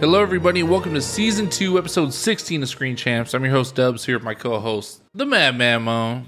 Hello, 0.00 0.22
everybody, 0.22 0.60
and 0.60 0.70
welcome 0.70 0.94
to 0.94 1.02
season 1.02 1.50
two, 1.50 1.76
episode 1.76 2.14
16 2.14 2.62
of 2.62 2.68
Screen 2.68 2.94
Champs. 2.94 3.34
I'm 3.34 3.42
your 3.44 3.52
host, 3.52 3.74
Dubs, 3.74 4.04
here 4.04 4.14
with 4.14 4.22
my 4.22 4.32
co 4.32 4.60
host, 4.60 5.02
the 5.12 5.26
Madman 5.26 5.82
Mo. 5.82 6.22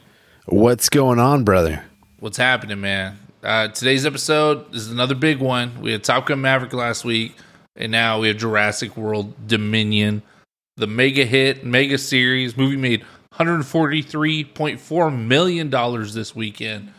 What's 0.46 0.88
going 0.88 1.20
on, 1.20 1.44
brother? 1.44 1.84
What's 2.18 2.36
happening, 2.36 2.80
man? 2.80 3.16
Uh, 3.44 3.68
today's 3.68 4.04
episode 4.04 4.74
is 4.74 4.90
another 4.90 5.14
big 5.14 5.38
one. 5.38 5.80
We 5.80 5.92
had 5.92 6.02
Top 6.02 6.26
Gun 6.26 6.40
Maverick 6.40 6.72
last 6.72 7.04
week, 7.04 7.36
and 7.76 7.92
now 7.92 8.18
we 8.18 8.26
have 8.26 8.38
Jurassic 8.38 8.96
World 8.96 9.46
Dominion, 9.46 10.22
the 10.76 10.88
mega 10.88 11.24
hit, 11.24 11.64
mega 11.64 11.96
series. 11.96 12.56
Movie 12.56 12.76
made 12.76 13.04
$143.4 13.34 15.26
million 15.26 15.70
this 16.12 16.34
weekend. 16.34 16.92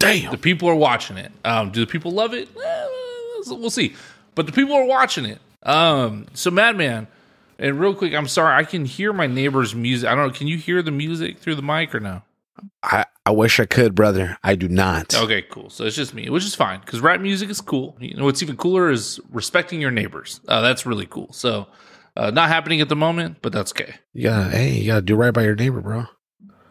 Damn. 0.00 0.32
The 0.32 0.38
people 0.38 0.68
are 0.68 0.74
watching 0.74 1.16
it. 1.16 1.30
Um, 1.44 1.70
do 1.70 1.78
the 1.78 1.86
people 1.86 2.10
love 2.10 2.34
it? 2.34 2.48
Eh, 2.56 2.86
we'll 3.46 3.70
see. 3.70 3.94
But 4.34 4.46
the 4.46 4.52
people 4.52 4.74
are 4.74 4.84
watching 4.84 5.26
it. 5.26 5.38
Um, 5.62 6.26
so 6.34 6.50
Madman, 6.50 7.06
and 7.58 7.78
real 7.78 7.94
quick, 7.94 8.14
I'm 8.14 8.28
sorry, 8.28 8.54
I 8.54 8.64
can 8.64 8.84
hear 8.84 9.12
my 9.12 9.26
neighbor's 9.26 9.74
music. 9.74 10.08
I 10.08 10.14
don't 10.14 10.28
know. 10.28 10.32
Can 10.32 10.48
you 10.48 10.56
hear 10.58 10.82
the 10.82 10.90
music 10.90 11.38
through 11.38 11.54
the 11.54 11.62
mic 11.62 11.94
or 11.94 12.00
no? 12.00 12.22
I, 12.82 13.06
I 13.24 13.30
wish 13.30 13.60
I 13.60 13.66
could, 13.66 13.94
brother. 13.94 14.36
I 14.42 14.56
do 14.56 14.68
not. 14.68 15.14
Okay, 15.14 15.42
cool. 15.42 15.70
So 15.70 15.84
it's 15.84 15.96
just 15.96 16.14
me, 16.14 16.28
which 16.28 16.44
is 16.44 16.54
fine 16.54 16.80
because 16.80 17.00
rap 17.00 17.20
music 17.20 17.48
is 17.50 17.60
cool. 17.60 17.96
You 18.00 18.16
know 18.16 18.24
what's 18.24 18.42
even 18.42 18.56
cooler 18.56 18.90
is 18.90 19.20
respecting 19.30 19.80
your 19.80 19.90
neighbors. 19.90 20.40
Uh, 20.48 20.60
that's 20.60 20.84
really 20.84 21.06
cool. 21.06 21.32
So 21.32 21.68
uh, 22.16 22.30
not 22.30 22.48
happening 22.48 22.80
at 22.80 22.88
the 22.88 22.96
moment, 22.96 23.38
but 23.42 23.52
that's 23.52 23.72
okay. 23.72 23.94
Gotta, 24.20 24.50
hey, 24.50 24.72
you 24.72 24.86
gotta 24.86 25.02
do 25.02 25.16
right 25.16 25.32
by 25.32 25.44
your 25.44 25.54
neighbor, 25.54 25.80
bro. 25.80 26.06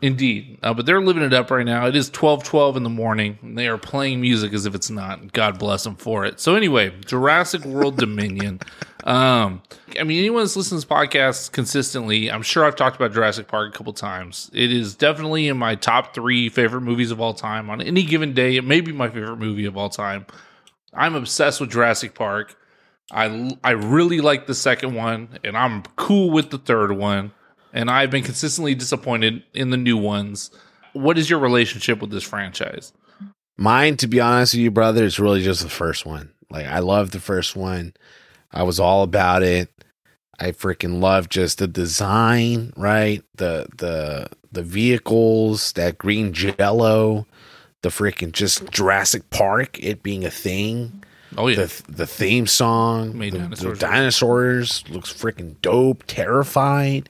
Indeed. 0.01 0.57
Uh, 0.63 0.73
but 0.73 0.87
they're 0.87 1.01
living 1.01 1.21
it 1.21 1.33
up 1.33 1.51
right 1.51 1.65
now. 1.65 1.85
It 1.85 1.95
is 1.95 2.09
12 2.09 2.43
12 2.43 2.77
in 2.77 2.83
the 2.83 2.89
morning. 2.89 3.37
And 3.43 3.57
they 3.57 3.67
are 3.67 3.77
playing 3.77 4.19
music 4.19 4.51
as 4.53 4.65
if 4.65 4.73
it's 4.73 4.89
not. 4.89 5.31
God 5.31 5.59
bless 5.59 5.83
them 5.83 5.95
for 5.95 6.25
it. 6.25 6.39
So, 6.39 6.55
anyway, 6.55 6.91
Jurassic 7.05 7.63
World 7.65 7.97
Dominion. 7.97 8.59
Um, 9.03 9.63
I 9.99 10.03
mean, 10.03 10.19
anyone 10.19 10.43
that's 10.43 10.55
listened 10.55 10.79
to 10.79 10.87
this 10.87 10.95
podcast 10.97 11.53
consistently, 11.53 12.29
I'm 12.29 12.43
sure 12.43 12.63
I've 12.65 12.75
talked 12.75 12.95
about 12.97 13.13
Jurassic 13.13 13.47
Park 13.47 13.73
a 13.73 13.75
couple 13.75 13.93
times. 13.93 14.51
It 14.53 14.71
is 14.71 14.93
definitely 14.93 15.47
in 15.47 15.57
my 15.57 15.73
top 15.73 16.13
three 16.13 16.49
favorite 16.49 16.81
movies 16.81 17.09
of 17.09 17.19
all 17.19 17.33
time. 17.33 17.71
On 17.71 17.81
any 17.81 18.03
given 18.03 18.35
day, 18.35 18.57
it 18.57 18.63
may 18.63 18.79
be 18.79 18.91
my 18.91 19.09
favorite 19.09 19.37
movie 19.37 19.65
of 19.65 19.75
all 19.75 19.89
time. 19.89 20.27
I'm 20.93 21.15
obsessed 21.15 21.59
with 21.59 21.71
Jurassic 21.71 22.13
Park. 22.13 22.55
I, 23.11 23.57
I 23.63 23.71
really 23.71 24.21
like 24.21 24.45
the 24.45 24.53
second 24.53 24.93
one, 24.93 25.39
and 25.43 25.57
I'm 25.57 25.81
cool 25.95 26.29
with 26.29 26.51
the 26.51 26.59
third 26.59 26.91
one 26.91 27.31
and 27.73 27.89
I've 27.89 28.11
been 28.11 28.23
consistently 28.23 28.75
disappointed 28.75 29.43
in 29.53 29.69
the 29.69 29.77
new 29.77 29.97
ones. 29.97 30.51
What 30.93 31.17
is 31.17 31.29
your 31.29 31.39
relationship 31.39 32.01
with 32.01 32.11
this 32.11 32.23
franchise? 32.23 32.93
Mine, 33.57 33.97
to 33.97 34.07
be 34.07 34.19
honest 34.19 34.53
with 34.53 34.61
you, 34.61 34.71
brother, 34.71 35.03
is 35.03 35.19
really 35.19 35.41
just 35.43 35.61
the 35.63 35.69
first 35.69 36.05
one. 36.05 36.31
Like, 36.49 36.65
I 36.65 36.79
love 36.79 37.11
the 37.11 37.19
first 37.19 37.55
one. 37.55 37.93
I 38.51 38.63
was 38.63 38.79
all 38.79 39.03
about 39.03 39.43
it. 39.43 39.69
I 40.39 40.51
freaking 40.51 40.99
love 40.99 41.29
just 41.29 41.59
the 41.59 41.67
design, 41.67 42.73
right? 42.75 43.23
The 43.35 43.67
the 43.77 44.27
the 44.51 44.63
vehicles, 44.63 45.71
that 45.73 45.97
green 45.99 46.33
jello, 46.33 47.27
the 47.83 47.89
freaking 47.89 48.31
just 48.31 48.69
Jurassic 48.71 49.29
Park, 49.29 49.81
it 49.81 50.01
being 50.01 50.25
a 50.25 50.31
thing. 50.31 51.03
Oh 51.37 51.47
yeah, 51.47 51.57
the 51.57 51.83
the 51.87 52.07
theme 52.07 52.47
song, 52.47 53.17
Made 53.17 53.33
the, 53.33 53.39
dinosaurs. 53.39 53.79
the 53.79 53.85
dinosaurs 53.85 54.83
looks 54.89 55.13
freaking 55.13 55.55
dope. 55.61 56.03
Terrified. 56.07 57.07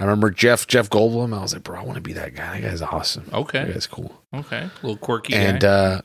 I 0.00 0.04
remember 0.04 0.30
Jeff 0.30 0.66
Jeff 0.66 0.88
Goldblum. 0.90 1.36
I 1.36 1.42
was 1.42 1.52
like, 1.52 1.62
bro, 1.62 1.78
I 1.78 1.84
want 1.84 1.96
to 1.96 2.00
be 2.00 2.14
that 2.14 2.34
guy. 2.34 2.60
That 2.60 2.68
guy's 2.70 2.82
awesome. 2.82 3.28
Okay. 3.32 3.64
that 3.64 3.72
guy's 3.74 3.86
cool. 3.86 4.20
okay, 4.34 4.58
a 4.62 4.70
little 4.86 4.96
quirky. 4.96 5.34
And 5.34 5.60
guy. 5.60 5.68
uh, 5.68 6.00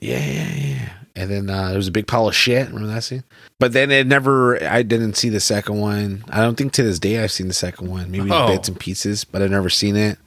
yeah, 0.00 0.18
yeah, 0.18 0.54
yeah. 0.54 0.88
And 1.16 1.30
then 1.30 1.50
uh, 1.50 1.68
there 1.68 1.76
was 1.76 1.88
a 1.88 1.92
big 1.92 2.06
pile 2.06 2.28
of 2.28 2.34
shit. 2.36 2.68
Remember 2.68 2.86
that 2.94 3.02
scene? 3.02 3.24
But 3.58 3.72
then 3.72 3.90
it 3.90 4.06
never. 4.06 4.62
I 4.64 4.82
didn't 4.82 5.14
see 5.14 5.28
the 5.28 5.40
second 5.40 5.78
one. 5.80 6.24
I 6.28 6.40
don't 6.42 6.54
think 6.56 6.72
to 6.74 6.82
this 6.82 6.98
day 6.98 7.22
I've 7.22 7.32
seen 7.32 7.48
the 7.48 7.54
second 7.54 7.88
one. 7.90 8.10
Maybe 8.10 8.30
Oh. 8.30 8.46
bits 8.46 8.68
and 8.68 8.78
pieces, 8.78 9.24
but 9.24 9.42
I've 9.42 9.50
never 9.50 9.70
seen 9.70 9.96
it. 9.96 10.18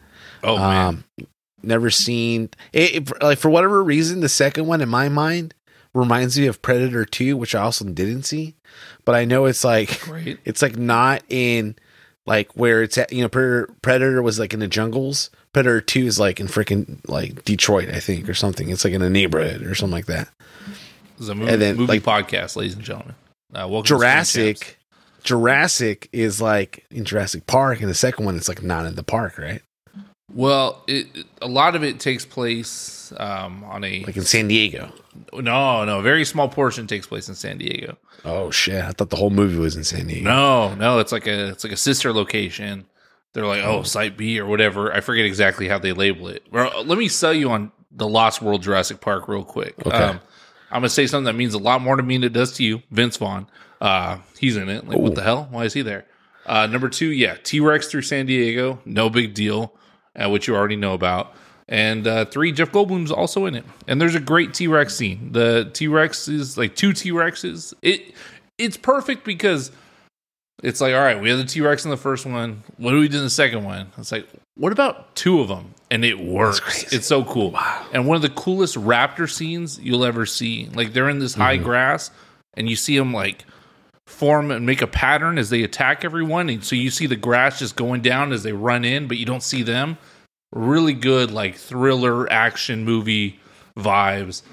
oh 0.43 0.57
man, 0.57 0.85
Um, 0.87 1.03
never 1.63 1.89
seen 1.89 2.49
it, 2.73 2.95
it- 3.09 3.23
Like 3.23 3.37
for 3.39 3.49
whatever 3.49 3.81
reason, 3.83 4.19
the 4.19 4.27
second 4.29 4.67
one 4.67 4.81
in 4.81 4.89
my 4.89 5.07
mind 5.07 5.53
reminds 5.93 6.37
me 6.37 6.47
of 6.47 6.61
Predator 6.61 7.05
Two, 7.05 7.37
which 7.37 7.55
I 7.55 7.61
also 7.61 7.85
didn't 7.85 8.23
see. 8.23 8.55
But 9.05 9.15
I 9.15 9.23
know 9.25 9.45
it's 9.45 9.63
like 9.63 10.01
great. 10.01 10.39
it's 10.45 10.61
like 10.61 10.75
not 10.77 11.23
in 11.29 11.75
like 12.25 12.51
where 12.53 12.81
it's 12.83 12.97
at. 12.97 13.11
You 13.11 13.21
know, 13.21 13.29
Predator, 13.29 13.69
Predator 13.81 14.21
was 14.21 14.39
like 14.39 14.53
in 14.53 14.59
the 14.59 14.67
jungles. 14.67 15.29
Predator 15.53 15.81
Two 15.81 16.05
is 16.05 16.19
like 16.19 16.39
in 16.39 16.47
freaking 16.47 16.99
like 17.07 17.43
Detroit, 17.45 17.89
I 17.89 17.99
think, 17.99 18.27
or 18.29 18.33
something. 18.33 18.69
It's 18.69 18.83
like 18.83 18.93
in 18.93 19.01
a 19.01 19.09
neighborhood 19.09 19.63
or 19.63 19.75
something 19.75 19.93
like 19.93 20.07
that. 20.07 20.29
Is 21.19 21.29
a 21.29 21.35
movie, 21.35 21.51
and 21.51 21.61
then, 21.61 21.75
movie 21.77 21.99
like- 21.99 22.03
podcast, 22.03 22.55
ladies 22.55 22.73
and 22.75 22.83
gentlemen. 22.83 23.15
Uh, 23.53 23.81
Jurassic, 23.83 24.79
Jurassic 25.23 26.09
is 26.11 26.41
like 26.41 26.85
in 26.89 27.05
Jurassic 27.05 27.45
Park, 27.45 27.81
and 27.81 27.89
the 27.89 27.93
second 27.93 28.25
one 28.25 28.35
it's 28.35 28.49
like 28.49 28.63
not 28.63 28.85
in 28.87 28.95
the 28.95 29.03
park, 29.03 29.37
right? 29.37 29.61
Well, 30.33 30.83
it, 30.87 31.07
a 31.41 31.47
lot 31.47 31.75
of 31.75 31.83
it 31.83 31.99
takes 31.99 32.25
place 32.25 33.13
um, 33.17 33.63
on 33.65 33.83
a 33.83 34.03
Like 34.03 34.17
in 34.17 34.23
San 34.23 34.47
Diego. 34.47 34.91
no, 35.33 35.85
no, 35.85 35.99
a 35.99 36.01
very 36.01 36.25
small 36.25 36.49
portion 36.49 36.87
takes 36.87 37.05
place 37.07 37.29
in 37.29 37.35
San 37.35 37.57
Diego. 37.59 37.97
Oh 38.25 38.49
shit! 38.51 38.83
I 38.83 38.91
thought 38.91 39.09
the 39.09 39.15
whole 39.15 39.29
movie 39.29 39.57
was 39.57 39.75
in 39.75 39.83
San 39.83 40.07
Diego. 40.07 40.23
No, 40.25 40.73
no, 40.75 40.99
it's 40.99 41.11
like 41.11 41.27
a 41.27 41.49
it's 41.49 41.63
like 41.63 41.73
a 41.73 41.77
sister 41.77 42.13
location. 42.13 42.85
They're 43.33 43.45
like, 43.45 43.63
oh, 43.63 43.83
site 43.83 44.15
B 44.15 44.39
or 44.39 44.45
whatever. 44.45 44.93
I 44.93 45.01
forget 45.01 45.25
exactly 45.25 45.67
how 45.67 45.79
they 45.79 45.91
label 45.91 46.27
it. 46.27 46.43
Well, 46.51 46.83
let 46.85 46.97
me 46.99 47.07
sell 47.07 47.33
you 47.33 47.49
on 47.49 47.71
the 47.91 48.07
Lost 48.07 48.41
World 48.41 48.61
Jurassic 48.61 49.01
Park 49.01 49.27
real 49.27 49.43
quick. 49.43 49.75
Okay. 49.85 49.95
Um, 49.95 50.19
I'm 50.71 50.81
gonna 50.81 50.89
say 50.89 51.05
something 51.07 51.25
that 51.25 51.33
means 51.33 51.53
a 51.53 51.59
lot 51.59 51.81
more 51.81 51.95
to 51.95 52.03
me 52.03 52.15
than 52.17 52.23
it 52.23 52.33
does 52.33 52.53
to 52.53 52.63
you. 52.63 52.81
Vince 52.91 53.17
Vaughn, 53.17 53.47
uh, 53.81 54.17
he's 54.39 54.55
in 54.57 54.69
it. 54.69 54.87
Like, 54.87 54.97
what 54.97 55.15
the 55.15 55.21
hell? 55.23 55.47
Why 55.51 55.65
is 55.65 55.73
he 55.73 55.81
there? 55.81 56.05
Uh, 56.45 56.67
number 56.67 56.89
two, 56.89 57.11
yeah, 57.11 57.35
T 57.43 57.59
Rex 57.59 57.87
through 57.87 58.01
San 58.01 58.25
Diego, 58.25 58.79
no 58.85 59.09
big 59.09 59.33
deal, 59.33 59.73
uh, 60.15 60.29
which 60.29 60.47
you 60.47 60.55
already 60.55 60.75
know 60.75 60.93
about. 60.93 61.33
And 61.69 62.05
uh, 62.07 62.25
three, 62.25 62.51
Jeff 62.51 62.71
Goldblum's 62.71 63.11
also 63.11 63.45
in 63.45 63.55
it, 63.55 63.63
and 63.87 63.99
there's 64.01 64.15
a 64.15 64.19
great 64.19 64.53
T 64.53 64.67
Rex 64.67 64.95
scene. 64.95 65.31
The 65.31 65.69
T 65.73 65.87
Rex 65.87 66.27
is 66.27 66.57
like 66.57 66.75
two 66.75 66.91
T 66.93 67.11
Rexes. 67.11 67.73
It 67.81 68.13
it's 68.57 68.75
perfect 68.77 69.23
because 69.23 69.71
it's 70.61 70.79
like, 70.81 70.93
all 70.93 71.01
right, 71.01 71.19
we 71.19 71.29
have 71.29 71.37
the 71.37 71.45
T 71.45 71.61
Rex 71.61 71.85
in 71.85 71.91
the 71.91 71.97
first 71.97 72.25
one. 72.25 72.63
What 72.77 72.91
do 72.91 72.99
we 72.99 73.07
do 73.07 73.17
in 73.17 73.23
the 73.23 73.29
second 73.29 73.63
one? 73.63 73.87
It's 73.97 74.11
like, 74.11 74.27
what 74.55 74.71
about 74.73 75.15
two 75.15 75.39
of 75.39 75.47
them? 75.47 75.73
And 75.89 76.03
it 76.03 76.19
works. 76.19 76.91
It's 76.91 77.07
so 77.07 77.23
cool. 77.23 77.51
Wow. 77.51 77.87
And 77.93 78.07
one 78.07 78.15
of 78.17 78.21
the 78.21 78.29
coolest 78.29 78.75
raptor 78.75 79.29
scenes 79.29 79.79
you'll 79.79 80.05
ever 80.05 80.25
see. 80.25 80.69
Like 80.73 80.91
they're 80.93 81.09
in 81.09 81.19
this 81.19 81.33
high 81.33 81.55
Mm-hmm. 81.55 81.65
grass, 81.65 82.11
and 82.55 82.69
you 82.69 82.75
see 82.75 82.97
them 82.97 83.13
like 83.13 83.45
form 84.07 84.51
and 84.51 84.65
make 84.65 84.81
a 84.81 84.87
pattern 84.87 85.37
as 85.37 85.49
they 85.49 85.63
attack 85.63 86.03
everyone. 86.03 86.49
And 86.49 86.63
so 86.63 86.75
you 86.75 86.89
see 86.89 87.05
the 87.07 87.15
grass 87.15 87.59
just 87.59 87.75
going 87.75 88.01
down 88.01 88.31
as 88.31 88.43
they 88.43 88.51
run 88.53 88.83
in, 88.85 89.07
but 89.07 89.17
you 89.17 89.25
don't 89.25 89.43
see 89.43 89.63
them. 89.63 89.97
Really 90.51 90.93
good, 90.93 91.31
like 91.31 91.55
thriller 91.55 92.31
action 92.31 92.83
movie 92.85 93.39
vibes. 93.77 94.43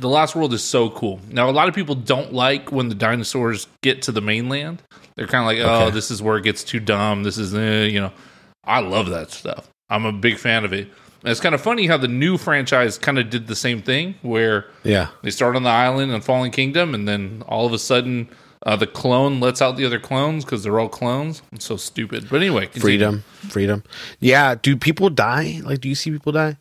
The 0.00 0.08
Lost 0.08 0.34
World 0.34 0.52
is 0.52 0.64
so 0.64 0.90
cool. 0.90 1.20
Now, 1.30 1.48
a 1.48 1.52
lot 1.52 1.68
of 1.68 1.74
people 1.74 1.94
don't 1.94 2.32
like 2.32 2.72
when 2.72 2.88
the 2.88 2.96
dinosaurs 2.96 3.68
get 3.82 4.02
to 4.02 4.12
the 4.12 4.20
mainland. 4.20 4.82
They're 5.14 5.28
kind 5.28 5.42
of 5.42 5.46
like, 5.46 5.58
oh, 5.58 5.84
Okay. 5.86 5.94
this 5.94 6.10
is 6.10 6.20
where 6.20 6.36
it 6.36 6.42
gets 6.42 6.64
too 6.64 6.80
dumb. 6.80 7.22
This 7.22 7.38
is, 7.38 7.54
eh, 7.54 7.84
you 7.84 8.00
know, 8.00 8.10
I 8.64 8.80
love 8.80 9.10
that 9.10 9.30
stuff. 9.30 9.68
I'm 9.88 10.04
a 10.04 10.12
big 10.12 10.38
fan 10.38 10.64
of 10.64 10.72
it. 10.72 10.88
And 11.22 11.30
it's 11.30 11.40
kind 11.40 11.54
of 11.54 11.60
funny 11.60 11.86
how 11.86 11.96
the 11.96 12.08
new 12.08 12.36
franchise 12.36 12.98
kind 12.98 13.18
of 13.20 13.30
did 13.30 13.46
the 13.46 13.54
same 13.54 13.80
thing, 13.80 14.16
where 14.22 14.66
Yeah. 14.82 15.08
they 15.22 15.30
start 15.30 15.54
on 15.54 15.62
the 15.62 15.70
island 15.70 16.10
in 16.10 16.20
Fallen 16.22 16.50
Kingdom, 16.50 16.94
and 16.94 17.06
then 17.06 17.44
all 17.46 17.64
of 17.64 17.72
a 17.72 17.78
sudden, 17.78 18.28
uh, 18.64 18.76
the 18.76 18.86
clone 18.86 19.40
lets 19.40 19.60
out 19.62 19.76
the 19.76 19.84
other 19.84 20.00
clones 20.00 20.44
because 20.44 20.62
they're 20.62 20.78
all 20.80 20.88
clones. 20.88 21.42
It's 21.52 21.64
so 21.64 21.76
stupid. 21.76 22.28
But 22.30 22.36
anyway, 22.36 22.62
continue. 22.66 22.80
Freedom. 22.82 23.24
Freedom. 23.50 23.84
Yeah. 24.20 24.54
Do 24.54 24.76
people 24.76 25.10
die? 25.10 25.60
Like, 25.62 25.80
do 25.80 25.88
you 25.88 25.94
see 25.94 26.10
people 26.10 26.32
die? 26.32 26.56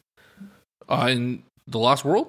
uh, 0.89 1.07
in 1.09 1.44
the 1.67 1.79
Lost 1.79 2.03
World, 2.03 2.27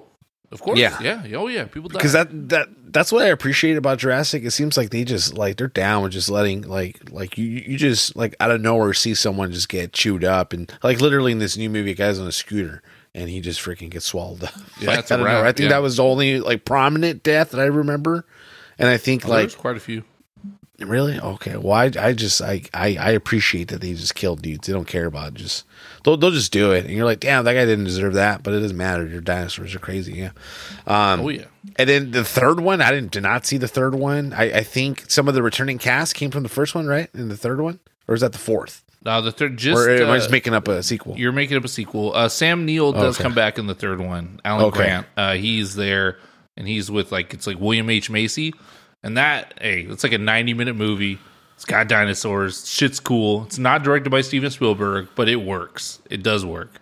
of 0.51 0.61
course. 0.61 0.79
Yeah. 0.79 0.99
yeah, 1.01 1.35
oh 1.35 1.47
yeah, 1.47 1.65
people 1.65 1.89
die. 1.89 1.97
Because 1.97 2.13
that 2.13 2.49
that 2.49 2.69
that's 2.87 3.11
what 3.11 3.21
I 3.23 3.27
appreciate 3.27 3.75
about 3.75 3.99
Jurassic. 3.99 4.43
It 4.43 4.51
seems 4.51 4.77
like 4.77 4.91
they 4.91 5.03
just 5.03 5.37
like 5.37 5.57
they're 5.57 5.67
down 5.67 6.03
with 6.03 6.13
just 6.13 6.29
letting 6.29 6.61
like 6.61 7.11
like 7.11 7.37
you 7.37 7.45
you 7.45 7.77
just 7.77 8.15
like 8.15 8.35
out 8.39 8.51
of 8.51 8.61
nowhere 8.61 8.93
see 8.93 9.13
someone 9.13 9.51
just 9.51 9.67
get 9.69 9.91
chewed 9.91 10.23
up 10.23 10.53
and 10.53 10.71
like 10.83 11.01
literally 11.01 11.33
in 11.33 11.39
this 11.39 11.57
new 11.57 11.69
movie, 11.69 11.91
a 11.91 11.95
guy's 11.95 12.17
on 12.19 12.27
a 12.27 12.31
scooter 12.31 12.81
and 13.13 13.29
he 13.29 13.41
just 13.41 13.59
freaking 13.59 13.89
gets 13.89 14.05
swallowed 14.05 14.45
up. 14.45 14.53
Yeah, 14.79 14.89
Like, 14.95 14.99
I 14.99 15.17
don't 15.17 15.19
know. 15.19 15.25
wrap, 15.25 15.43
I 15.43 15.51
think 15.51 15.59
yeah. 15.65 15.69
that 15.69 15.81
was 15.81 15.97
the 15.97 16.03
only 16.03 16.39
like 16.39 16.63
prominent 16.65 17.23
death 17.23 17.51
that 17.51 17.59
I 17.59 17.65
remember. 17.65 18.25
And 18.79 18.89
I 18.89 18.97
think 18.97 19.25
Oh, 19.25 19.29
like 19.29 19.39
there's 19.41 19.55
quite 19.55 19.77
a 19.77 19.79
few. 19.79 20.03
Really? 20.77 21.17
Okay. 21.17 21.55
Well, 21.55 21.71
I, 21.71 21.89
I 21.97 22.11
just 22.11 22.41
I, 22.41 22.63
I 22.73 22.97
I 22.97 23.11
appreciate 23.11 23.69
that 23.69 23.79
they 23.79 23.93
just 23.93 24.13
kill 24.13 24.35
dudes. 24.35 24.67
They 24.67 24.73
don't 24.73 24.83
care 24.87 25.05
about 25.05 25.29
it. 25.29 25.33
just 25.35 25.63
they'll 26.03 26.17
they'll 26.17 26.31
just 26.31 26.51
do 26.51 26.73
it, 26.73 26.83
and 26.83 26.93
you're 26.93 27.05
like, 27.05 27.21
damn, 27.21 27.45
that 27.45 27.53
guy 27.53 27.63
didn't 27.63 27.85
deserve 27.85 28.15
that. 28.15 28.43
But 28.43 28.53
it 28.55 28.59
doesn't 28.59 28.75
matter. 28.75 29.07
Your 29.07 29.21
dinosaurs 29.21 29.73
are 29.73 29.79
crazy. 29.79 30.13
Yeah. 30.13 30.31
Um, 30.85 31.21
Oh 31.21 31.29
yeah. 31.29 31.45
and 31.77 31.87
then 31.89 32.11
the 32.11 32.25
third 32.25 32.59
one, 32.59 32.81
I 32.81 32.91
didn't 32.91 33.11
did 33.11 33.23
not 33.23 33.45
see 33.45 33.57
the 33.57 33.69
third 33.69 33.95
one. 33.95 34.33
I, 34.33 34.51
I 34.59 34.63
think 34.63 35.09
some 35.09 35.29
of 35.29 35.33
the 35.33 35.41
returning 35.41 35.77
cast 35.77 36.13
came 36.13 36.29
from 36.29 36.43
the 36.43 36.49
first 36.49 36.75
one, 36.75 36.87
right? 36.87 37.09
In 37.13 37.29
the 37.29 37.37
third 37.37 37.61
one, 37.61 37.79
or 38.09 38.15
is 38.15 38.19
that 38.19 38.33
the 38.33 38.37
fourth? 38.37 38.83
Uh, 39.05 39.21
the 39.21 39.31
third 39.31 39.55
just 39.55 39.79
or 39.79 39.89
am 39.89 40.09
I 40.09 40.15
uh, 40.15 40.17
just 40.17 40.31
making 40.31 40.53
up 40.53 40.67
a 40.67 40.83
sequel? 40.83 41.15
You're 41.17 41.31
making 41.31 41.55
up 41.55 41.63
a 41.63 41.67
sequel. 41.69 42.13
Uh, 42.13 42.27
Sam 42.27 42.65
Neill 42.65 42.91
does 42.91 43.15
Okay. 43.15 43.23
come 43.23 43.33
back 43.35 43.57
in 43.57 43.67
the 43.67 43.75
third 43.75 44.01
one. 44.01 44.41
Alan 44.43 44.65
Okay. 44.65 44.77
Grant, 44.77 45.07
uh, 45.15 45.33
he's 45.35 45.75
there, 45.75 46.17
and 46.57 46.67
he's 46.67 46.89
with 46.89 47.11
like 47.11 47.33
it's 47.33 47.47
like 47.47 47.59
William 47.59 47.89
H 47.89 48.09
Macy, 48.09 48.53
And 49.03 49.17
that, 49.17 49.53
hey, 49.61 49.81
it's 49.81 50.03
like 50.03 50.13
a 50.13 50.17
90 50.17 50.53
minute 50.53 50.75
movie. 50.75 51.19
It's 51.55 51.65
got 51.65 51.87
dinosaurs. 51.87 52.67
Shit's 52.67 52.99
cool. 52.99 53.43
It's 53.43 53.57
not 53.57 53.83
directed 53.83 54.09
by 54.09 54.21
Steven 54.21 54.51
Spielberg, 54.51 55.07
but 55.15 55.29
it 55.29 55.37
works. 55.37 56.01
It 56.09 56.21
does 56.21 56.45
work. 56.45 56.81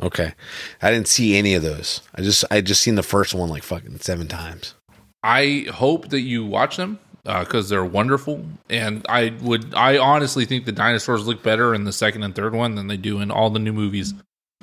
Okay, 0.00 0.32
I 0.80 0.90
didn't 0.90 1.08
see 1.08 1.36
any 1.36 1.54
of 1.54 1.62
those. 1.62 2.00
I 2.14 2.22
just 2.22 2.44
I 2.50 2.62
just 2.62 2.80
seen 2.80 2.94
the 2.94 3.02
first 3.02 3.34
one 3.34 3.50
like 3.50 3.62
fucking 3.62 3.98
seven 3.98 4.26
times. 4.26 4.74
I 5.22 5.66
hope 5.70 6.08
that 6.08 6.22
you 6.22 6.44
watch 6.44 6.76
them 6.76 6.98
because 7.24 7.70
uh, 7.70 7.74
they're 7.74 7.84
wonderful. 7.84 8.44
And 8.68 9.04
I 9.08 9.34
would, 9.42 9.74
I 9.74 9.98
honestly 9.98 10.44
think 10.44 10.64
the 10.64 10.72
dinosaurs 10.72 11.26
look 11.26 11.42
better 11.42 11.74
in 11.74 11.84
the 11.84 11.92
second 11.92 12.22
and 12.22 12.34
third 12.34 12.54
one 12.54 12.74
than 12.74 12.88
they 12.88 12.96
do 12.96 13.20
in 13.20 13.30
all 13.30 13.50
the 13.50 13.60
new 13.60 13.72
movies. 13.72 14.14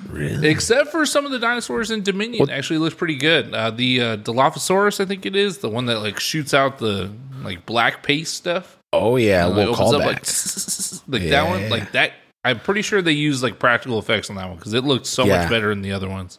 Really? 0.08 0.48
Except 0.48 0.90
for 0.90 1.04
some 1.06 1.26
of 1.26 1.32
the 1.32 1.38
dinosaurs 1.38 1.90
in 1.90 2.02
Dominion, 2.02 2.40
what? 2.40 2.50
actually 2.50 2.78
looks 2.78 2.94
pretty 2.94 3.16
good. 3.16 3.52
Uh, 3.54 3.70
the 3.70 4.00
uh, 4.00 4.16
Dilophosaurus, 4.18 5.00
I 5.00 5.04
think 5.04 5.26
it 5.26 5.36
is 5.36 5.58
the 5.58 5.68
one 5.68 5.86
that 5.86 6.00
like 6.00 6.18
shoots 6.18 6.54
out 6.54 6.78
the 6.78 7.10
like 7.42 7.66
black 7.66 8.02
paste 8.02 8.34
stuff. 8.34 8.78
Oh 8.92 9.16
yeah, 9.16 9.46
uh, 9.46 9.54
we'll 9.54 9.74
call 9.74 9.94
up, 9.94 10.04
like, 10.04 10.18
like 11.08 11.22
yeah. 11.22 11.30
that 11.30 11.48
one, 11.48 11.68
like 11.68 11.92
that. 11.92 12.12
I'm 12.42 12.58
pretty 12.58 12.82
sure 12.82 13.02
they 13.02 13.12
use 13.12 13.42
like 13.42 13.58
practical 13.58 13.98
effects 13.98 14.30
on 14.30 14.36
that 14.36 14.48
one 14.48 14.56
because 14.56 14.72
it 14.72 14.84
looked 14.84 15.06
so 15.06 15.24
yeah. 15.24 15.42
much 15.42 15.50
better 15.50 15.68
than 15.68 15.82
the 15.82 15.92
other 15.92 16.08
ones. 16.08 16.38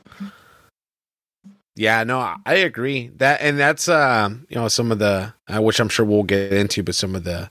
Yeah, 1.76 2.04
no, 2.04 2.36
I 2.46 2.56
agree 2.56 3.12
that, 3.18 3.42
and 3.42 3.58
that's 3.58 3.88
um, 3.88 4.46
you 4.50 4.56
know 4.56 4.68
some 4.68 4.92
of 4.92 5.00
the 5.00 5.34
uh, 5.48 5.62
which 5.62 5.80
I'm 5.80 5.90
sure 5.90 6.06
we'll 6.06 6.24
get 6.24 6.52
into, 6.52 6.84
but 6.84 6.96
some 6.96 7.16
of 7.16 7.24
the 7.24 7.50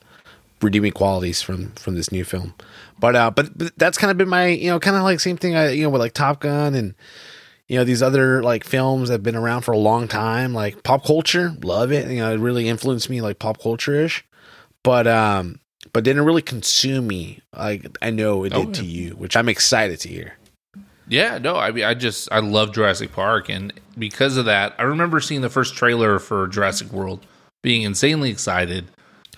redeeming 0.61 0.93
qualities 0.93 1.41
from 1.41 1.71
from 1.73 1.95
this 1.95 2.13
new 2.13 2.25
film. 2.25 2.55
But 3.01 3.17
uh, 3.17 3.31
but, 3.31 3.57
but 3.57 3.79
that's 3.79 3.99
kind 3.99 4.11
of 4.11 4.19
been 4.19 4.29
my 4.29 4.49
you 4.49 4.71
know 4.71 4.79
kind 4.79 4.97
of 4.97 5.03
like 5.03 5.21
same 5.21 5.37
thing 5.37 5.57
I 5.57 5.71
you 5.71 5.83
know 5.83 5.91
with 5.91 6.01
like 6.01 6.13
Top 6.13 6.41
Gun 6.41 6.75
and 6.75 6.95
you 7.67 7.79
know 7.79 7.85
these 7.85 8.03
other 8.03 8.43
like 8.43 8.65
films 8.65 9.09
that 9.09 9.15
have 9.15 9.23
been 9.23 9.37
around 9.37 9.63
for 9.63 9.73
a 9.73 9.79
long 9.79 10.07
time 10.07 10.53
like 10.53 10.83
pop 10.83 11.05
culture 11.05 11.57
love 11.63 11.93
it 11.93 12.11
you 12.11 12.19
know 12.19 12.33
it 12.33 12.39
really 12.39 12.69
influenced 12.69 13.09
me 13.09 13.21
like 13.21 13.39
pop 13.39 13.61
culture 13.61 13.95
ish 13.95 14.25
but 14.83 15.07
um 15.07 15.61
but 15.93 16.03
didn't 16.03 16.25
really 16.25 16.43
consume 16.43 17.07
me 17.07 17.41
like 17.57 17.87
I 18.03 18.11
know 18.11 18.45
it 18.45 18.51
did 18.51 18.69
oh, 18.69 18.73
to 18.73 18.85
you 18.85 19.13
which 19.13 19.37
I'm 19.37 19.49
excited 19.49 20.01
to 20.01 20.09
hear. 20.09 20.35
Yeah, 21.09 21.39
no, 21.39 21.57
I 21.57 21.73
mean, 21.73 21.85
I 21.85 21.95
just 21.95 22.31
I 22.31 22.39
love 22.39 22.73
Jurassic 22.73 23.13
Park, 23.13 23.49
and 23.49 23.73
because 23.99 24.37
of 24.37 24.45
that, 24.45 24.77
I 24.79 24.85
remember 24.85 25.19
seeing 25.19 25.41
the 25.41 25.51
first 25.51 25.75
trailer 25.75 26.21
for 26.21 26.47
Jurassic 26.47 26.93
World, 26.93 27.27
being 27.63 27.83
insanely 27.83 28.31
excited, 28.31 28.87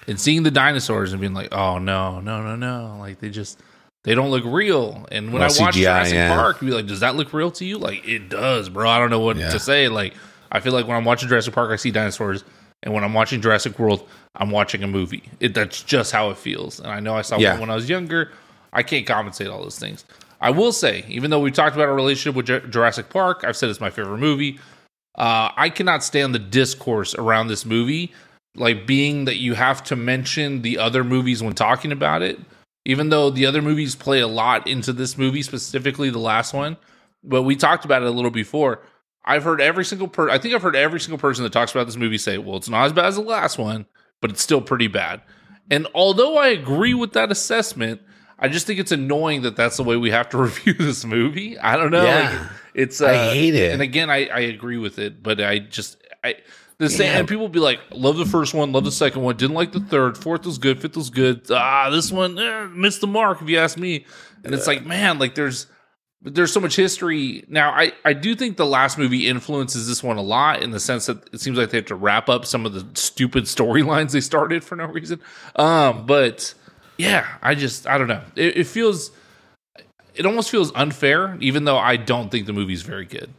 and 0.06 0.20
seeing 0.20 0.43
the 0.43 0.50
dinosaurs 0.50 1.12
and 1.12 1.20
being 1.20 1.34
like, 1.34 1.52
"Oh 1.52 1.78
no, 1.78 2.20
no, 2.20 2.43
no, 2.43 2.56
no!" 2.56 2.96
Like 2.99 3.20
they 3.20 3.31
just 3.31 3.60
they 4.04 4.14
don't 4.14 4.31
look 4.31 4.44
real. 4.44 5.06
And 5.10 5.32
when 5.32 5.40
well, 5.40 5.50
I 5.50 5.62
watch 5.62 5.75
CGI, 5.75 5.82
Jurassic 5.82 6.14
yeah. 6.14 6.34
Park, 6.34 6.60
be 6.60 6.70
like, 6.70 6.87
"Does 6.87 7.00
that 7.00 7.16
look 7.16 7.32
real 7.32 7.50
to 7.52 7.64
you?" 7.64 7.78
Like 7.78 8.06
it 8.06 8.28
does, 8.28 8.69
bro. 8.69 8.88
I 8.88 8.99
don't 8.99 9.10
know 9.10 9.20
what 9.20 9.37
yeah. 9.37 9.50
to 9.50 9.58
say. 9.58 9.88
Like 9.88 10.14
I 10.50 10.60
feel 10.60 10.72
like 10.72 10.87
when 10.87 10.96
I'm 10.96 11.04
watching 11.04 11.28
Jurassic 11.28 11.54
Park, 11.54 11.70
I 11.70 11.76
see 11.76 11.90
dinosaurs, 11.90 12.44
and 12.82 12.93
when 12.93 13.04
I'm 13.04 13.14
watching 13.14 13.40
Jurassic 13.40 13.78
World, 13.78 14.08
I'm 14.37 14.50
watching 14.50 14.82
a 14.82 14.88
movie. 14.88 15.22
It, 15.40 15.54
that's 15.54 15.82
just 15.82 16.12
how 16.12 16.31
it 16.31 16.38
feels. 16.38 16.81
And 16.81 16.88
I 16.88 17.00
know 17.00 17.14
I 17.14 17.22
saw 17.22 17.38
yeah. 17.38 17.52
one 17.52 17.60
when 17.62 17.70
I 17.70 17.75
was 17.75 17.88
younger. 17.88 18.32
I 18.72 18.82
can't 18.82 19.06
compensate 19.06 19.48
all 19.48 19.62
those 19.62 19.78
things. 19.78 20.05
I 20.40 20.50
will 20.50 20.72
say, 20.72 21.05
even 21.08 21.31
though 21.31 21.38
we 21.38 21.52
talked 21.52 21.76
about 21.76 21.88
our 21.88 21.94
relationship 21.94 22.34
with 22.34 22.46
J- 22.46 22.69
Jurassic 22.69 23.10
Park, 23.10 23.44
I've 23.46 23.56
said 23.56 23.70
it's 23.70 23.81
my 23.81 23.90
favorite 23.90 24.19
movie. 24.19 24.58
Uh, 25.14 25.50
I 25.56 25.70
cannot 25.70 26.02
stand 26.02 26.34
the 26.34 26.38
discourse 26.38 27.14
around 27.14 27.48
this 27.48 27.64
movie, 27.64 28.12
like 28.54 28.87
being 28.87 29.25
that 29.25 29.37
you 29.37 29.54
have 29.54 29.82
to 29.84 29.96
mention 29.96 30.62
the 30.62 30.78
other 30.78 31.04
movies 31.04 31.43
when 31.43 31.54
talking 31.54 31.93
about 31.93 32.22
it, 32.22 32.38
even 32.84 33.08
though 33.08 33.31
the 33.31 33.46
other 33.46 33.62
movies 33.62 33.94
play 33.94 34.20
a 34.20 34.26
lot 34.26 34.66
into 34.66 34.93
this 34.93 35.16
movie, 35.16 35.43
specifically 35.43 36.10
the 36.10 36.19
last 36.19 36.52
one. 36.52 36.76
But 37.25 37.43
we 37.43 37.56
talked 37.56 37.84
about 37.84 38.02
it 38.02 38.08
a 38.08 38.12
little 38.12 38.31
before. 38.31 38.82
I've 39.25 39.44
heard 39.44 39.60
every 39.60 39.84
single 39.84 40.08
per 40.08 40.28
I 40.28 40.38
think 40.38 40.54
I've 40.54 40.62
heard 40.62 40.76
every 40.76 41.00
single 41.00 41.19
person 41.19 41.44
that 41.44 41.52
talks 41.52 41.70
about 41.70 41.87
this 41.87 41.96
movie 41.96 42.19
say, 42.19 42.38
"Well, 42.38 42.56
it's 42.56 42.69
not 42.69 42.87
as 42.87 42.93
bad 42.93 43.06
as 43.06 43.14
the 43.14 43.22
last 43.22 43.56
one, 43.56 43.87
but 44.20 44.31
it's 44.31 44.43
still 44.43 44.60
pretty 44.60 44.88
bad." 44.88 45.22
And 45.70 45.87
although 45.94 46.37
I 46.37 46.48
agree 46.48 46.94
with 46.94 47.12
that 47.12 47.31
assessment, 47.31 48.00
I 48.38 48.48
just 48.48 48.66
think 48.66 48.81
it's 48.81 48.90
annoying 48.90 49.43
that 49.43 49.55
that's 49.55 49.76
the 49.76 49.84
way 49.84 49.96
we 49.96 50.10
have 50.10 50.28
to 50.31 50.38
review 50.43 50.75
this 50.75 51.05
movie. 51.05 51.56
I 51.58 51.76
don't 51.76 51.93
know. 51.93 52.05
Yeah. 52.05 52.31
Like, 52.31 52.50
it's 52.75 53.00
uh, 53.00 53.06
I 53.06 53.32
hate 53.32 53.55
it. 53.55 53.72
And 53.72 53.81
again, 53.81 54.10
I, 54.10 54.26
I 54.26 54.40
agree 54.40 54.78
with 54.78 54.98
it, 54.98 55.22
but 55.22 55.40
I 55.40 55.60
just 55.60 56.02
I 56.25 56.37
the 56.82 56.90
same 56.90 57.17
and 57.17 57.29
people 57.29 57.49
be 57.49 57.61
like, 57.61 57.81
love 57.90 58.17
the 58.17 58.26
first 58.26 58.55
one, 58.55 58.73
love 58.73 58.84
the 58.84 58.93
second 58.93 59.23
one, 59.23 59.37
didn't 59.37 59.55
like 59.55 59.73
the 59.73 59.81
third, 59.81 60.19
fourth 60.19 60.44
was 60.44 60.58
good, 60.58 60.81
fifth 60.81 60.96
was 60.96 61.11
good. 61.11 61.43
Ah, 61.50 61.90
this 61.90 62.11
one 62.11 62.38
eh, 62.38 62.67
missed 62.73 63.00
the 63.00 63.06
mark 63.06 63.40
if 63.40 63.49
you 63.49 63.58
ask 63.58 63.79
me. 63.79 64.05
And 64.44 64.55
it's 64.55 64.67
like, 64.67 64.84
man, 64.84 65.19
like 65.19 65.34
there's 65.34 65.67
there's 66.25 66.52
so 66.52 66.61
much 66.61 66.76
history. 66.76 67.44
Now, 67.49 67.70
I, 67.73 67.93
I 68.05 68.12
do 68.12 68.34
think 68.34 68.56
the 68.56 68.67
last 68.67 68.96
movie 68.96 69.26
influences 69.26 69.88
this 69.88 70.02
one 70.02 70.19
a 70.19 70.23
lot 70.23 70.62
in 70.62 70.70
the 70.70 70.79
sense 70.79 71.06
that 71.06 71.29
it 71.32 71.40
seems 71.40 71.58
like 71.58 71.70
they 71.70 71.79
have 71.79 71.87
to 71.87 71.96
wrap 71.96 72.29
up 72.29 72.46
some 72.46 72.64
of 72.64 72.73
the 72.73 72.87
stupid 72.94 73.44
storylines 73.44 74.12
they 74.12 74.20
started 74.20 74.62
for 74.62 74.76
no 74.76 74.87
reason. 74.87 75.20
Um, 75.56 76.06
but 76.06 76.55
yeah, 76.99 77.26
I 77.43 77.55
just 77.55 77.87
I 77.87 77.99
don't 77.99 78.08
know. 78.08 78.23
It, 78.37 78.58
it 78.58 78.67
feels 78.67 79.11
it 80.14 80.26
almost 80.26 80.50
feels 80.50 80.73
unfair, 80.75 81.37
even 81.40 81.64
though 81.64 81.79
I 81.79 81.96
don't 81.96 82.31
think 82.31 82.46
the 82.46 82.52
movie's 82.52 82.82
very 82.82 83.06
good. 83.06 83.32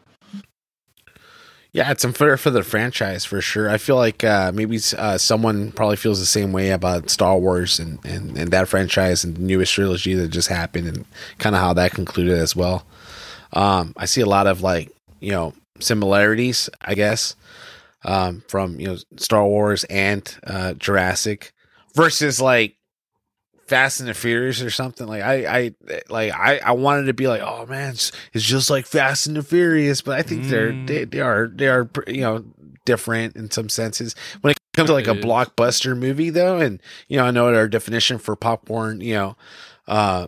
Yeah, 1.74 1.90
it's 1.90 2.06
unfair 2.06 2.38
for 2.38 2.52
the 2.52 2.62
franchise 2.62 3.26
for 3.26 3.42
sure. 3.42 3.68
I 3.68 3.80
feel 3.80 3.96
like 3.96 4.24
uh, 4.24 4.52
maybe 4.54 4.80
uh, 4.96 5.18
someone 5.18 5.72
probably 5.72 5.96
feels 5.96 6.20
the 6.20 6.26
same 6.28 6.54
way 6.54 6.70
about 6.70 7.10
Star 7.10 7.36
Wars 7.36 7.80
and, 7.80 7.98
and, 8.06 8.38
and 8.38 8.52
that 8.52 8.68
franchise 8.68 9.24
and 9.24 9.36
the 9.36 9.42
newest 9.42 9.74
trilogy 9.74 10.14
that 10.14 10.28
just 10.28 10.50
happened 10.50 10.88
and 10.88 11.06
kind 11.40 11.56
of 11.56 11.62
how 11.62 11.74
that 11.74 11.92
concluded 11.92 12.38
as 12.38 12.56
well. 12.56 12.86
Um, 13.54 13.94
I 13.98 14.06
see 14.06 14.22
a 14.22 14.28
lot 14.28 14.46
of 14.46 14.62
like, 14.62 14.92
you 15.20 15.32
know, 15.32 15.54
similarities, 15.80 16.70
I 16.80 16.94
guess, 16.94 17.36
um, 18.06 18.44
from, 18.48 18.80
you 18.80 18.88
know, 18.88 18.98
Star 19.18 19.44
Wars 19.44 19.84
and 19.86 20.24
uh, 20.46 20.74
Jurassic 20.74 21.54
versus 21.96 22.40
like 22.40 22.76
Fast 23.68 24.00
and 24.00 24.10
the 24.10 24.14
Furious 24.14 24.62
or 24.62 24.70
something. 24.70 25.08
Like 25.08 25.24
I, 25.24 25.34
I 25.46 25.74
like 26.10 26.34
I, 26.34 26.60
I 26.60 26.72
wanted 26.72 27.06
to 27.06 27.14
be 27.14 27.28
like, 27.28 27.42
oh 27.42 27.66
man, 27.66 27.92
it's, 27.92 28.12
it's 28.34 28.44
just 28.44 28.70
like 28.70 28.86
Fast 28.86 29.28
and 29.28 29.36
the 29.36 29.44
Furious, 29.44 30.02
but 30.02 30.20
I 30.20 30.22
think 30.22 30.44
mm. 30.44 30.50
they're 30.50 30.86
they, 30.86 31.06
they 31.06 31.20
are 31.20 31.48
they 31.48 31.68
are 31.68 31.90
you 32.08 32.22
know 32.22 32.46
different 32.86 33.36
in 33.36 33.52
some 33.52 33.70
senses. 33.70 34.16
When 34.42 34.52
it 34.52 34.58
comes 34.74 34.88
to 34.90 34.94
like 34.94 35.08
a 35.08 35.16
blockbuster 35.16 35.98
movie 35.98 36.30
though, 36.30 36.60
and 36.60 36.82
you 37.08 37.18
know 37.18 37.26
I 37.26 37.32
know 37.32 37.54
our 37.54 37.68
definition 37.68 38.18
for 38.18 38.36
popcorn, 38.36 39.02
you 39.02 39.16
know, 39.16 39.38
uh, 39.88 40.28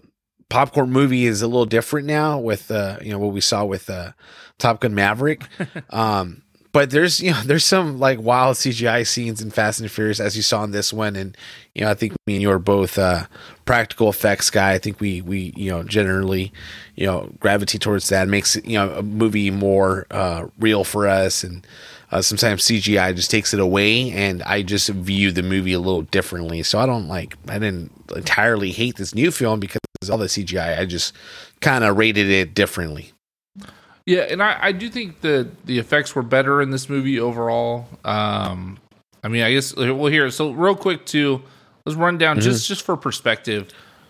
popcorn 0.49 0.91
movie 0.91 1.25
is 1.25 1.41
a 1.41 1.47
little 1.47 1.65
different 1.65 2.07
now 2.07 2.39
with 2.39 2.71
uh, 2.71 2.97
you 3.01 3.11
know 3.11 3.19
what 3.19 3.33
we 3.33 3.41
saw 3.41 3.65
with 3.65 3.89
uh, 3.89 4.11
Top 4.57 4.81
Gun 4.81 4.95
Maverick. 4.95 5.43
um, 5.89 6.43
but 6.75 6.89
there's 6.89 7.21
you 7.21 7.31
know 7.31 7.41
there's 7.45 7.63
some 7.63 7.99
like 7.99 8.19
wild 8.19 8.57
CGI 8.57 9.07
scenes 9.07 9.41
in 9.41 9.49
Fast 9.49 9.79
and 9.79 9.89
Furious 9.89 10.19
as 10.19 10.35
you 10.35 10.43
saw 10.43 10.61
in 10.65 10.71
this 10.71 10.91
one, 10.91 11.15
and 11.15 11.37
you 11.73 11.85
know 11.85 11.89
I 11.89 11.93
think 11.93 12.11
me 12.27 12.35
and 12.35 12.41
you 12.41 12.51
are 12.51 12.59
both 12.59 12.99
uh, 12.99 13.27
practical 13.63 14.09
effects 14.09 14.49
guy. 14.49 14.73
I 14.73 14.77
think 14.77 14.99
we 14.99 15.21
we 15.21 15.53
you 15.55 15.71
know 15.71 15.83
generally 15.83 16.51
you 16.95 17.05
know 17.05 17.31
gravitate 17.39 17.79
towards 17.79 18.09
that. 18.09 18.27
It 18.27 18.29
makes 18.29 18.57
you 18.57 18.77
know 18.77 18.91
a 18.91 19.01
movie 19.01 19.51
more 19.51 20.05
uh, 20.11 20.47
real 20.59 20.83
for 20.83 21.07
us, 21.07 21.45
and 21.45 21.65
uh, 22.11 22.21
sometimes 22.21 22.63
CGI 22.63 23.15
just 23.15 23.31
takes 23.31 23.53
it 23.53 23.61
away, 23.61 24.11
and 24.11 24.43
I 24.43 24.61
just 24.61 24.89
view 24.89 25.31
the 25.31 25.43
movie 25.43 25.71
a 25.71 25.79
little 25.79 26.01
differently. 26.01 26.61
So 26.61 26.77
I 26.77 26.85
don't 26.85 27.07
like 27.07 27.37
I 27.47 27.57
didn't 27.57 27.93
entirely 28.13 28.71
hate 28.71 28.97
this 28.97 29.15
new 29.15 29.31
film 29.31 29.61
because 29.61 29.79
all 30.09 30.17
the 30.17 30.25
CGI. 30.25 30.77
I 30.77 30.85
just 30.85 31.13
kind 31.61 31.85
of 31.85 31.97
rated 31.97 32.29
it 32.29 32.53
differently. 32.53 33.13
Yeah, 34.05 34.21
and 34.21 34.43
I, 34.43 34.57
I 34.61 34.71
do 34.71 34.89
think 34.89 35.21
the 35.21 35.49
the 35.65 35.79
effects 35.79 36.15
were 36.15 36.21
better 36.21 36.61
in 36.61 36.69
this 36.69 36.89
movie 36.89 37.19
overall. 37.19 37.87
Um, 38.03 38.77
I 39.23 39.27
mean, 39.27 39.41
I 39.41 39.51
guess 39.51 39.75
we'll 39.75 40.11
hear. 40.11 40.29
So 40.29 40.51
real 40.51 40.75
quick 40.75 41.05
too, 41.05 41.41
let's 41.85 41.97
run 41.97 42.17
down 42.19 42.37
mm-hmm. 42.37 42.43
just 42.43 42.67
just 42.67 42.83
for 42.83 42.95
perspective. 42.95 43.69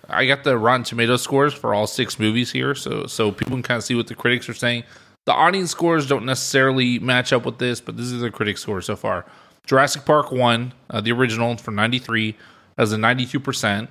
I 0.10 0.26
got 0.28 0.44
the 0.44 0.58
Rotten 0.58 0.84
Tomato 0.84 1.16
scores 1.16 1.54
for 1.54 1.74
all 1.74 1.88
six 1.88 2.20
movies 2.20 2.52
here, 2.52 2.76
so 2.76 3.06
so 3.06 3.32
people 3.32 3.54
can 3.54 3.64
kind 3.64 3.78
of 3.78 3.84
see 3.84 3.96
what 3.96 4.08
the 4.08 4.16
critics 4.16 4.50
are 4.50 4.54
saying. 4.54 4.84
The 5.26 5.34
audience 5.34 5.72
scores 5.72 6.08
don't 6.08 6.26
necessarily 6.26 7.00
match 7.00 7.34
up 7.34 7.46
with 7.46 7.58
this, 7.58 7.82
but 7.82 7.98
this 7.98 8.12
is 8.12 8.22
the 8.22 8.30
critic 8.30 8.58
score 8.58 8.82
so 8.82 8.96
far. 8.96 9.26
Jurassic 9.66 10.06
Park 10.06 10.32
one, 10.32 10.74
uh, 10.90 11.02
the 11.02 11.12
original 11.14 11.56
for 11.58 11.72
ninety 11.72 12.00
three, 12.00 12.36
has 12.78 12.92
a 12.92 12.98
ninety 12.98 13.26
two 13.26 13.40
percent. 13.40 13.90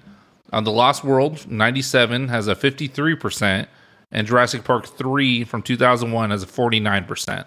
On 0.52 0.64
the 0.64 0.70
Lost 0.70 1.02
World, 1.02 1.50
ninety 1.50 1.82
seven 1.82 2.28
has 2.28 2.46
a 2.46 2.54
fifty 2.54 2.88
three 2.88 3.16
percent 3.16 3.68
and 4.14 4.26
Jurassic 4.26 4.64
Park 4.64 4.86
3 4.86 5.44
from 5.44 5.60
2001 5.60 6.30
has 6.30 6.44
a 6.44 6.46
49%. 6.46 7.44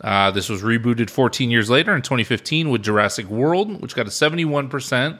Uh, 0.00 0.30
this 0.30 0.48
was 0.48 0.62
rebooted 0.62 1.10
14 1.10 1.50
years 1.50 1.68
later 1.68 1.94
in 1.94 2.00
2015 2.00 2.70
with 2.70 2.82
Jurassic 2.82 3.26
World, 3.26 3.82
which 3.82 3.94
got 3.94 4.06
a 4.06 4.10
71%. 4.10 5.18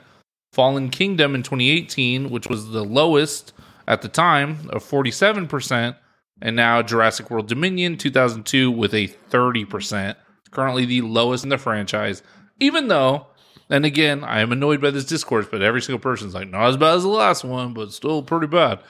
Fallen 0.52 0.88
Kingdom 0.88 1.34
in 1.34 1.42
2018, 1.42 2.30
which 2.30 2.48
was 2.48 2.70
the 2.70 2.84
lowest 2.84 3.52
at 3.86 4.02
the 4.02 4.08
time 4.08 4.70
of 4.70 4.82
47%. 4.82 5.96
And 6.40 6.56
now 6.56 6.80
Jurassic 6.82 7.30
World 7.30 7.48
Dominion 7.48 7.98
2002 7.98 8.70
with 8.70 8.94
a 8.94 9.08
30%. 9.08 10.16
Currently 10.50 10.86
the 10.86 11.02
lowest 11.02 11.44
in 11.44 11.50
the 11.50 11.58
franchise. 11.58 12.22
Even 12.58 12.88
though, 12.88 13.26
and 13.68 13.84
again, 13.84 14.24
I 14.24 14.40
am 14.40 14.52
annoyed 14.52 14.80
by 14.80 14.90
this 14.90 15.04
discourse, 15.04 15.46
but 15.50 15.62
every 15.62 15.82
single 15.82 16.00
person's 16.00 16.34
like, 16.34 16.48
not 16.48 16.68
as 16.68 16.76
bad 16.76 16.94
as 16.94 17.02
the 17.02 17.08
last 17.08 17.44
one, 17.44 17.74
but 17.74 17.92
still 17.92 18.22
pretty 18.22 18.46
bad. 18.46 18.80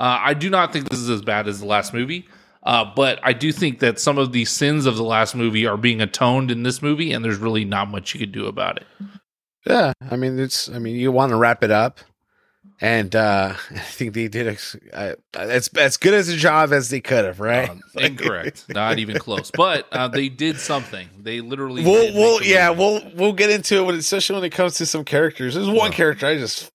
Uh, 0.00 0.18
I 0.22 0.34
do 0.34 0.48
not 0.48 0.72
think 0.72 0.88
this 0.88 0.98
is 0.98 1.10
as 1.10 1.20
bad 1.22 1.46
as 1.46 1.60
the 1.60 1.66
last 1.66 1.92
movie. 1.94 2.26
Uh, 2.62 2.84
but 2.96 3.18
I 3.22 3.32
do 3.32 3.52
think 3.52 3.78
that 3.80 3.98
some 4.00 4.18
of 4.18 4.32
the 4.32 4.44
sins 4.46 4.84
of 4.86 4.96
the 4.96 5.02
last 5.04 5.34
movie 5.34 5.66
are 5.66 5.76
being 5.76 6.00
atoned 6.00 6.50
in 6.50 6.62
this 6.62 6.82
movie, 6.82 7.12
and 7.12 7.24
there's 7.24 7.38
really 7.38 7.64
not 7.64 7.88
much 7.88 8.12
you 8.14 8.20
could 8.20 8.32
do 8.32 8.46
about 8.46 8.78
it. 8.78 8.86
Yeah, 9.66 9.92
I 10.10 10.16
mean 10.16 10.38
it's. 10.38 10.68
I 10.68 10.78
mean 10.78 10.96
you 10.96 11.12
want 11.12 11.30
to 11.30 11.36
wrap 11.36 11.62
it 11.62 11.70
up, 11.70 12.00
and 12.80 13.14
uh 13.14 13.54
I 13.70 13.78
think 13.78 14.14
they 14.14 14.28
did 14.28 14.46
a, 14.46 14.56
uh, 14.96 15.14
as 15.34 15.68
as 15.68 15.96
good 15.96 16.14
as 16.14 16.28
a 16.28 16.36
job 16.36 16.72
as 16.72 16.88
they 16.90 17.00
could 17.00 17.24
have, 17.24 17.40
right? 17.40 17.68
Um, 17.70 17.80
incorrect, 17.94 18.66
not 18.74 18.98
even 18.98 19.18
close. 19.18 19.50
But 19.50 19.86
uh, 19.92 20.08
they 20.08 20.28
did 20.28 20.58
something. 20.58 21.08
They 21.18 21.40
literally. 21.40 21.82
we'll 21.84 22.12
we'll 22.14 22.42
yeah 22.42 22.68
movie. 22.70 22.80
we'll 22.80 23.12
we'll 23.16 23.32
get 23.34 23.50
into 23.50 23.76
it, 23.78 23.82
when, 23.84 23.94
especially 23.96 24.36
when 24.36 24.44
it 24.44 24.50
comes 24.50 24.74
to 24.76 24.86
some 24.86 25.04
characters. 25.04 25.54
There's 25.54 25.66
one 25.68 25.90
Yeah. 25.92 25.96
character 25.96 26.26
I 26.26 26.36
just 26.38 26.70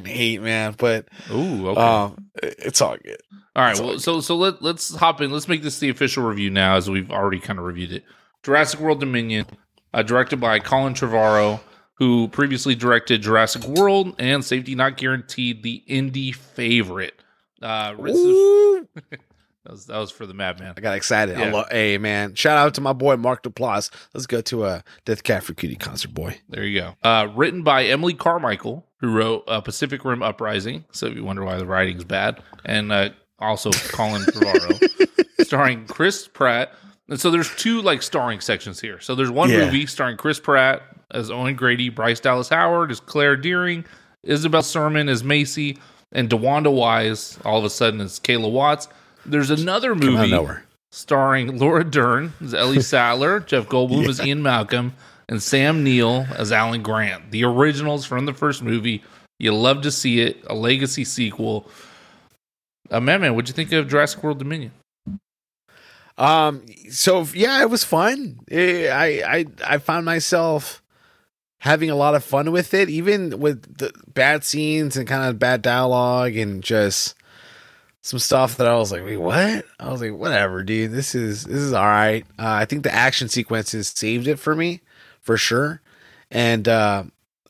fucking 0.00 0.14
hate, 0.14 0.42
man, 0.42 0.74
but 0.78 1.06
Ooh, 1.30 1.68
okay. 1.70 1.80
um, 1.80 2.26
it's 2.42 2.80
all 2.80 2.96
good. 3.02 3.18
All 3.54 3.64
right, 3.64 3.78
all 3.80 3.86
well, 3.86 3.94
I 3.94 3.98
so 3.98 4.20
so 4.20 4.36
let 4.36 4.62
let's 4.62 4.94
hop 4.94 5.20
in. 5.20 5.30
Let's 5.30 5.48
make 5.48 5.62
this 5.62 5.78
the 5.78 5.88
official 5.88 6.24
review 6.24 6.50
now, 6.50 6.76
as 6.76 6.90
we've 6.90 7.10
already 7.10 7.40
kind 7.40 7.58
of 7.58 7.64
reviewed 7.64 7.92
it. 7.92 8.04
Jurassic 8.42 8.80
World 8.80 9.00
Dominion, 9.00 9.46
uh, 9.94 10.02
directed 10.02 10.40
by 10.40 10.58
Colin 10.60 10.94
Trevorrow, 10.94 11.60
who 11.94 12.28
previously 12.28 12.74
directed 12.74 13.22
Jurassic 13.22 13.64
World 13.64 14.14
and 14.18 14.44
Safety 14.44 14.74
Not 14.74 14.96
Guaranteed, 14.96 15.62
the 15.62 15.82
indie 15.88 16.34
favorite. 16.34 17.14
Uh, 17.62 17.94
Ooh, 17.98 18.86
that, 19.10 19.18
was, 19.66 19.86
that 19.86 19.98
was 19.98 20.10
for 20.10 20.26
the 20.26 20.34
Madman. 20.34 20.74
I 20.76 20.80
got 20.80 20.94
excited. 20.94 21.36
I 21.38 21.46
Yeah. 21.46 21.52
love, 21.52 21.68
hey 21.70 21.96
man, 21.98 22.34
shout 22.34 22.58
out 22.58 22.74
to 22.74 22.82
my 22.82 22.92
boy 22.92 23.16
Mark 23.16 23.42
Duplass. 23.42 23.90
Let's 24.12 24.26
go 24.26 24.42
to 24.42 24.66
a 24.66 24.84
Death 25.06 25.22
Cab 25.24 25.42
for 25.42 25.54
Cutie 25.54 25.76
concert, 25.76 26.12
boy. 26.12 26.38
There 26.50 26.64
you 26.64 26.80
go. 26.80 26.94
Uh, 27.02 27.28
written 27.34 27.62
by 27.62 27.84
Emily 27.86 28.12
Carmichael, 28.14 28.86
who 29.06 29.16
wrote 29.16 29.44
uh, 29.48 29.60
Pacific 29.60 30.04
Rim 30.04 30.22
Uprising. 30.22 30.84
So 30.92 31.06
if 31.06 31.14
you 31.16 31.24
wonder 31.24 31.44
why 31.44 31.56
the 31.56 31.66
writing's 31.66 32.04
bad, 32.04 32.42
and 32.64 32.90
uh, 32.92 33.10
also 33.38 33.70
Colin 33.72 34.22
Trevorrow, 34.26 35.16
starring 35.44 35.86
Chris 35.86 36.28
Pratt. 36.28 36.72
And 37.08 37.20
so 37.20 37.30
there's 37.30 37.54
two 37.56 37.82
like 37.82 38.02
starring 38.02 38.40
sections 38.40 38.80
here. 38.80 39.00
So 39.00 39.14
there's 39.14 39.30
one 39.30 39.50
Yeah. 39.50 39.66
movie 39.66 39.86
starring 39.86 40.16
Chris 40.16 40.40
Pratt 40.40 40.82
as 41.12 41.30
Owen 41.30 41.54
Grady, 41.54 41.88
Bryce 41.88 42.18
Dallas 42.20 42.48
Howard 42.48 42.90
as 42.90 42.98
Claire 43.00 43.36
Dearing, 43.36 43.84
Isabel 44.24 44.62
Sermon 44.62 45.08
as 45.08 45.22
Maisie, 45.22 45.78
and 46.12 46.28
DeWanda 46.28 46.72
Wise 46.72 47.38
all 47.44 47.58
of 47.58 47.64
a 47.64 47.70
sudden 47.70 48.00
as 48.00 48.18
Kayla 48.18 48.50
Watts. 48.50 48.88
There's 49.24 49.50
another 49.50 49.94
Come 49.94 50.16
out 50.16 50.24
of 50.24 50.30
movie 50.48 50.60
starring 50.90 51.58
Laura 51.58 51.84
Dern 51.84 52.32
as 52.42 52.54
Ellie 52.54 52.80
Sattler, 52.80 53.40
Jeff 53.40 53.66
Goldblum 53.68 54.08
as 54.08 54.20
Ian 54.24 54.42
Malcolm, 54.42 54.94
and 55.28 55.42
Sam 55.42 55.82
Neill 55.84 56.26
as 56.36 56.52
Alan 56.52 56.82
Grant. 56.82 57.30
The 57.30 57.44
originals 57.44 58.04
from 58.04 58.26
the 58.26 58.34
first 58.34 58.62
movie. 58.62 59.02
You 59.38 59.54
love 59.54 59.82
to 59.82 59.90
see 59.90 60.20
it. 60.20 60.44
A 60.46 60.54
legacy 60.54 61.04
sequel. 61.04 61.68
Uh, 62.90 63.00
what'd 63.00 63.48
you 63.48 63.54
think 63.54 63.72
of 63.72 63.88
Jurassic 63.88 64.22
World 64.22 64.38
Dominion? 64.38 64.72
Um. 66.18 66.64
So 66.90 67.26
yeah, 67.34 67.60
it 67.60 67.68
was 67.68 67.84
fun. 67.84 68.40
Eh, 68.50 68.88
I 68.88 69.38
I 69.38 69.46
I 69.66 69.78
found 69.78 70.06
myself 70.06 70.82
having 71.58 71.90
a 71.90 71.96
lot 71.96 72.14
of 72.14 72.24
fun 72.24 72.52
with 72.52 72.72
it, 72.72 72.88
even 72.88 73.38
with 73.40 73.78
the 73.78 73.92
bad 74.14 74.44
scenes 74.44 74.96
and 74.96 75.06
kind 75.06 75.24
of 75.28 75.38
bad 75.38 75.62
dialogue 75.62 76.36
and 76.36 76.62
just 76.62 77.14
some 78.02 78.20
stuff 78.20 78.56
that 78.56 78.68
I 78.68 78.76
was 78.76 78.92
like, 78.92 79.04
wait, 79.04 79.16
what? 79.16 79.64
I 79.80 79.90
was 79.90 80.00
like, 80.00 80.14
whatever, 80.14 80.62
dude. 80.62 80.92
This 80.92 81.14
is 81.14 81.44
this 81.44 81.58
is 81.58 81.72
all 81.72 81.84
right. 81.84 82.24
Uh, 82.38 82.52
I 82.52 82.64
think 82.64 82.84
the 82.84 82.94
action 82.94 83.28
sequences 83.28 83.88
saved 83.88 84.28
it 84.28 84.38
for 84.38 84.54
me, 84.54 84.80
for 85.26 85.36
sure. 85.36 85.80
And 86.30 86.66
uh, 86.68 87.02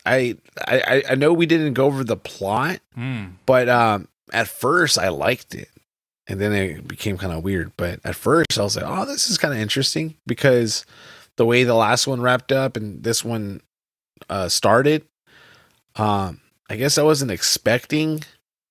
I 0.04 0.36
I 0.66 1.02
I 1.10 1.14
know 1.14 1.32
we 1.32 1.46
didn't 1.46 1.74
go 1.74 1.84
over 1.86 2.02
the 2.02 2.16
plot, 2.16 2.80
Hmm. 2.94 3.36
but 3.44 3.68
um, 3.68 4.08
at 4.32 4.48
first 4.48 4.98
I 4.98 5.08
liked 5.08 5.54
it, 5.54 5.68
and 6.26 6.40
then 6.40 6.52
it 6.52 6.88
became 6.88 7.16
kind 7.18 7.32
of 7.32 7.44
weird. 7.44 7.72
But 7.76 8.00
at 8.04 8.16
first 8.16 8.58
I 8.58 8.62
was 8.62 8.76
like, 8.76 8.84
"Oh, 8.86 9.04
this 9.04 9.28
is 9.30 9.38
kind 9.38 9.54
of 9.54 9.60
interesting," 9.60 10.14
because 10.26 10.84
the 11.36 11.44
way 11.46 11.64
the 11.64 11.74
last 11.74 12.06
one 12.06 12.20
wrapped 12.20 12.50
up 12.52 12.76
and 12.76 13.02
this 13.04 13.24
one 13.24 13.60
uh, 14.30 14.48
started, 14.48 15.04
um, 15.96 16.40
I 16.70 16.76
guess 16.76 16.98
I 16.98 17.02
wasn't 17.02 17.30
expecting 17.30 18.22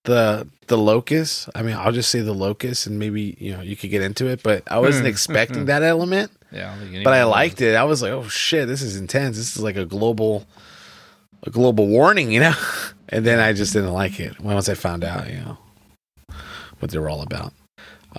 the 0.05 0.47
the 0.67 0.77
locust. 0.77 1.49
I 1.55 1.61
mean, 1.63 1.75
I'll 1.75 1.91
just 1.91 2.11
say 2.11 2.21
the 2.21 2.33
locust, 2.33 2.85
and 2.87 2.99
maybe 2.99 3.35
you 3.39 3.53
know 3.55 3.61
you 3.61 3.75
could 3.75 3.89
get 3.89 4.01
into 4.03 4.27
it, 4.27 4.43
but 4.43 4.63
I 4.69 4.79
wasn't 4.79 5.05
Hmm. 5.05 5.09
expecting 5.09 5.65
that 5.71 5.83
element. 5.83 6.31
Yeah, 6.55 6.73
I 6.73 7.03
But 7.03 7.13
I 7.13 7.23
liked 7.25 7.61
it. 7.61 7.75
I 7.75 7.83
was 7.83 8.01
like, 8.01 8.11
"Oh 8.11 8.27
shit, 8.29 8.67
this 8.67 8.81
is 8.81 8.95
intense. 8.97 9.37
This 9.37 9.55
is 9.55 9.61
like 9.61 9.75
a 9.77 9.85
global." 9.85 10.45
A 11.47 11.51
global 11.51 11.85
warning, 11.85 12.31
you 12.31 12.39
know, 12.39 12.55
and 13.09 13.23
then 13.23 13.39
I 13.39 13.53
just 13.53 13.71
didn't 13.73 13.93
like 13.93 14.19
it 14.19 14.39
once 14.39 14.67
I 14.67 14.73
found 14.73 15.03
out, 15.03 15.29
you 15.29 15.35
know, 15.35 15.57
what 16.79 16.89
they 16.89 16.97
were 16.97 17.07
all 17.09 17.21
about. 17.21 17.53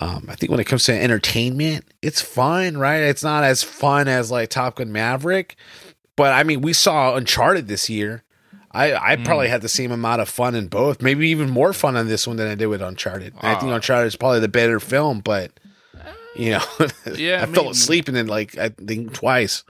Um, 0.01 0.27
I 0.29 0.37
think 0.37 0.51
when 0.53 0.61
it 0.61 0.65
comes 0.67 0.85
to 0.85 0.93
entertainment, 0.93 1.87
it's 2.03 2.21
fun, 2.21 2.79
right? 2.79 2.99
It's 3.01 3.25
not 3.25 3.43
as 3.43 3.65
fun 3.65 4.07
as 4.07 4.31
like 4.31 4.51
Top 4.51 4.77
Gun 4.77 4.93
Maverick, 4.93 5.57
but 6.15 6.33
I 6.35 6.45
mean, 6.45 6.61
we 6.61 6.73
saw 6.73 7.17
Uncharted 7.17 7.67
this 7.67 7.91
year. 7.91 8.23
I, 8.71 8.93
I 8.95 9.17
Mm. 9.17 9.25
probably 9.25 9.49
had 9.49 9.63
the 9.63 9.69
same 9.69 9.91
amount 9.91 10.21
of 10.21 10.29
fun 10.29 10.55
in 10.55 10.69
both, 10.69 11.03
maybe 11.03 11.29
even 11.29 11.51
more 11.51 11.73
fun 11.73 11.97
on 11.97 12.07
this 12.07 12.29
one 12.29 12.37
than 12.37 12.47
I 12.47 12.55
did 12.55 12.67
with 12.67 12.81
Uncharted. 12.83 13.35
And 13.41 13.47
I 13.57 13.59
think 13.59 13.73
Ah. 13.73 13.77
Uncharted 13.77 14.07
is 14.07 14.15
probably 14.17 14.39
the 14.39 14.47
better 14.49 14.79
film, 14.79 15.19
but 15.19 15.51
you 16.39 16.53
know, 16.53 16.65
Yeah, 17.17 17.43
I 17.43 17.47
fell 17.47 17.71
asleep 17.71 18.09
and 18.09 18.17
then 18.17 18.27
like 18.27 18.57
I 18.59 18.69
think 18.71 19.13
twice. 19.15 19.65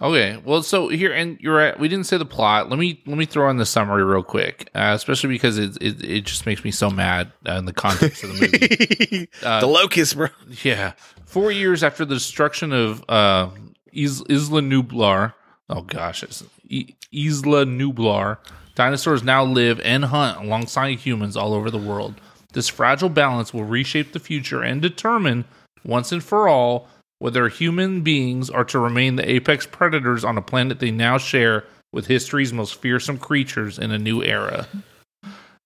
Okay, 0.00 0.38
well, 0.44 0.62
so 0.62 0.88
here 0.88 1.12
and 1.12 1.38
you're 1.38 1.60
at. 1.60 1.78
We 1.78 1.86
didn't 1.86 2.06
say 2.06 2.16
the 2.16 2.24
plot. 2.24 2.70
Let 2.70 2.78
me 2.78 3.02
let 3.06 3.16
me 3.18 3.26
throw 3.26 3.48
in 3.50 3.58
the 3.58 3.66
summary 3.66 4.02
real 4.02 4.22
quick, 4.22 4.68
uh, 4.74 4.92
especially 4.96 5.28
because 5.28 5.58
it, 5.58 5.76
it 5.80 6.02
it 6.02 6.24
just 6.24 6.46
makes 6.46 6.64
me 6.64 6.70
so 6.70 6.90
mad 6.90 7.30
uh, 7.46 7.52
in 7.52 7.66
the 7.66 7.72
context 7.74 8.24
of 8.24 8.30
the 8.30 8.40
movie. 8.40 9.28
Uh, 9.42 9.60
the 9.60 9.66
locust, 9.66 10.16
bro. 10.16 10.28
Yeah. 10.62 10.92
Four 11.26 11.52
years 11.52 11.82
after 11.84 12.04
the 12.04 12.14
destruction 12.14 12.72
of 12.72 13.04
uh, 13.08 13.50
Is- 13.92 14.22
Isla 14.28 14.62
Nublar, 14.62 15.34
oh 15.68 15.82
gosh, 15.82 16.22
it's 16.22 16.42
I- 16.72 16.94
Isla 17.12 17.64
Nublar, 17.66 18.38
dinosaurs 18.74 19.22
now 19.22 19.44
live 19.44 19.78
and 19.80 20.06
hunt 20.06 20.38
alongside 20.44 20.98
humans 21.00 21.36
all 21.36 21.52
over 21.54 21.70
the 21.70 21.78
world. 21.78 22.14
This 22.54 22.68
fragile 22.68 23.08
balance 23.10 23.52
will 23.54 23.64
reshape 23.64 24.12
the 24.12 24.20
future 24.20 24.62
and 24.62 24.80
determine, 24.82 25.44
once 25.84 26.12
and 26.12 26.22
for 26.22 26.48
all, 26.48 26.88
whether 27.18 27.48
human 27.48 28.02
beings 28.02 28.50
are 28.50 28.64
to 28.64 28.78
remain 28.78 29.16
the 29.16 29.28
apex 29.30 29.66
predators 29.66 30.24
on 30.24 30.36
a 30.38 30.42
planet 30.42 30.80
they 30.80 30.90
now 30.90 31.18
share 31.18 31.64
with 31.92 32.06
history's 32.06 32.52
most 32.52 32.76
fearsome 32.76 33.18
creatures 33.18 33.78
in 33.78 33.90
a 33.92 33.98
new 33.98 34.22
era. 34.22 34.66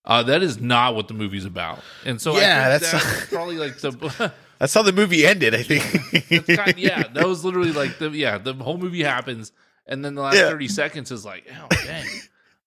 Uh, 0.05 0.23
that 0.23 0.43
is 0.43 0.61
not 0.61 0.95
what 0.95 1.09
the 1.09 1.15
movie's 1.15 1.45
about, 1.45 1.81
and 2.05 2.21
so 2.21 2.37
Yeah, 2.39 2.69
I 2.69 2.79
think 2.79 2.91
that's- 2.93 3.15
that's 3.19 3.27
probably 3.33 3.57
like 3.57 3.79
the 3.79 4.33
That's 4.59 4.73
how 4.73 4.81
the 4.81 4.93
movie 4.93 5.27
ended, 5.27 5.55
I 5.55 5.63
think. 5.63 6.47
Kind 6.47 6.79
yeah, 6.79 7.03
that 7.13 7.27
was 7.29 7.45
literally 7.45 7.73
like 7.73 7.99
the 7.99 8.09
yeah, 8.11 8.39
the 8.39 8.55
whole 8.55 8.79
movie 8.79 9.03
happens, 9.03 9.53
and 9.87 10.03
then 10.05 10.15
the 10.15 10.23
last 10.23 10.37
Yeah. 10.37 10.49
thirty 10.49 10.69
seconds 10.69 11.11
is 11.11 11.25
like, 11.27 11.45
oh 11.51 11.67
dang, 11.85 12.07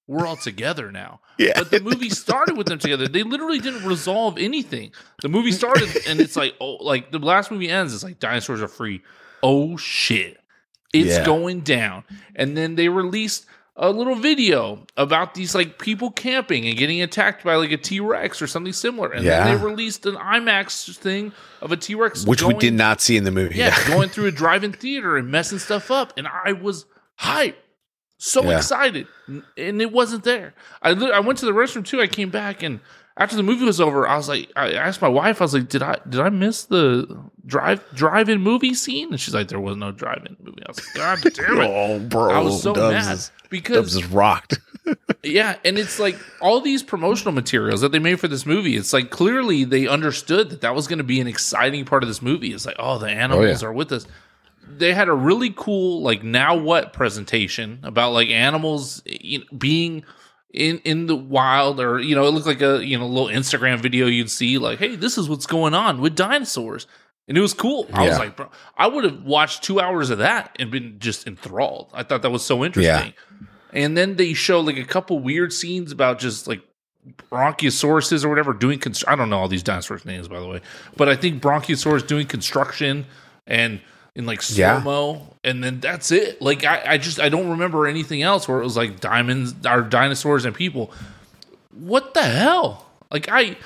we're 0.09 0.25
all 0.25 0.35
together 0.35 0.91
now. 0.91 1.21
yeah. 1.37 1.51
But 1.55 1.69
the 1.71 1.79
movie 1.81 2.09
started 2.09 2.57
with 2.57 2.67
them 2.67 2.79
together. 2.79 3.07
They 3.07 3.23
literally 3.23 3.59
didn't 3.59 3.85
resolve 3.85 4.37
anything. 4.39 4.91
The 5.21 5.29
movie 5.29 5.51
started, 5.51 5.87
and 6.07 6.19
it's 6.19 6.35
like, 6.35 6.55
oh, 6.59 6.77
like 6.83 7.11
the 7.11 7.19
last 7.19 7.51
movie 7.51 7.69
ends. 7.69 7.93
It's 7.93 8.03
like 8.03 8.19
dinosaurs 8.19 8.61
are 8.61 8.67
free. 8.67 9.01
Oh 9.43 9.77
shit, 9.77 10.37
it's 10.93 11.17
Yeah. 11.19 11.25
going 11.25 11.61
down. 11.61 12.03
And 12.35 12.57
then 12.57 12.75
they 12.75 12.89
released 12.89 13.45
a 13.81 13.91
little 13.91 14.15
video 14.15 14.85
about 14.97 15.35
these 15.35 15.55
like 15.55 15.79
people 15.79 16.11
camping 16.11 16.67
and 16.67 16.75
getting 16.77 17.01
attacked 17.01 17.45
by 17.45 17.55
like 17.55 17.71
a 17.71 17.77
T 17.77 17.99
Rex 18.01 18.41
or 18.41 18.47
something 18.47 18.73
similar. 18.73 19.11
And 19.13 19.23
Yeah. 19.23 19.45
then 19.45 19.57
they 19.57 19.63
released 19.65 20.05
an 20.05 20.15
IMAX 20.15 20.97
thing 20.97 21.31
of 21.61 21.71
a 21.71 21.77
T 21.77 21.95
Rex, 21.95 22.25
Which 22.25 22.41
we 22.43 22.55
did 22.55 22.73
not 22.73 22.99
see 22.99 23.15
in 23.15 23.23
the 23.23 23.31
movie. 23.31 23.55
yeah, 23.59 23.77
going 23.87 24.09
through 24.09 24.25
a 24.25 24.31
drive-in 24.31 24.73
theater 24.73 25.15
and 25.15 25.29
messing 25.29 25.59
stuff 25.59 25.91
up, 25.91 26.11
and 26.17 26.27
I 26.27 26.51
was 26.53 26.85
hyped, 27.21 27.53
so 28.19 28.43
Yeah. 28.43 28.57
excited, 28.57 29.07
and 29.27 29.81
it 29.81 29.91
wasn't 29.91 30.23
there. 30.25 30.53
I 30.83 30.91
I 30.91 31.19
went 31.21 31.39
to 31.39 31.45
the 31.45 31.53
restroom 31.53 31.83
too. 31.85 31.99
I 32.01 32.07
came 32.07 32.29
back, 32.29 32.61
and 32.61 32.79
after 33.17 33.35
the 33.35 33.43
movie 33.43 33.65
was 33.65 33.81
over, 33.81 34.07
I 34.07 34.15
was 34.15 34.29
like, 34.29 34.51
I 34.55 34.73
asked 34.73 35.01
my 35.01 35.07
wife, 35.07 35.41
I 35.41 35.45
was 35.45 35.53
like, 35.53 35.69
did 35.69 35.81
I 35.81 35.97
did 36.07 36.19
I 36.21 36.29
miss 36.29 36.65
the 36.65 37.21
drive 37.45 37.83
drive-in 37.95 38.41
movie 38.41 38.73
scene? 38.73 39.09
And 39.09 39.19
she's 39.19 39.33
like, 39.33 39.47
there 39.47 39.59
was 39.59 39.75
no 39.77 39.91
drive-in 39.91 40.37
movie. 40.43 40.61
I 40.65 40.69
was 40.69 40.77
like, 40.77 40.95
God 40.95 41.33
damn 41.33 41.61
it. 41.61 41.69
Oh, 41.69 41.99
bro. 41.99 42.29
I 42.33 42.39
was 42.39 42.61
so 42.61 42.73
Dubs 42.73 42.93
mad 42.93 43.13
Is, 43.13 43.31
because 43.49 43.75
Dubs 43.77 43.95
is 43.95 44.05
rocked. 44.05 44.59
yeah, 45.23 45.55
and 45.65 45.77
it's 45.77 45.99
like 45.99 46.17
all 46.41 46.61
these 46.61 46.83
promotional 46.83 47.33
materials 47.33 47.81
that 47.81 47.91
they 47.91 47.99
made 47.99 48.19
for 48.19 48.27
this 48.27 48.45
movie. 48.45 48.75
It's 48.75 48.93
like 48.93 49.09
clearly 49.11 49.63
they 49.63 49.87
understood 49.87 50.49
that 50.49 50.61
that 50.61 50.75
was 50.75 50.87
going 50.87 50.97
to 50.99 51.03
be 51.03 51.19
an 51.19 51.27
exciting 51.27 51.85
part 51.85 52.03
of 52.03 52.09
this 52.09 52.21
movie. 52.21 52.53
It's 52.53 52.65
like, 52.65 52.77
oh, 52.79 52.97
the 52.97 53.07
oh, 53.07 53.09
animals 53.09 53.63
are 53.63 53.73
with 53.73 53.91
us. 53.91 54.05
They 54.79 54.93
had 54.93 55.09
a 55.09 55.13
really 55.13 55.53
cool 55.55 56.01
like 56.01 56.23
now 56.23 56.55
what 56.55 56.93
presentation 56.93 57.79
about 57.83 58.13
like 58.13 58.29
animals 58.29 59.01
you 59.05 59.39
know, 59.39 59.45
being 59.57 60.03
in 60.51 60.79
in 60.79 61.05
the 61.05 61.15
wild 61.15 61.79
or 61.79 61.99
you 61.99 62.15
know 62.15 62.25
it 62.25 62.31
looked 62.31 62.47
like 62.47 62.61
a 62.61 62.83
you 62.83 62.97
know 62.97 63.07
little 63.07 63.29
Instagram 63.29 63.79
video 63.79 64.07
you'd 64.07 64.31
see 64.31 64.57
like 64.57 64.79
hey 64.79 64.95
this 64.95 65.17
is 65.17 65.29
what's 65.29 65.45
going 65.45 65.73
on 65.75 66.01
with 66.01 66.15
dinosaurs 66.15 66.87
and 67.27 67.37
it 67.37 67.41
was 67.41 67.53
cool. 67.53 67.87
I 67.93 68.07
was 68.07 68.17
like 68.17 68.35
bro 68.35 68.49
I 68.75 68.87
would 68.87 69.03
have 69.03 69.23
watched 69.23 69.63
2 69.63 69.79
hours 69.79 70.09
of 70.09 70.17
that 70.17 70.55
and 70.59 70.71
been 70.71 70.97
just 70.99 71.27
enthralled. 71.27 71.91
I 71.93 72.01
thought 72.03 72.23
that 72.23 72.31
was 72.31 72.43
so 72.43 72.65
interesting. 72.65 73.13
And 73.71 73.95
then 73.95 74.15
they 74.15 74.33
show 74.33 74.61
like 74.61 74.77
a 74.77 74.85
couple 74.85 75.19
weird 75.19 75.53
scenes 75.53 75.91
about 75.91 76.17
just 76.17 76.47
like 76.47 76.63
Bronchiosaurus 77.31 78.23
or 78.25 78.29
whatever 78.29 78.53
doing. 78.53 78.79
Const- 78.79 79.07
I 79.07 79.15
don't 79.15 79.29
know 79.29 79.37
all 79.37 79.47
these 79.47 79.63
dinosaurs' 79.63 80.05
names, 80.05 80.27
by 80.27 80.39
the 80.39 80.47
way, 80.47 80.61
but 80.97 81.07
I 81.07 81.15
think 81.15 81.41
Bronchiosaurus 81.41 82.05
doing 82.05 82.27
construction 82.27 83.05
and 83.47 83.79
in 84.19 84.25
like 84.27 84.43
slow 84.43 84.57
Yeah. 84.59 84.79
mo, 84.83 85.25
and 85.43 85.63
then 85.63 85.79
that's 85.79 86.11
it. 86.11 86.39
Like 86.41 86.63
I, 86.65 86.83
I 86.85 86.97
just 86.99 87.19
I 87.19 87.29
don't 87.29 87.49
remember 87.49 87.87
anything 87.87 88.21
else 88.21 88.47
where 88.47 88.59
it 88.59 88.63
was 88.63 88.77
like 88.77 88.99
diamonds, 88.99 89.55
or 89.65 89.81
dinosaurs 89.81 90.45
and 90.45 90.53
people. 90.53 90.91
What 91.73 92.13
the 92.13 92.21
hell? 92.23 92.85
Like 93.09 93.27
I, 93.31 93.57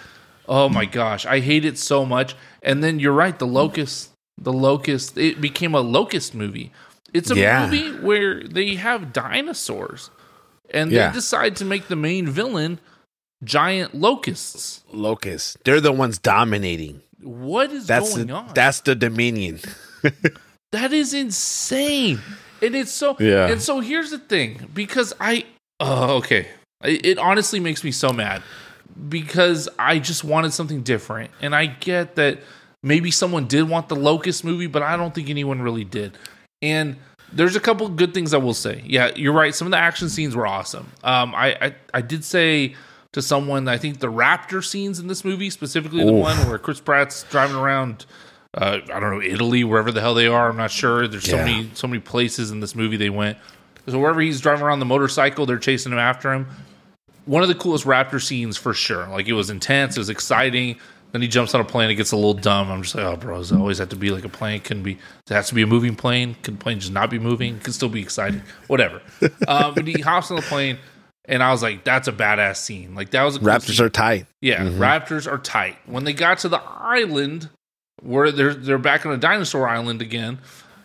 oh 0.47 0.69
my 0.69 0.85
gosh, 0.85 1.25
I 1.25 1.39
hate 1.41 1.65
it 1.65 1.77
so 1.77 2.05
much. 2.05 2.35
And 2.61 2.81
then 2.81 2.99
you're 2.99 3.11
right, 3.13 3.37
the 3.37 3.47
locust, 3.47 4.11
the 4.37 4.53
locust, 4.53 5.17
it 5.17 5.41
became 5.41 5.75
a 5.75 5.81
locust 5.81 6.33
movie. 6.33 6.71
It's 7.13 7.29
a 7.29 7.35
Yeah. 7.35 7.65
movie 7.69 7.91
where 7.99 8.41
they 8.43 8.75
have 8.75 9.11
dinosaurs, 9.11 10.09
and 10.69 10.91
Yeah. 10.91 11.09
they 11.09 11.13
decide 11.15 11.55
to 11.57 11.65
make 11.65 11.87
the 11.87 11.95
main 11.97 12.27
villain 12.27 12.79
giant 13.43 13.93
locusts. 13.95 14.81
Locusts. 14.93 15.57
They're 15.65 15.81
the 15.81 15.91
ones 15.91 16.17
dominating. 16.19 17.01
What 17.21 17.71
is 17.71 17.87
That's 17.87 18.13
going 18.15 18.27
the, 18.27 18.33
on? 18.33 18.51
that's 18.53 18.81
the 18.81 18.95
Dominion. 18.95 19.59
That 20.71 20.91
is 20.91 21.13
insane. 21.13 22.19
And 22.61 22.75
it's 22.75 22.91
so 22.91 23.15
Yeah. 23.19 23.47
and 23.47 23.61
so 23.61 23.79
here's 23.79 24.09
the 24.11 24.17
thing 24.19 24.69
because 24.73 25.13
I 25.19 25.45
oh 25.79 26.15
okay. 26.17 26.47
It 26.83 27.05
it 27.05 27.17
honestly 27.19 27.59
makes 27.59 27.83
me 27.83 27.91
so 27.91 28.11
mad 28.11 28.41
because 29.09 29.69
I 29.79 29.99
just 29.99 30.23
wanted 30.23 30.53
something 30.53 30.81
different. 30.81 31.31
And 31.41 31.55
I 31.55 31.67
get 31.67 32.15
that 32.15 32.39
maybe 32.81 33.11
someone 33.11 33.47
did 33.47 33.69
want 33.69 33.87
the 33.89 33.95
Locust 33.95 34.43
movie, 34.43 34.67
but 34.67 34.81
I 34.81 34.97
don't 34.97 35.13
think 35.13 35.29
anyone 35.29 35.61
really 35.61 35.83
did. 35.83 36.17
And 36.61 36.97
there's 37.31 37.55
a 37.55 37.59
couple 37.59 37.87
good 37.89 38.13
things 38.13 38.33
I 38.33 38.37
will 38.37 38.53
say. 38.53 38.83
Yeah, 38.85 39.11
you're 39.15 39.33
right. 39.33 39.53
Some 39.55 39.67
of 39.67 39.71
the 39.71 39.77
action 39.77 40.09
scenes 40.09 40.35
were 40.35 40.45
awesome. 40.47 40.91
Um, 41.03 41.33
I, 41.35 41.55
I 41.61 41.75
I 41.95 42.01
did 42.01 42.23
say 42.23 42.75
to 43.13 43.21
someone, 43.21 43.67
I 43.67 43.77
think 43.77 43.99
the 43.99 44.11
raptor 44.11 44.63
scenes 44.63 44.99
in 44.99 45.07
this 45.07 45.23
movie, 45.23 45.49
specifically 45.49 46.03
the 46.03 46.13
Oof. 46.13 46.21
one 46.21 46.37
where 46.49 46.57
Chris 46.57 46.79
Pratt's 46.79 47.23
driving 47.29 47.55
around, 47.55 48.05
uh, 48.55 48.79
I 48.93 48.99
don't 48.99 49.11
know 49.15 49.21
Italy, 49.21 49.63
wherever 49.63 49.91
the 49.91 50.01
hell 50.01 50.13
they 50.13 50.27
are. 50.27 50.49
I'm 50.49 50.57
not 50.57 50.71
sure. 50.71 51.07
There's 51.07 51.25
so 51.29 51.37
Yeah. 51.37 51.45
many 51.45 51.69
so 51.73 51.87
many 51.87 51.99
places 52.01 52.51
in 52.51 52.59
this 52.59 52.75
movie 52.75 52.97
they 52.97 53.09
went. 53.09 53.37
So 53.87 53.99
wherever 53.99 54.21
he's 54.21 54.39
driving 54.41 54.63
around 54.65 54.79
the 54.79 54.85
motorcycle, 54.85 55.45
they're 55.45 55.57
chasing 55.57 55.91
him 55.91 55.99
after 55.99 56.31
him. 56.33 56.47
One 57.25 57.41
of 57.41 57.47
the 57.49 57.55
coolest 57.55 57.85
raptor 57.85 58.21
scenes 58.21 58.57
for 58.57 58.73
sure. 58.73 59.07
Like 59.07 59.27
it 59.27 59.33
was 59.33 59.49
intense, 59.49 59.95
it 59.97 59.99
was 59.99 60.09
exciting. 60.09 60.77
Then 61.13 61.21
he 61.21 61.27
jumps 61.27 61.53
on 61.53 61.61
a 61.61 61.63
plane, 61.63 61.91
it 61.91 61.95
gets 61.95 62.11
a 62.11 62.15
little 62.15 62.33
dumb. 62.33 62.71
I'm 62.71 62.81
just 62.81 62.95
like, 62.95 63.05
oh, 63.05 63.15
bro, 63.15 63.37
does 63.37 63.51
it 63.51 63.57
always 63.57 63.77
have 63.77 63.89
to 63.89 63.95
be 63.95 64.09
like 64.09 64.25
a 64.25 64.29
plane? 64.29 64.61
Couldn't 64.61 64.81
be. 64.83 64.93
It 64.93 65.33
has 65.33 65.47
to 65.49 65.53
be 65.55 65.61
a 65.61 65.67
moving 65.67 65.95
plane. 65.95 66.35
Can 66.41 66.55
the 66.55 66.59
plane 66.59 66.79
just 66.79 66.91
not 66.91 67.11
be 67.11 67.19
moving? 67.19 67.59
Can 67.59 67.71
still 67.71 67.87
be 67.89 68.01
exciting. 68.01 68.41
Whatever. 68.67 68.99
um, 69.47 69.73
but 69.75 69.85
he 69.85 70.01
hops 70.01 70.31
on 70.31 70.37
the 70.37 70.41
plane, 70.41 70.79
and 71.25 71.43
I 71.43 71.51
was 71.51 71.61
like, 71.61 71.83
that's 71.83 72.07
a 72.07 72.11
badass 72.11 72.55
scene. 72.57 72.95
Like 72.95 73.11
that 73.11 73.21
was 73.23 73.35
a 73.35 73.39
cool 73.39 73.47
Raptors 73.49 73.75
scene. 73.77 73.85
are 73.85 73.89
tight. 73.89 74.25
Yeah, 74.41 74.63
Raptors 74.65 75.31
are 75.31 75.37
tight. 75.37 75.77
When 75.85 76.03
they 76.03 76.13
got 76.13 76.39
to 76.39 76.49
the 76.49 76.61
island 76.63 77.49
where 78.03 78.31
they're 78.31 78.53
they're 78.53 78.77
back 78.77 79.05
on 79.05 79.13
a 79.13 79.17
dinosaur 79.17 79.67
island 79.67 80.01
again, 80.01 80.39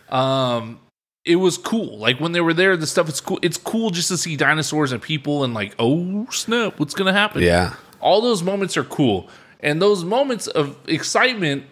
um, 0.09 0.79
it 1.25 1.35
was 1.35 1.57
cool. 1.57 1.97
Like 1.97 2.19
when 2.19 2.31
they 2.31 2.41
were 2.41 2.53
there, 2.53 2.75
the 2.77 2.87
stuff 2.87 3.09
it's 3.09 3.21
cool. 3.21 3.39
It's 3.41 3.57
cool 3.57 3.89
just 3.89 4.07
to 4.09 4.17
see 4.17 4.35
dinosaurs 4.35 4.91
and 4.91 5.01
people 5.01 5.43
and 5.43 5.53
like, 5.53 5.75
oh 5.79 6.27
snap, 6.31 6.79
what's 6.79 6.93
gonna 6.93 7.13
happen? 7.13 7.41
Yeah. 7.41 7.75
All 7.99 8.21
those 8.21 8.41
moments 8.41 8.77
are 8.77 8.83
cool. 8.83 9.29
And 9.59 9.81
those 9.81 10.03
moments 10.03 10.47
of 10.47 10.77
excitement 10.87 11.65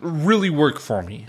really 0.00 0.50
work 0.50 0.78
for 0.78 1.02
me. 1.02 1.26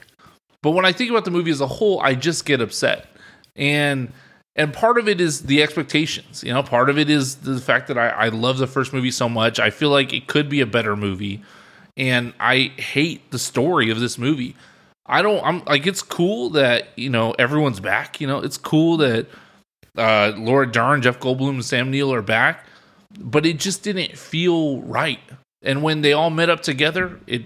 But 0.62 0.72
when 0.72 0.86
I 0.86 0.92
think 0.92 1.10
about 1.10 1.26
the 1.26 1.32
movie 1.32 1.52
as 1.52 1.62
a 1.62 1.68
whole, 1.68 2.02
I 2.02 2.16
just 2.16 2.46
get 2.46 2.62
upset. 2.62 3.08
And 3.56 4.12
and 4.56 4.74
part 4.74 4.98
of 4.98 5.08
it 5.08 5.22
is 5.22 5.44
the 5.44 5.64
expectations. 5.64 6.44
You 6.44 6.54
know, 6.54 6.62
part 6.64 6.90
of 6.90 6.98
it 6.98 7.10
is 7.10 7.38
the 7.38 7.62
fact 7.62 7.88
that 7.88 7.98
I, 7.98 8.10
I 8.10 8.28
love 8.28 8.58
the 8.58 8.68
first 8.68 8.92
movie 8.92 9.12
so 9.12 9.30
much. 9.30 9.60
I 9.60 9.70
feel 9.70 9.90
like 9.90 10.12
it 10.12 10.28
could 10.28 10.50
be 10.50 10.60
a 10.60 10.66
better 10.66 10.98
movie. 10.98 11.42
And 12.00 12.34
I 12.40 12.72
hate 12.78 13.30
the 13.30 13.38
story 13.38 13.92
of 13.92 14.00
this 14.00 14.18
movie. 14.18 14.56
I 15.06 15.22
don't 15.22 15.44
I'm 15.46 15.64
like 15.66 15.86
it's 15.86 16.02
cool 16.02 16.50
that, 16.52 16.88
you 16.96 17.10
know, 17.10 17.32
everyone's 17.38 17.80
back. 17.80 18.20
You 18.22 18.28
know, 18.28 18.40
it's 18.40 18.58
cool 18.58 18.98
that 18.98 19.28
uh 19.98 20.32
Laura 20.38 20.72
Dern, 20.72 21.02
Jeff 21.02 21.20
Goldblum, 21.20 21.50
and 21.50 21.66
Sam 21.66 21.92
Neill 21.92 22.14
are 22.14 22.22
back. 22.22 22.66
But 23.20 23.46
it 23.46 23.60
just 23.60 23.84
didn't 23.84 24.18
feel 24.18 24.82
right. 24.82 25.20
And 25.62 25.84
when 25.84 26.02
they 26.02 26.14
all 26.14 26.30
met 26.30 26.50
up 26.50 26.62
together, 26.62 27.20
it 27.28 27.44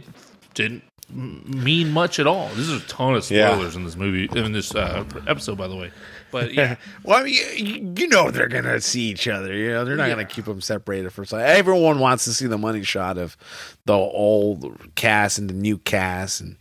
didn't 0.54 0.84
mean 1.10 1.92
much 1.92 2.20
at 2.20 2.28
all. 2.28 2.50
This 2.50 2.70
is 2.70 2.84
a 2.84 2.88
ton 2.88 3.16
of 3.16 3.30
Yeah. 3.32 3.54
spoilers 3.54 3.76
in 3.76 3.86
this 3.86 3.96
movie, 3.96 4.30
in 4.38 4.52
this 4.52 4.76
uh, 4.76 5.04
episode, 5.28 5.58
by 5.58 5.68
the 5.68 5.76
way. 5.76 5.92
But 6.34 6.54
yeah, 6.56 6.76
Well, 7.04 7.20
I 7.20 7.24
mean, 7.24 7.34
you, 7.34 7.94
you 7.98 8.08
know 8.10 8.30
they're 8.32 8.50
gonna 8.50 8.82
see 8.82 9.04
each 9.04 9.28
other. 9.30 9.54
You 9.54 9.70
know 9.70 9.86
they're 9.86 9.96
not 9.96 10.10
Yeah. 10.10 10.16
gonna 10.16 10.26
keep 10.26 10.44
them 10.46 10.60
separated 10.60 11.12
for 11.14 11.24
so. 11.24 11.38
Everyone 11.38 12.00
wants 12.00 12.26
to 12.26 12.34
see 12.34 12.48
the 12.48 12.58
money 12.58 12.84
shot 12.84 13.18
of 13.18 13.38
the 13.86 13.94
old 13.94 14.78
cast 14.96 15.38
and 15.40 15.50
the 15.50 15.54
new 15.54 15.78
cast 15.78 16.42
and 16.42 16.58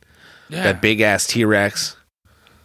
yeah. 0.48 0.62
that 0.62 0.80
big 0.80 1.00
ass 1.00 1.26
T 1.26 1.44
Rex. 1.44 1.96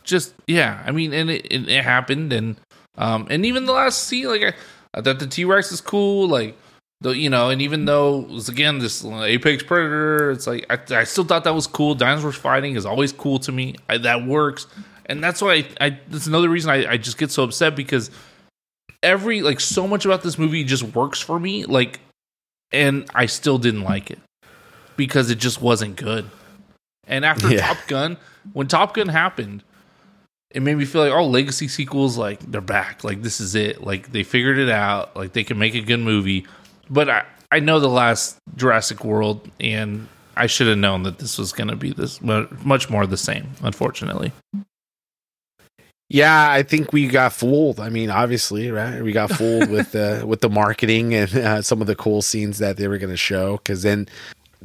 just 0.04 0.36
yeah. 0.46 0.84
I 0.86 0.92
mean, 0.92 1.14
and 1.14 1.30
it, 1.32 1.46
it, 1.50 1.68
it 1.70 1.84
happened, 1.84 2.32
and 2.34 2.58
um, 2.98 3.26
and 3.30 3.46
even 3.46 3.66
the 3.66 3.74
last 3.74 4.04
scene, 4.04 4.28
like 4.28 4.42
I, 4.44 4.54
I 4.94 5.02
thought 5.02 5.20
the 5.20 5.28
T 5.28 5.46
Rex 5.46 5.72
is 5.72 5.82
cool, 5.82 6.28
like 6.28 6.56
the 7.00 7.12
you 7.12 7.30
know, 7.30 7.50
and 7.50 7.62
even 7.62 7.86
though 7.86 8.22
it 8.22 8.30
was 8.30 8.50
again 8.50 8.80
this 8.80 9.06
apex 9.06 9.64
predator, 9.64 10.32
it's 10.32 10.48
like 10.48 10.66
I, 10.70 10.80
I 11.00 11.04
still 11.06 11.24
thought 11.24 11.44
that 11.46 11.54
was 11.56 11.68
cool. 11.68 11.94
Dinosaurs 11.96 12.36
fighting 12.36 12.76
is 12.76 12.86
always 12.86 13.14
cool 13.14 13.38
to 13.40 13.52
me. 13.52 13.76
I, 13.88 13.98
that 14.00 14.26
works, 14.26 14.66
and 15.08 15.24
that's 15.24 15.42
why 15.42 15.54
I, 15.54 15.88
I 15.88 16.00
that's 16.10 16.28
another 16.28 16.50
reason 16.50 16.70
I, 16.70 16.92
I 16.92 16.98
just 16.98 17.18
get 17.18 17.32
so 17.32 17.44
upset 17.44 17.76
because 17.76 18.12
every 19.04 19.42
like 19.42 19.60
so 19.60 19.88
much 19.88 20.06
about 20.06 20.24
this 20.24 20.38
movie 20.38 20.64
just 20.64 20.84
works 20.84 21.22
for 21.22 21.40
me, 21.40 21.66
like, 21.66 22.00
and 22.72 23.10
I 23.16 23.26
still 23.26 23.58
didn't 23.58 23.84
like 23.84 24.12
it 24.12 24.20
because 24.96 25.30
it 25.30 25.38
just 25.38 25.62
wasn't 25.62 25.96
good. 25.96 26.30
And 27.08 27.24
after 27.24 27.52
Yeah. 27.52 27.68
Top 27.68 27.88
Gun, 27.88 28.18
when 28.54 28.68
Top 28.68 28.94
Gun 28.94 29.08
happened, 29.08 29.64
it 30.52 30.62
made 30.62 30.76
me 30.76 30.86
feel 30.86 31.04
like, 31.04 31.12
oh, 31.12 31.26
legacy 31.26 31.68
sequels, 31.68 32.18
like 32.18 32.40
they're 32.40 32.62
back. 32.62 33.04
Like 33.04 33.22
this 33.22 33.40
is 33.40 33.56
it. 33.56 33.84
Like 33.84 34.12
they 34.12 34.24
figured 34.24 34.58
it 34.58 34.70
out. 34.70 35.16
Like 35.16 35.34
they 35.34 35.44
can 35.44 35.58
make 35.58 35.76
a 35.76 35.82
good 35.82 36.00
movie. 36.00 36.46
But 36.90 37.10
I, 37.10 37.26
I 37.52 37.60
know 37.60 37.80
the 37.80 37.90
last 37.90 38.38
Jurassic 38.56 39.06
World, 39.06 39.50
and 39.60 40.08
I 40.36 40.48
should 40.48 40.68
have 40.68 40.78
known 40.78 41.04
that 41.04 41.20
this 41.20 41.38
was 41.38 41.52
going 41.54 41.70
to 41.70 41.76
be 41.76 41.92
this 41.92 42.22
much 42.22 42.90
more 42.90 43.06
the 43.08 43.18
same. 43.18 43.50
Unfortunately, 43.62 44.32
Yeah, 46.10 46.50
I 46.52 46.64
think 46.64 46.94
we 46.94 47.08
got 47.08 47.34
fooled. 47.34 47.80
I 47.82 47.90
mean, 47.90 48.10
obviously, 48.10 48.72
right? 48.72 49.02
We 49.02 49.12
got 49.12 49.30
fooled 49.32 49.70
with 49.70 49.92
the 49.92 50.24
with 50.26 50.40
the 50.42 50.50
marketing 50.50 51.14
and 51.14 51.36
uh, 51.36 51.62
some 51.62 51.82
of 51.82 51.88
the 51.88 51.96
cool 51.96 52.22
scenes 52.22 52.60
that 52.60 52.78
they 52.78 52.88
were 52.88 52.98
going 52.98 53.10
to 53.10 53.18
show. 53.18 53.58
Because 53.58 53.84
then 53.84 54.08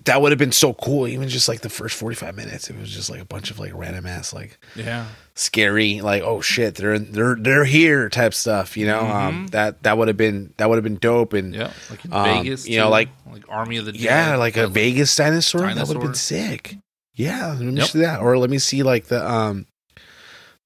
that 0.05 0.23
would 0.23 0.31
have 0.33 0.39
been 0.39 0.53
so 0.53 0.73
cool. 0.75 1.09
Even 1.09 1.29
just 1.29 1.49
like 1.49 1.61
the 1.63 1.69
first 1.69 1.97
forty 1.97 2.15
five 2.15 2.37
minutes, 2.37 2.71
it 2.71 2.79
was 2.79 2.91
just 2.91 3.11
like 3.11 3.21
a 3.21 3.25
bunch 3.25 3.51
of 3.51 3.59
like 3.59 3.73
random 3.75 4.07
ass 4.07 4.33
like 4.33 4.57
yeah, 4.77 5.07
scary, 5.35 6.01
like 6.01 6.23
oh 6.23 6.41
shit, 6.41 6.77
they're 6.77 7.01
they're 7.01 7.35
they're 7.35 7.65
here 7.65 8.09
type 8.09 8.35
stuff. 8.35 8.77
You 8.77 8.87
know, 8.87 9.01
um, 9.09 9.49
that 9.49 9.83
that 9.83 9.99
would 9.99 10.07
have 10.07 10.17
been 10.17 10.55
that 10.59 10.69
would 10.69 10.77
have 10.77 10.85
been 10.85 10.97
dope. 10.97 11.33
And 11.33 11.55
yeah, 11.57 11.73
like 11.91 12.05
in 12.05 12.13
Um, 12.13 12.25
Vegas, 12.25 12.69
you 12.69 12.79
know, 12.79 12.87
too. 12.87 12.91
like- 12.91 13.09
like 13.33 13.45
Army 13.49 13.79
of 13.79 13.87
the 13.87 13.93
Dead. 13.93 14.01
yeah, 14.01 14.37
like 14.37 14.57
a 14.57 14.69
Vegas 14.69 15.17
dinosaur, 15.17 15.63
that 15.75 15.89
would 15.89 15.97
have 15.97 16.03
been 16.05 16.15
sick. 16.15 16.77
Yeah, 17.15 17.49
let 17.49 17.61
me 17.63 17.73
Yep. 17.75 17.89
see 17.89 17.99
that. 18.01 18.21
Or 18.21 18.39
let 18.39 18.49
me 18.51 18.59
see 18.59 18.83
like 18.85 19.07
the 19.07 19.29
um 19.29 19.67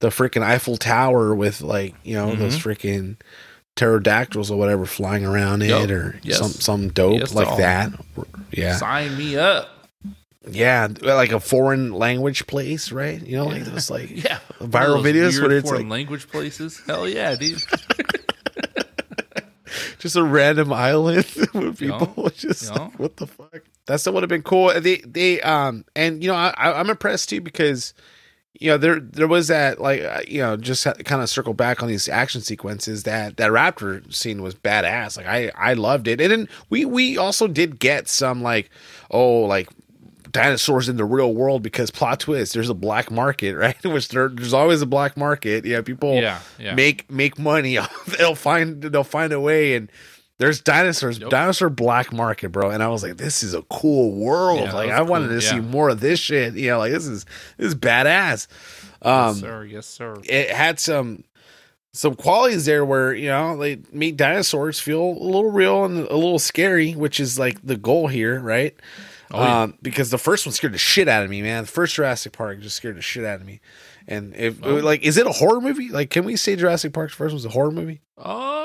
the 0.00 0.08
freaking 0.08 0.42
Eiffel 0.42 0.76
Tower 0.76 1.34
with 1.34 1.60
like 1.62 1.94
you 2.04 2.14
know 2.14 2.34
those 2.34 2.56
freaking 2.56 3.16
pterodactyls 3.76 4.50
or 4.50 4.58
whatever 4.58 4.86
flying 4.86 5.24
around 5.24 5.60
Mm-hmm. 5.62 5.84
It 5.84 5.90
or 5.90 6.18
Yes. 6.22 6.38
some 6.38 6.50
some 6.50 6.88
dope 6.88 7.20
Yes 7.20 7.34
like 7.34 7.56
that. 7.58 7.92
Yeah, 8.50 8.76
sign 8.76 9.16
me 9.18 9.36
up. 9.36 9.68
yeah, 10.48 10.88
like 11.02 11.32
a 11.32 11.40
foreign 11.40 11.92
language 11.92 12.46
place, 12.46 12.92
right? 12.92 13.20
You 13.26 13.36
know, 13.36 13.46
like 13.46 13.64
those 13.64 13.90
like 13.90 14.10
Yeah, 14.24 14.38
viral 14.60 15.02
videos 15.02 15.40
where 15.40 15.50
it's 15.52 15.68
foreign 15.68 15.88
like 15.88 15.98
language 15.98 16.28
places. 16.28 16.80
Hell 16.86 17.08
yeah, 17.08 17.34
dude. 17.34 17.60
just 19.98 20.16
a 20.16 20.22
random 20.22 20.72
island 20.72 21.26
with 21.54 21.80
Yeah. 21.82 21.98
people 21.98 22.30
just 22.30 22.64
Yeah. 22.70 22.78
like, 22.84 22.98
what 22.98 23.16
the 23.16 23.26
fuck 23.26 23.62
that's 23.86 24.04
that 24.04 24.12
would 24.12 24.22
have 24.22 24.28
been 24.30 24.42
cool 24.42 24.72
they 24.80 24.98
they 24.98 25.40
um 25.42 25.84
and 25.96 26.22
you 26.22 26.28
know 26.28 26.34
I- 26.36 26.78
i'm 26.78 26.88
impressed 26.90 27.28
too 27.30 27.40
because 27.40 27.92
you 28.60 28.70
know 28.70 28.78
there 28.78 29.00
there 29.00 29.28
was 29.28 29.48
that 29.48 29.80
like 29.80 30.02
uh, 30.02 30.20
you 30.26 30.40
know 30.40 30.56
just 30.56 30.84
kind 30.84 31.22
of 31.22 31.28
circle 31.28 31.54
back 31.54 31.82
on 31.82 31.88
these 31.88 32.08
action 32.08 32.40
sequences 32.40 33.02
that 33.02 33.36
that 33.36 33.50
raptor 33.50 34.12
scene 34.12 34.42
was 34.42 34.54
badass. 34.54 35.16
Like 35.16 35.26
i 35.26 35.50
i 35.56 35.74
loved 35.74 36.08
it. 36.08 36.20
And 36.20 36.30
then 36.30 36.48
we 36.70 36.84
we 36.84 37.18
also 37.18 37.46
did 37.48 37.78
get 37.78 38.08
some 38.08 38.42
like 38.42 38.70
oh 39.10 39.40
like 39.40 39.68
dinosaurs 40.32 40.88
in 40.88 40.96
the 40.96 41.04
real 41.04 41.32
world 41.32 41.62
because 41.62 41.90
plot 41.90 42.20
twist 42.20 42.52
there's 42.52 42.68
a 42.68 42.74
black 42.74 43.10
market 43.10 43.54
right? 43.56 43.82
Which 43.84 44.08
there, 44.08 44.28
there's 44.28 44.52
always 44.54 44.82
a 44.82 44.86
black 44.86 45.16
market. 45.16 45.64
Yeah 45.64 45.80
people 45.82 46.14
Yeah, 46.14 46.40
yeah. 46.58 46.74
make 46.74 47.10
make 47.10 47.38
money. 47.38 47.78
They'll 48.18 48.34
find 48.34 48.82
they'll 48.82 49.04
find 49.04 49.32
a 49.32 49.40
way 49.40 49.76
and 49.76 49.90
there's 50.38 50.60
dinosaurs 50.60 51.18
Yep. 51.18 51.30
dinosaur 51.30 51.70
black 51.70 52.12
market 52.12 52.50
bro 52.50 52.70
and 52.70 52.82
i 52.82 52.88
was 52.88 53.02
like 53.02 53.16
this 53.16 53.42
is 53.42 53.54
a 53.54 53.62
cool 53.62 54.12
world 54.12 54.60
Yeah, 54.60 54.72
like 54.74 54.90
i 54.90 55.02
wanted 55.02 55.28
cool, 55.28 55.40
to 55.40 55.42
see 55.42 55.60
more 55.60 55.88
of 55.88 56.00
this 56.00 56.18
shit 56.20 56.54
you 56.54 56.68
know 56.70 56.78
like 56.78 56.92
this 56.92 57.06
is 57.06 57.24
this 57.56 57.68
is 57.68 57.74
badass 57.74 58.46
um 59.02 59.28
yes, 59.34 59.40
sir. 59.40 59.64
Yes, 59.64 59.86
sir. 59.86 60.14
it 60.24 60.50
had 60.50 60.78
some 60.80 61.24
some 61.92 62.14
qualities 62.14 62.66
there 62.66 62.84
where 62.84 63.14
you 63.14 63.28
know 63.28 63.56
they 63.56 63.78
make 63.92 64.16
dinosaurs 64.16 64.78
feel 64.80 65.00
a 65.00 65.24
little 65.24 65.50
real 65.50 65.84
and 65.86 65.98
a 66.08 66.14
little 66.14 66.38
scary, 66.38 66.92
which 66.92 67.18
is 67.20 67.38
like 67.38 67.58
the 67.64 67.76
goal 67.76 68.06
here, 68.08 68.38
right? 68.40 68.74
Oh, 69.30 69.42
yeah. 69.42 69.62
um, 69.62 69.78
because 69.80 70.10
the 70.10 70.18
first 70.18 70.44
one 70.44 70.52
scared 70.52 70.74
the 70.74 70.78
shit 70.78 71.08
out 71.08 71.24
of 71.24 71.30
me, 71.30 71.40
man. 71.40 71.64
The 71.64 71.68
first 71.70 71.94
Jurassic 71.94 72.32
Park 72.32 72.60
just 72.60 72.76
scared 72.76 72.96
the 72.96 73.02
shit 73.02 73.24
out 73.24 73.40
of 73.40 73.46
me. 73.46 73.60
And 74.06 74.36
if 74.36 74.62
Oh. 74.62 74.74
like, 74.76 75.02
is 75.02 75.16
it 75.16 75.26
a 75.26 75.32
horror 75.32 75.60
movie? 75.60 75.88
Like, 75.88 76.10
can 76.10 76.24
we 76.26 76.36
say 76.36 76.54
Jurassic 76.54 76.92
Park's 76.92 77.14
first 77.14 77.32
was 77.32 77.44
a 77.46 77.48
horror 77.50 77.70
movie, 77.70 78.02
Uh, 78.18 78.55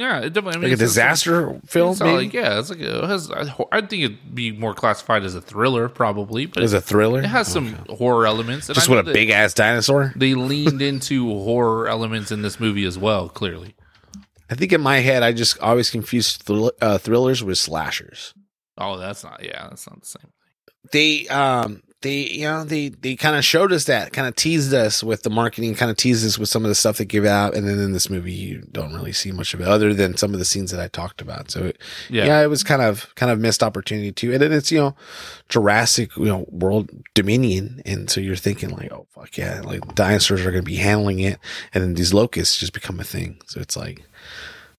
yeah. 0.00 0.20
It 0.20 0.32
definitely 0.32 0.58
I 0.58 0.60
mean, 0.60 0.70
like 0.70 0.78
a 0.78 0.82
disaster 0.82 1.60
film? 1.66 1.92
It's 1.92 2.00
like 2.00 2.32
yeah, 2.32 2.58
it's 2.58 2.70
like 2.70 2.80
a, 2.80 3.04
it 3.04 3.08
has. 3.08 3.30
I 3.30 3.80
think 3.82 4.02
it'd 4.02 4.34
be 4.34 4.50
more 4.52 4.74
classified 4.74 5.22
as 5.22 5.34
a 5.34 5.40
thriller, 5.40 5.88
probably, 5.88 6.46
but 6.46 6.58
it 6.58 6.62
was 6.62 6.72
a 6.72 6.80
thriller. 6.80 7.20
it 7.20 7.26
has 7.26 7.46
some 7.46 7.74
horror 7.88 8.26
elements. 8.26 8.66
Just 8.66 8.88
with 8.88 9.06
a 9.06 9.12
big 9.12 9.30
ass 9.30 9.54
dinosaur. 9.54 10.12
They 10.16 10.34
leaned 10.34 10.82
into 10.82 11.28
horror 11.28 11.88
elements 11.88 12.32
in 12.32 12.42
this 12.42 12.58
movie 12.58 12.84
as 12.84 12.98
well. 12.98 13.28
Clearly, 13.28 13.74
I 14.50 14.54
think 14.54 14.72
in 14.72 14.80
my 14.80 14.98
head, 14.98 15.22
I 15.22 15.32
just 15.32 15.58
always 15.60 15.90
confused 15.90 16.42
thriller, 16.42 16.72
uh, 16.80 16.98
thrillers 16.98 17.44
with 17.44 17.58
slashers. 17.58 18.34
oh, 18.78 18.96
that's 18.96 19.22
not. 19.22 19.44
Yeah, 19.44 19.68
that's 19.68 19.88
not 19.88 20.00
the 20.00 20.06
same. 20.06 20.22
Thing. 20.22 20.32
They 20.92 21.28
um 21.28 21.82
they 22.02 22.26
you 22.28 22.44
know 22.44 22.64
they 22.64 22.88
they 22.88 23.14
kind 23.14 23.36
of 23.36 23.44
showed 23.44 23.72
us 23.72 23.84
that 23.84 24.12
kind 24.12 24.26
of 24.26 24.34
teased 24.34 24.72
us 24.72 25.04
with 25.04 25.22
the 25.22 25.30
marketing 25.30 25.74
kind 25.74 25.90
of 25.90 25.96
teased 25.96 26.26
us 26.26 26.38
with 26.38 26.48
some 26.48 26.64
of 26.64 26.70
the 26.70 26.74
stuff 26.74 26.96
they 26.96 27.04
give 27.04 27.26
out. 27.26 27.54
And 27.54 27.68
then 27.68 27.78
in 27.78 27.92
this 27.92 28.08
movie 28.08 28.32
you 28.32 28.66
don't 28.72 28.94
really 28.94 29.12
see 29.12 29.32
much 29.32 29.52
of 29.52 29.60
it 29.60 29.68
other 29.68 29.92
than 29.92 30.16
some 30.16 30.32
of 30.32 30.38
the 30.38 30.44
scenes 30.44 30.70
that 30.70 30.80
i 30.80 30.88
talked 30.88 31.20
about. 31.20 31.50
So 31.50 31.64
it, 31.66 31.78
Yeah, 32.08 32.24
yeah. 32.24 32.42
it 32.42 32.46
was 32.46 32.64
kind 32.64 32.80
of 32.80 33.14
kind 33.16 33.30
of 33.30 33.38
missed 33.38 33.62
opportunity 33.62 34.12
too. 34.12 34.32
And 34.32 34.40
then 34.40 34.52
it's 34.52 34.72
you 34.72 34.78
know 34.78 34.96
jurassic 35.48 36.16
you 36.16 36.24
know 36.24 36.46
world 36.48 36.90
dominion. 37.14 37.82
And 37.84 38.08
so 38.08 38.20
you're 38.20 38.36
thinking 38.36 38.70
like 38.70 38.90
oh 38.92 39.06
fuck 39.10 39.36
yeah 39.36 39.60
like 39.60 39.94
dinosaurs 39.94 40.40
are 40.40 40.52
going 40.52 40.64
to 40.64 40.70
be 40.70 40.76
handling 40.76 41.20
it. 41.20 41.38
And 41.74 41.82
then 41.84 41.94
these 41.94 42.14
locusts 42.14 42.56
just 42.56 42.72
become 42.72 42.98
a 42.98 43.04
thing. 43.04 43.40
So 43.46 43.60
it's 43.60 43.76
like 43.76 44.02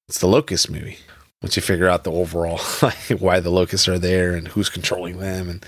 it's 0.07 0.19
the 0.19 0.27
locust 0.27 0.71
movie. 0.71 0.97
Once 1.43 1.55
you 1.55 1.61
figure 1.61 1.87
out 1.87 2.03
the 2.03 2.11
overall 2.11 2.59
like 2.81 3.19
why 3.19 3.39
the 3.39 3.51
locusts 3.51 3.87
are 3.87 3.99
there 3.99 4.33
and 4.33 4.47
who's 4.47 4.69
controlling 4.69 5.19
them 5.19 5.49
and 5.49 5.65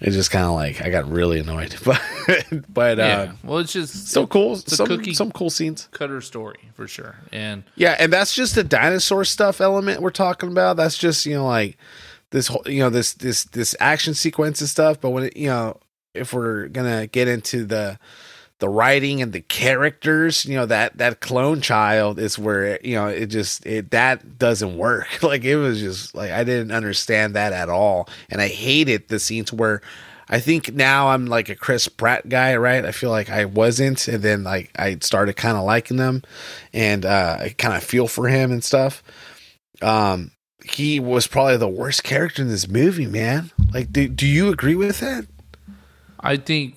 it's 0.00 0.14
just 0.14 0.30
kind 0.30 0.44
of 0.44 0.52
like 0.52 0.80
I 0.80 0.90
got 0.90 1.10
really 1.10 1.40
annoyed, 1.40 1.76
but 1.84 2.00
but 2.68 2.98
yeah. 2.98 3.04
uh, 3.04 3.32
Well, 3.42 3.58
it's 3.58 3.72
just 3.72 4.08
so 4.08 4.26
cool. 4.26 4.56
Some 4.56 5.04
some 5.14 5.32
cool 5.32 5.50
scenes. 5.50 5.88
cutter 5.90 6.20
story 6.20 6.58
for 6.74 6.86
sure. 6.86 7.16
And 7.32 7.64
Yeah, 7.74 7.96
and 7.98 8.12
that's 8.12 8.34
just 8.34 8.54
the 8.54 8.64
dinosaur 8.64 9.24
stuff 9.24 9.60
element 9.60 10.02
we're 10.02 10.10
talking 10.10 10.50
about. 10.50 10.76
That's 10.76 10.96
just 10.96 11.26
you 11.26 11.34
know 11.34 11.46
like 11.46 11.76
this 12.30 12.48
whole 12.48 12.62
you 12.66 12.80
know 12.80 12.90
this 12.90 13.14
this 13.14 13.44
this 13.44 13.74
action 13.80 14.14
sequence 14.14 14.60
and 14.60 14.70
stuff. 14.70 15.00
But 15.00 15.10
when 15.10 15.24
it, 15.24 15.36
you 15.36 15.48
know 15.48 15.78
if 16.14 16.32
we're 16.32 16.68
gonna 16.68 17.06
get 17.06 17.28
into 17.28 17.64
the 17.64 17.98
the 18.58 18.68
writing 18.68 19.22
and 19.22 19.32
the 19.32 19.40
characters, 19.40 20.44
you 20.44 20.56
know 20.56 20.66
that 20.66 20.98
that 20.98 21.20
clone 21.20 21.60
child 21.60 22.18
is 22.18 22.38
where 22.38 22.80
you 22.84 22.94
know 22.94 23.06
it 23.06 23.26
just 23.26 23.64
it 23.64 23.90
that 23.90 24.38
doesn't 24.38 24.76
work. 24.76 25.06
Like 25.28 25.44
it 25.44 25.56
was 25.56 25.78
just 25.78 26.14
like 26.14 26.30
I 26.30 26.42
didn't 26.42 26.72
understand 26.72 27.34
that 27.34 27.52
at 27.52 27.68
all, 27.68 28.08
and 28.30 28.40
I 28.40 28.48
hated 28.48 29.08
the 29.08 29.18
scenes 29.18 29.52
where. 29.52 29.80
I 30.30 30.40
think 30.40 30.74
now 30.74 31.08
I'm 31.08 31.24
like 31.24 31.48
a 31.48 31.54
Chris 31.54 31.88
Pratt 31.88 32.28
guy, 32.28 32.54
right? 32.56 32.84
I 32.84 32.92
feel 32.92 33.08
like 33.08 33.30
I 33.30 33.46
wasn't, 33.46 34.08
and 34.08 34.22
then 34.22 34.44
like 34.44 34.70
I 34.78 34.98
started 35.00 35.36
kind 35.36 35.56
of 35.56 35.64
liking 35.64 35.96
them, 35.96 36.22
and 36.74 37.06
uh, 37.06 37.38
I 37.40 37.54
kind 37.56 37.74
of 37.74 37.82
feel 37.82 38.06
for 38.06 38.28
him 38.28 38.52
and 38.52 38.62
stuff. 38.62 39.02
Um, 39.80 40.32
he 40.62 41.00
was 41.00 41.26
probably 41.26 41.56
the 41.56 41.66
worst 41.66 42.04
character 42.04 42.42
in 42.42 42.48
this 42.48 42.68
movie, 42.68 43.06
man. 43.06 43.52
Like, 43.72 43.90
do 43.90 44.06
do 44.06 44.26
you 44.26 44.50
agree 44.50 44.74
with 44.74 45.00
that? 45.00 45.26
I 46.20 46.36
think 46.36 46.76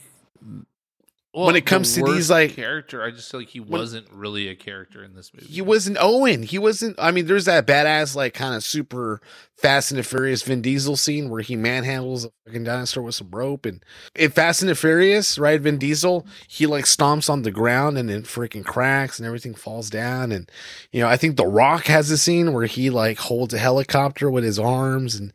well, 1.34 1.46
When 1.46 1.56
it 1.56 1.66
comes 1.66 1.96
the 1.96 2.04
to 2.04 2.14
these, 2.14 2.30
like- 2.30 2.56
character, 2.56 3.02
I 3.04 3.12
just 3.12 3.32
feel 3.32 3.40
like 3.40 3.50
he 3.50 3.62
wasn't 3.62 4.08
really 4.12 4.50
a 4.50 4.56
character 4.56 5.04
in 5.04 5.16
this 5.16 5.32
movie. 5.34 5.48
He 5.48 5.62
wasn't 5.62 5.98
Owen. 6.00 6.44
He 6.44 6.60
wasn't. 6.60 6.98
I 7.00 7.12
mean, 7.12 7.26
there's 7.26 7.46
that 7.46 7.66
badass, 7.66 8.16
like, 8.16 8.34
kind 8.34 8.54
of 8.54 8.64
super 8.64 9.22
Fast 9.56 9.92
and 9.92 10.00
the 10.00 10.04
Furious 10.04 10.42
Vin 10.42 10.62
Diesel 10.62 10.98
scene 10.98 11.30
where 11.30 11.42
he 11.42 11.56
manhandles 11.56 12.26
a 12.26 12.32
fucking 12.46 12.64
dinosaur 12.64 13.04
with 13.04 13.16
some 13.16 13.30
rope. 13.32 13.66
And 13.66 13.82
in 14.16 14.32
Fast 14.32 14.62
and 14.62 14.70
the 14.70 14.76
Furious, 14.76 15.38
right, 15.38 15.62
Vin 15.62 15.78
Diesel, 15.78 16.26
he 16.48 16.66
like 16.66 16.86
stomps 16.86 17.30
on 17.30 17.44
the 17.44 17.52
ground 17.52 17.98
and 17.98 18.10
then 18.10 18.24
freaking 18.24 18.66
cracks 18.66 19.20
and 19.20 19.26
everything 19.28 19.54
falls 19.54 19.90
down. 19.92 20.32
And 20.32 20.50
you 20.92 21.00
know, 21.02 21.08
I 21.08 21.16
think 21.16 21.38
The 21.38 21.46
Rock 21.46 21.86
has 21.86 22.10
a 22.10 22.18
scene 22.18 22.54
where 22.54 22.66
he 22.66 22.90
like 22.90 23.20
holds 23.20 23.54
a 23.54 23.60
helicopter 23.60 24.32
with 24.32 24.44
his 24.44 24.58
arms 24.58 25.14
and 25.16 25.32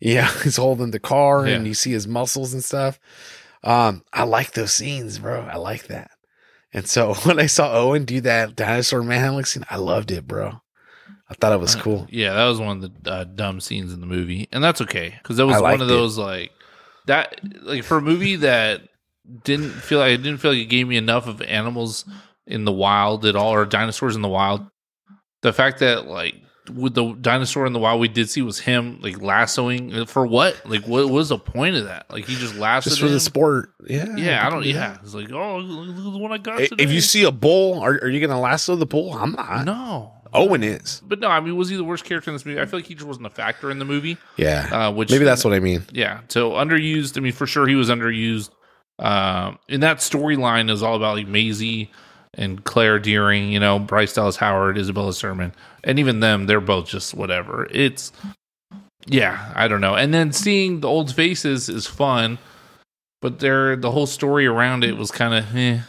yeah, 0.00 0.28
he's 0.42 0.56
holding 0.56 0.90
the 0.90 0.98
car 0.98 1.46
and 1.46 1.64
you 1.66 1.72
see 1.74 1.92
his 1.92 2.08
muscles 2.08 2.52
and 2.52 2.64
stuff. 2.64 2.98
Um, 3.64 4.04
I 4.12 4.24
like 4.24 4.52
those 4.52 4.72
scenes, 4.72 5.18
bro. 5.18 5.40
I 5.42 5.56
like 5.56 5.88
that. 5.88 6.10
And 6.72 6.86
so 6.86 7.14
when 7.24 7.38
I 7.40 7.46
saw 7.46 7.72
Owen 7.72 8.04
do 8.04 8.20
that 8.22 8.56
dinosaur 8.56 9.02
manhandling 9.02 9.44
scene, 9.46 9.64
I 9.70 9.76
loved 9.76 10.10
it, 10.10 10.26
bro. 10.26 10.60
I 11.30 11.34
thought 11.34 11.52
it 11.52 11.60
was 11.60 11.76
Uh, 11.76 11.80
cool. 11.80 12.06
Yeah, 12.10 12.34
that 12.34 12.46
was 12.46 12.58
one 12.60 12.82
of 12.82 13.02
the 13.04 13.10
uh, 13.12 13.24
dumb 13.24 13.60
scenes 13.60 13.92
in 13.92 14.00
the 14.00 14.06
movie, 14.06 14.48
and 14.52 14.62
that's 14.64 14.80
okay 14.82 15.14
because 15.22 15.36
that 15.36 15.46
was 15.46 15.60
one 15.60 15.74
of 15.74 15.82
it. 15.82 15.92
those 15.92 16.16
like 16.16 16.52
that 17.06 17.40
like 17.62 17.84
for 17.84 17.98
a 17.98 18.02
movie 18.02 18.36
that 18.36 18.82
didn't 19.44 19.70
feel 19.72 19.98
like 19.98 20.12
it 20.12 20.22
didn't 20.22 20.38
feel 20.38 20.52
like 20.52 20.60
it 20.60 20.66
gave 20.66 20.88
me 20.88 20.96
enough 20.96 21.26
of 21.26 21.42
animals 21.42 22.06
in 22.46 22.64
the 22.64 22.72
wild 22.72 23.26
at 23.26 23.36
all 23.36 23.52
or 23.52 23.66
dinosaurs 23.66 24.16
in 24.16 24.22
the 24.22 24.28
wild. 24.28 24.66
The 25.42 25.52
fact 25.52 25.80
that 25.80 26.06
like 26.06 26.34
with 26.70 26.94
the 26.94 27.12
dinosaur 27.20 27.66
in 27.66 27.72
the 27.72 27.78
wild 27.78 28.00
we 28.00 28.08
did 28.08 28.28
see 28.30 28.42
was 28.42 28.58
him 28.60 29.00
like 29.00 29.20
lassoing 29.20 29.94
uh, 29.94 30.06
for 30.06 30.26
what? 30.26 30.60
Like 30.64 30.86
what 30.86 31.08
was 31.10 31.28
the 31.30 31.38
point 31.38 31.76
of 31.76 31.84
that? 31.84 32.10
Like 32.10 32.24
he 32.26 32.34
just 32.36 32.54
lassoed 32.56 32.90
Just 32.90 33.00
for 33.00 33.06
him? 33.06 33.12
the 33.12 33.20
sport. 33.20 33.72
Yeah. 33.86 34.14
Yeah, 34.16 34.46
I 34.46 34.50
don't. 34.50 34.64
Yeah, 34.64 34.98
it's 35.02 35.14
like 35.14 35.30
oh, 35.32 35.58
look 35.58 35.96
at 35.96 36.12
the 36.12 36.18
one 36.18 36.32
I 36.32 36.38
got. 36.38 36.60
If 36.60 36.70
today. 36.70 36.92
you 36.92 37.00
see 37.00 37.24
a 37.24 37.30
bull, 37.32 37.80
are, 37.80 37.92
are 37.92 38.08
you 38.08 38.26
to 38.26 38.36
lasso 38.36 38.76
the 38.76 38.86
bull? 38.86 39.12
I'm 39.14 39.32
not. 39.32 39.64
no, 39.64 40.12
Owen 40.32 40.62
is. 40.62 41.00
but 41.06 41.20
no, 41.20 41.28
I 41.28 41.40
mean, 41.40 41.56
was 41.56 41.68
he 41.68 41.76
the 41.76 41.84
worst 41.84 42.04
character 42.04 42.30
in 42.30 42.34
this 42.34 42.44
movie? 42.44 42.60
I 42.60 42.66
feel 42.66 42.78
like 42.78 42.86
he 42.86 42.94
just 42.94 43.06
wasn't 43.06 43.26
a 43.26 43.30
factor 43.30 43.70
in 43.70 43.78
the 43.78 43.84
movie. 43.84 44.18
Yeah. 44.36 44.68
Uh, 44.88 44.92
which 44.92 45.10
Maybe 45.10 45.24
that's 45.24 45.44
what 45.44 45.54
I 45.54 45.60
mean. 45.60 45.84
yeah. 45.92 46.20
So 46.28 46.52
underused. 46.52 47.16
I 47.16 47.20
mean, 47.20 47.32
for 47.32 47.46
sure 47.46 47.66
he 47.66 47.74
was 47.74 47.88
underused. 47.88 48.50
Um, 48.98 49.58
and 49.68 49.82
that 49.84 49.98
storyline 49.98 50.70
is 50.70 50.82
all 50.82 50.96
about 50.96 51.16
like 51.16 51.28
Maisie 51.28 51.90
and 52.34 52.64
Claire 52.64 52.98
Dearing. 52.98 53.50
You 53.50 53.60
know, 53.60 53.78
Bryce 53.78 54.12
Dallas 54.12 54.36
Howard, 54.36 54.78
Isabella 54.78 55.12
Sermon, 55.12 55.52
and 55.84 55.98
even 55.98 56.20
them. 56.20 56.46
They're 56.46 56.60
both 56.60 56.88
just 56.88 57.14
whatever. 57.14 57.68
It's 57.70 58.12
yeah, 59.06 59.52
I 59.54 59.68
don't 59.68 59.80
know. 59.80 59.94
And 59.94 60.12
then 60.12 60.32
seeing 60.32 60.80
the 60.80 60.88
old 60.88 61.14
faces 61.14 61.68
is 61.68 61.86
fun, 61.86 62.38
but 63.20 63.38
they're 63.38 63.76
the 63.76 63.90
whole 63.90 64.06
story 64.06 64.46
around 64.46 64.84
it 64.84 64.96
was 64.96 65.10
kind 65.10 65.34
of 65.34 65.56
eh. 65.56 65.80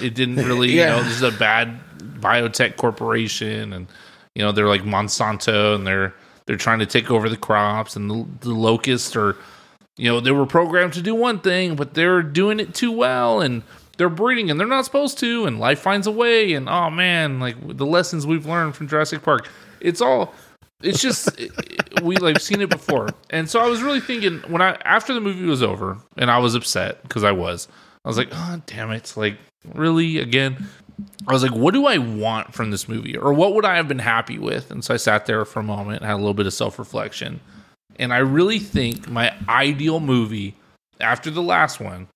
It 0.00 0.14
didn't 0.14 0.36
really, 0.46 0.72
you 0.72 0.86
know, 0.86 1.02
this 1.02 1.14
is 1.14 1.22
a 1.22 1.32
bad 1.32 1.78
biotech 1.98 2.76
corporation, 2.76 3.72
and 3.72 3.86
you 4.34 4.42
know 4.42 4.52
they're 4.52 4.68
like 4.68 4.82
Monsanto, 4.82 5.74
and 5.74 5.86
they're 5.86 6.14
they're 6.46 6.56
trying 6.56 6.78
to 6.78 6.86
take 6.86 7.10
over 7.10 7.28
the 7.28 7.36
crops, 7.36 7.96
and 7.96 8.10
the, 8.10 8.26
the 8.40 8.54
locusts 8.54 9.16
are, 9.16 9.36
you 9.96 10.08
know, 10.08 10.20
they 10.20 10.30
were 10.30 10.46
programmed 10.46 10.92
to 10.92 11.02
do 11.02 11.14
one 11.14 11.40
thing, 11.40 11.74
but 11.74 11.94
they're 11.94 12.22
doing 12.22 12.60
it 12.60 12.74
too 12.74 12.92
well, 12.92 13.40
and 13.40 13.62
they're 13.96 14.08
breeding, 14.08 14.50
and 14.50 14.60
they're 14.60 14.66
not 14.66 14.84
supposed 14.84 15.18
to, 15.18 15.46
and 15.46 15.58
life 15.58 15.80
finds 15.80 16.06
a 16.06 16.10
way, 16.10 16.52
and 16.52 16.68
oh 16.68 16.90
man, 16.90 17.40
like 17.40 17.56
the 17.76 17.86
lessons 17.86 18.26
we've 18.26 18.46
learned 18.46 18.76
from 18.76 18.88
Jurassic 18.88 19.22
Park, 19.22 19.48
it's 19.80 20.00
all 20.00 20.34
it's 20.82 21.00
just 21.00 21.40
we 22.02 22.16
like 22.16 22.40
seen 22.40 22.60
it 22.60 22.70
before. 22.70 23.08
And 23.30 23.48
so 23.48 23.60
i 23.60 23.66
was 23.66 23.82
really 23.82 24.00
thinking 24.00 24.38
when 24.48 24.62
i 24.62 24.76
after 24.84 25.14
the 25.14 25.20
movie 25.20 25.46
was 25.46 25.62
over 25.62 25.98
and 26.16 26.30
i 26.30 26.38
was 26.38 26.54
upset 26.54 27.02
because 27.02 27.24
i 27.24 27.32
was 27.32 27.68
i 28.04 28.08
was 28.08 28.18
like 28.18 28.28
oh 28.32 28.62
damn 28.66 28.90
it 28.90 29.12
like 29.16 29.36
really 29.74 30.18
again? 30.18 30.66
I 31.28 31.32
was 31.32 31.42
like 31.42 31.54
what 31.54 31.74
do 31.74 31.86
i 31.86 31.98
want 31.98 32.54
from 32.54 32.70
this 32.70 32.88
movie? 32.88 33.16
Or 33.16 33.32
what 33.32 33.54
would 33.54 33.64
i 33.64 33.76
have 33.76 33.88
been 33.88 33.98
happy 33.98 34.38
with? 34.38 34.70
And 34.70 34.84
so 34.84 34.94
i 34.94 34.96
sat 34.96 35.26
there 35.26 35.44
for 35.44 35.60
a 35.60 35.64
moment 35.64 36.02
had 36.02 36.14
a 36.14 36.16
little 36.16 36.34
bit 36.34 36.46
of 36.46 36.54
self-reflection. 36.54 37.40
And 37.98 38.12
i 38.12 38.18
really 38.18 38.58
think 38.58 39.08
my 39.08 39.34
ideal 39.48 40.00
movie 40.00 40.54
after 41.00 41.30
the 41.30 41.42
last 41.42 41.80
one 41.80 42.08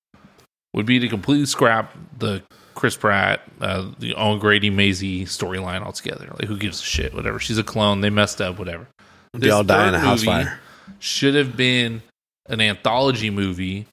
would 0.75 0.87
be 0.87 0.99
to 0.99 1.09
completely 1.09 1.47
scrap 1.47 1.97
the 2.19 2.43
Chris 2.75 2.97
Pratt, 2.97 3.43
uh, 3.61 3.91
the 3.99 4.15
Owen 4.15 4.39
Grady, 4.39 4.71
Maisie 4.71 5.25
storyline 5.25 5.83
altogether. 5.83 6.29
Like, 6.39 6.49
who 6.49 6.57
gives 6.57 6.81
a 6.81 6.85
shit? 6.85 7.13
Whatever. 7.13 7.39
She's 7.39 7.59
a 7.59 7.65
clone. 7.65 8.01
They 8.01 8.11
messed 8.11 8.41
up. 8.41 8.59
Whatever. 8.59 8.87
They 9.33 9.41
This 9.41 9.53
all 9.53 9.65
die 9.65 9.89
in 9.89 9.95
a 9.95 9.99
house 9.99 10.25
fire. 10.25 10.61
Should 10.99 11.35
have 11.35 11.57
been 11.57 12.03
an 12.49 12.61
anthology 12.61 13.31
movie 13.31 13.87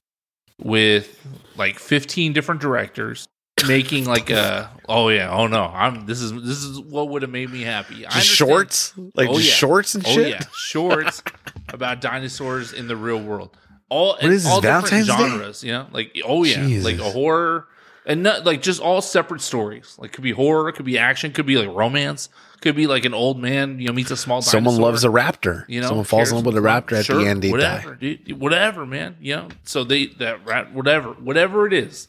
with 0.60 1.24
like 1.56 1.78
15 1.78 2.32
different 2.32 2.60
directors 2.60 3.28
making 3.66 4.04
like 4.04 4.30
a 4.30 4.70
oh 4.88 5.08
yeah 5.08 5.30
oh 5.30 5.46
no 5.46 5.64
I'm 5.64 6.06
this 6.06 6.20
is 6.20 6.32
this 6.32 6.62
is 6.64 6.80
what 6.80 7.08
would 7.10 7.22
have 7.22 7.30
made 7.30 7.50
me 7.50 7.62
happy. 7.62 8.06
I 8.06 8.10
Just 8.10 8.26
shorts? 8.28 8.94
Like 9.14 9.28
Oh, 9.28 9.34
just 9.34 9.48
yeah. 9.48 9.54
shorts 9.54 9.94
and 9.94 10.06
Oh 10.06 10.10
shit? 10.12 10.28
yeah, 10.30 10.40
shorts 10.56 11.22
about 11.68 12.00
dinosaurs 12.00 12.72
in 12.72 12.88
the 12.88 12.96
real 12.96 13.20
world. 13.20 13.56
All 13.90 14.12
What 14.20 14.24
is 14.24 14.44
this, 14.44 14.52
all 14.52 14.60
different 14.60 14.88
Valentine's 14.88 15.06
Day? 15.08 15.28
genres, 15.30 15.64
you 15.64 15.72
know, 15.72 15.86
like 15.92 16.16
oh 16.24 16.44
yeah, 16.44 16.64
Jesus. 16.66 16.84
like 16.84 16.98
a 16.98 17.10
horror 17.10 17.66
and 18.06 18.22
not 18.22 18.44
like 18.44 18.62
just 18.62 18.80
all 18.80 19.00
separate 19.00 19.40
stories. 19.40 19.96
Like 19.98 20.12
could 20.12 20.24
be 20.24 20.32
horror, 20.32 20.70
could 20.72 20.84
be 20.84 20.98
action, 20.98 21.32
could 21.32 21.46
be 21.46 21.56
like 21.56 21.74
romance, 21.74 22.28
could 22.60 22.76
be 22.76 22.86
like 22.86 23.04
an 23.04 23.14
old 23.14 23.38
man 23.40 23.78
you 23.80 23.86
know 23.86 23.92
meets 23.94 24.10
a 24.10 24.16
small 24.16 24.38
dinosaur. 24.40 24.52
Someone 24.52 24.76
loves 24.76 25.04
a 25.04 25.08
raptor. 25.08 25.64
You 25.68 25.80
know, 25.80 25.88
Someone 25.88 26.04
falls 26.04 26.30
in 26.30 26.36
love 26.36 26.46
with 26.46 26.56
a 26.56 26.60
raptor 26.60 26.98
at 26.98 27.06
Sure, 27.06 27.16
the 27.22 27.28
end, 27.28 27.42
they 27.42 27.50
whatever, 27.50 27.94
die. 27.94 28.18
dude, 28.26 28.38
whatever, 28.40 28.84
man. 28.84 29.16
You 29.20 29.36
know, 29.36 29.48
so 29.64 29.84
they 29.84 30.06
that 30.18 30.44
rat, 30.46 30.72
whatever, 30.74 31.10
whatever 31.12 31.66
it 31.66 31.72
is, 31.72 32.08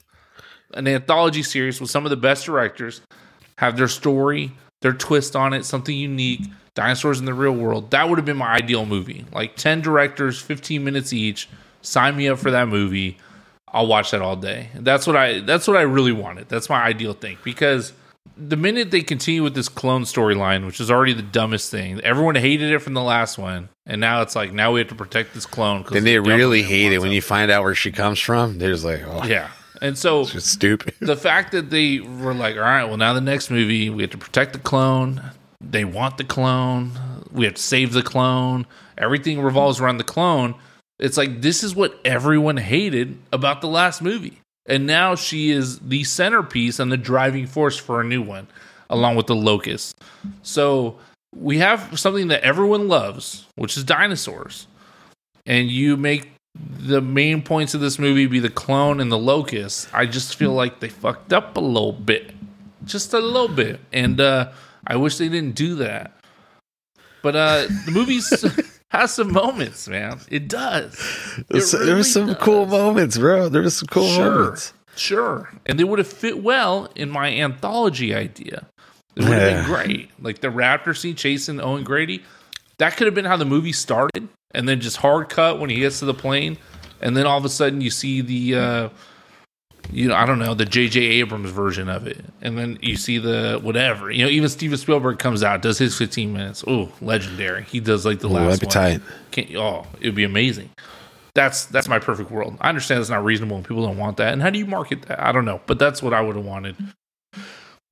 an 0.74 0.88
anthology 0.88 1.44
series 1.44 1.80
with 1.80 1.90
some 1.90 2.06
of 2.06 2.10
the 2.10 2.18
best 2.18 2.46
directors. 2.46 3.02
have 3.58 3.76
their 3.78 3.88
story, 3.90 4.52
their 4.82 4.94
twist 4.94 5.36
on 5.36 5.54
it, 5.54 5.64
something 5.66 5.96
unique. 5.96 6.42
Dinosaurs 6.76 7.20
in 7.20 7.26
the 7.26 7.34
real 7.34 7.52
world. 7.52 7.92
That 7.92 8.08
would 8.08 8.18
have 8.20 8.26
been 8.26 8.38
my 8.38 8.54
ideal 8.54 8.86
movie. 8.86 9.26
Like 9.34 9.58
10 9.58 9.82
directors, 9.82 10.40
15 10.40 10.82
minutes 10.82 11.12
each. 11.12 11.50
Sign 11.82 12.16
me 12.18 12.28
up 12.28 12.40
for 12.40 12.52
that 12.52 12.68
movie. 12.68 13.18
I'll 13.72 13.88
watch 13.88 14.12
that 14.12 14.22
all 14.22 14.36
day. 14.36 14.70
That's 14.76 15.06
what 15.06 15.16
I 15.16 15.40
that's 15.42 15.68
what 15.68 15.78
I 15.78 15.82
really 15.82 16.12
wanted. 16.12 16.50
That's 16.50 16.70
my 16.70 16.82
ideal 16.82 17.14
thing 17.14 17.38
because 17.44 17.94
the 18.38 18.56
minute 18.56 18.92
they 18.92 19.02
continue 19.02 19.44
with 19.44 19.54
this 19.54 19.70
clone 19.70 20.04
storyline, 20.04 20.66
which 20.66 20.80
is 20.80 20.90
already 20.90 21.14
the 21.14 21.22
dumbest 21.22 21.70
thing, 21.70 22.00
everyone 22.02 22.36
hated 22.36 22.72
it 22.72 22.80
from 22.80 22.94
the 22.94 23.02
last 23.02 23.38
one, 23.38 23.70
and 23.86 24.00
now 24.00 24.22
it's 24.22 24.36
like 24.36 24.54
now 24.54 24.72
we 24.72 24.80
have 24.80 24.90
to 24.90 24.96
protect 24.96 25.34
this 25.34 25.46
clone. 25.46 25.86
Then 25.92 26.04
they 26.04 26.20
really 26.20 26.64
hate 26.64 26.94
it 26.94 27.00
when 27.00 27.12
you 27.12 27.22
find 27.22 27.52
out 27.52 27.64
where 27.64 27.76
she 27.76 27.92
comes 27.92 28.20
from. 28.20 28.58
They're 28.58 28.72
just 28.72 28.86
like, 28.86 29.02
oh, 29.06 29.24
yeah. 29.26 29.50
And 29.82 29.98
so 29.98 30.22
it's 30.22 30.32
just 30.32 30.48
stupid. 30.48 30.94
the 31.00 31.18
fact 31.18 31.52
that 31.52 31.70
they 31.70 32.00
were 32.00 32.34
like, 32.34 32.56
all 32.56 32.62
right, 32.62 32.86
well, 32.86 32.98
now 32.98 33.14
the 33.14 33.22
next 33.22 33.50
movie, 33.50 33.90
we 33.90 34.04
have 34.04 34.12
to 34.12 34.18
protect 34.18 34.54
the 34.54 34.60
clone. 34.60 35.22
They 35.62 35.86
want 35.86 36.18
the 36.18 36.24
clone. 36.24 36.92
We 37.32 37.46
have 37.46 37.56
to 37.56 37.62
save 37.62 37.94
the 37.94 38.02
clone. 38.02 38.66
Everything 38.98 39.42
revolves 39.42 39.80
around 39.80 39.98
the 39.98 40.04
clone. 40.04 40.56
It's 41.00 41.18
like, 41.18 41.42
this 41.42 41.64
is 41.64 41.76
what 41.76 42.00
everyone 42.04 42.58
hated 42.58 43.18
about 43.32 43.62
the 43.62 43.68
last 43.68 44.02
movie. 44.02 44.40
And 44.66 44.86
now 44.86 45.16
she 45.16 45.50
is 45.50 45.80
the 45.80 46.04
centerpiece 46.04 46.80
and 46.80 46.92
the 46.92 46.98
driving 46.98 47.48
force 47.48 47.78
for 47.78 48.02
a 48.02 48.04
new 48.04 48.22
one, 48.22 48.48
along 48.90 49.16
with 49.16 49.28
the 49.28 49.36
locust. 49.36 50.00
So 50.44 51.00
we 51.36 51.58
have 51.60 52.00
something 52.00 52.28
that 52.28 52.44
everyone 52.44 52.88
loves, 52.88 53.48
which 53.56 53.78
is 53.78 53.84
dinosaurs. 53.84 54.68
And 55.46 55.70
you 55.72 55.98
make 55.98 56.30
the 56.56 57.02
main 57.02 57.42
points 57.42 57.74
of 57.74 57.82
this 57.82 58.00
movie 58.00 58.26
be 58.26 58.40
the 58.40 58.50
clone 58.50 59.00
and 59.00 59.12
the 59.12 59.18
locust, 59.18 59.90
I 59.94 60.06
just 60.06 60.36
feel 60.36 60.54
like 60.54 60.80
they 60.80 60.90
fucked 60.90 61.34
up 61.34 61.58
a 61.58 61.60
little 61.60 61.94
bit. 61.94 62.32
Just 62.86 63.14
a 63.14 63.20
little 63.20 63.48
bit. 63.48 63.80
And 63.92 64.20
uh 64.20 64.52
I 64.86 64.96
wish 64.96 65.18
they 65.18 65.30
didn't 65.30 65.56
do 65.56 65.76
that. 65.76 66.18
But 67.22 67.36
uh 67.36 67.68
the 67.86 67.92
movie 67.92 68.20
has 68.90 69.14
some 69.14 69.32
moments, 69.32 69.88
man. 69.88 70.20
It 70.30 70.48
does. 70.48 70.94
There's- 71.50 71.74
It 71.74 71.78
there 71.78 71.86
really 71.88 71.98
was 72.00 72.12
some 72.14 72.28
does. 72.28 72.38
cool 72.40 72.66
moments, 72.66 73.18
bro. 73.18 73.50
There 73.50 73.62
was 73.62 73.78
some 73.78 73.88
cool 73.88 74.10
Sure. 74.10 74.32
moments. 74.36 74.74
Sure. 74.96 75.50
And 75.66 75.80
they 75.80 75.84
would 75.84 76.00
have 76.00 76.08
fit 76.08 76.44
well 76.44 76.90
in 76.96 77.10
my 77.10 77.30
anthology 77.34 78.14
idea. 78.14 78.66
It 79.16 79.24
would 79.24 79.32
have 79.34 79.42
Yeah. 79.52 79.56
been 79.62 79.66
great. 79.66 80.10
Like 80.22 80.42
the 80.42 80.48
Raptor 80.50 80.96
scene 80.98 81.16
chasing 81.16 81.60
Owen 81.62 81.84
Grady. 81.84 82.24
That 82.80 82.98
could 82.98 83.08
have 83.08 83.14
been 83.16 83.26
how 83.26 83.38
the 83.38 83.46
movie 83.46 83.72
started. 83.74 84.28
And 84.52 84.68
then 84.68 84.80
just 84.82 84.98
hard 84.98 85.30
cut 85.30 85.60
when 85.60 85.70
he 85.70 85.78
gets 85.82 86.00
to 86.00 86.06
the 86.06 86.14
plane. 86.14 86.58
And 87.02 87.16
then 87.16 87.26
all 87.26 87.38
of 87.38 87.46
a 87.46 87.50
sudden 87.50 87.82
you 87.82 87.92
see 87.92 88.22
the 88.22 88.56
uh 88.56 88.90
you 89.92 90.08
know, 90.08 90.16
I 90.16 90.26
don't 90.26 90.40
know, 90.40 90.54
the 90.54 90.66
JJ 90.66 90.98
Abrams 90.98 91.50
version 91.50 91.90
of 91.90 92.08
it. 92.08 92.24
And 92.42 92.58
then 92.58 92.78
you 92.82 92.96
see 92.96 93.18
the 93.18 93.60
whatever. 93.62 94.12
You 94.12 94.26
know, 94.26 94.30
even 94.30 94.50
Steven 94.50 94.78
Spielberg 94.78 95.20
comes 95.20 95.44
out, 95.44 95.62
does 95.62 95.78
his 95.78 95.98
15 95.98 96.34
minutes. 96.34 96.64
Oh, 96.68 96.92
legendary. 97.02 97.64
He 97.64 97.80
does 97.80 98.06
like 98.06 98.20
the 98.20 98.28
Ooh, 98.28 98.32
last 98.32 98.60
that'd 98.60 98.62
be 98.62 98.66
one. 98.68 98.74
tight. 98.74 99.02
Can't, 99.32 99.56
oh, 99.56 99.88
it 100.00 100.08
would 100.08 100.16
be 100.16 100.24
amazing. 100.24 100.70
That's 101.36 101.66
that's 101.66 101.88
my 101.88 102.00
perfect 102.00 102.32
world. 102.32 102.58
I 102.60 102.70
understand 102.70 103.02
it's 103.02 103.10
not 103.10 103.24
reasonable 103.24 103.58
and 103.58 103.66
people 103.66 103.86
don't 103.86 103.98
want 103.98 104.18
that. 104.18 104.34
And 104.34 104.42
how 104.42 104.50
do 104.50 104.60
you 104.60 104.66
market 104.66 105.04
that? 105.04 105.22
I 105.22 105.32
don't 105.32 105.46
know, 105.46 105.62
but 105.68 105.80
that's 105.80 106.02
what 106.02 106.14
I 106.14 106.22
would 106.22 106.36
have 106.36 106.46
wanted. 106.46 106.76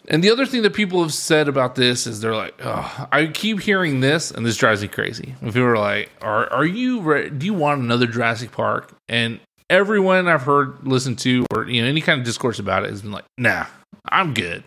And 0.10 0.24
the 0.24 0.32
other 0.32 0.46
thing 0.46 0.62
that 0.62 0.74
people 0.74 1.02
have 1.02 1.14
said 1.14 1.48
about 1.48 1.76
this 1.76 2.08
is 2.08 2.22
they're 2.22 2.36
like, 2.36 2.54
oh, 2.64 3.08
I 3.12 3.28
keep 3.28 3.60
hearing 3.60 4.00
this, 4.00 4.32
and 4.32 4.46
this 4.46 4.56
drives 4.56 4.82
me 4.82 4.88
crazy. 4.88 5.36
When 5.42 5.52
people 5.52 5.68
are 5.68 5.78
like, 5.78 6.10
"Are 6.22 6.52
are 6.52 6.66
you? 6.66 7.02
Re- 7.02 7.30
do 7.30 7.46
you 7.46 7.54
want 7.54 7.82
another 7.82 8.08
Jurassic 8.08 8.52
Park?" 8.52 8.94
And 9.10 9.40
everyone 9.70 10.28
I've 10.28 10.44
heard, 10.44 10.88
listened 10.88 11.20
to, 11.20 11.46
or 11.54 11.66
you 11.66 11.82
know, 11.82 11.88
any 11.88 12.02
kind 12.02 12.20
of 12.20 12.26
discourse 12.26 12.60
about 12.60 12.84
it 12.84 12.90
has 12.90 13.02
been 13.02 13.12
like, 13.12 13.26
"Nah, 13.38 13.66
I'm 14.10 14.34
good. 14.34 14.64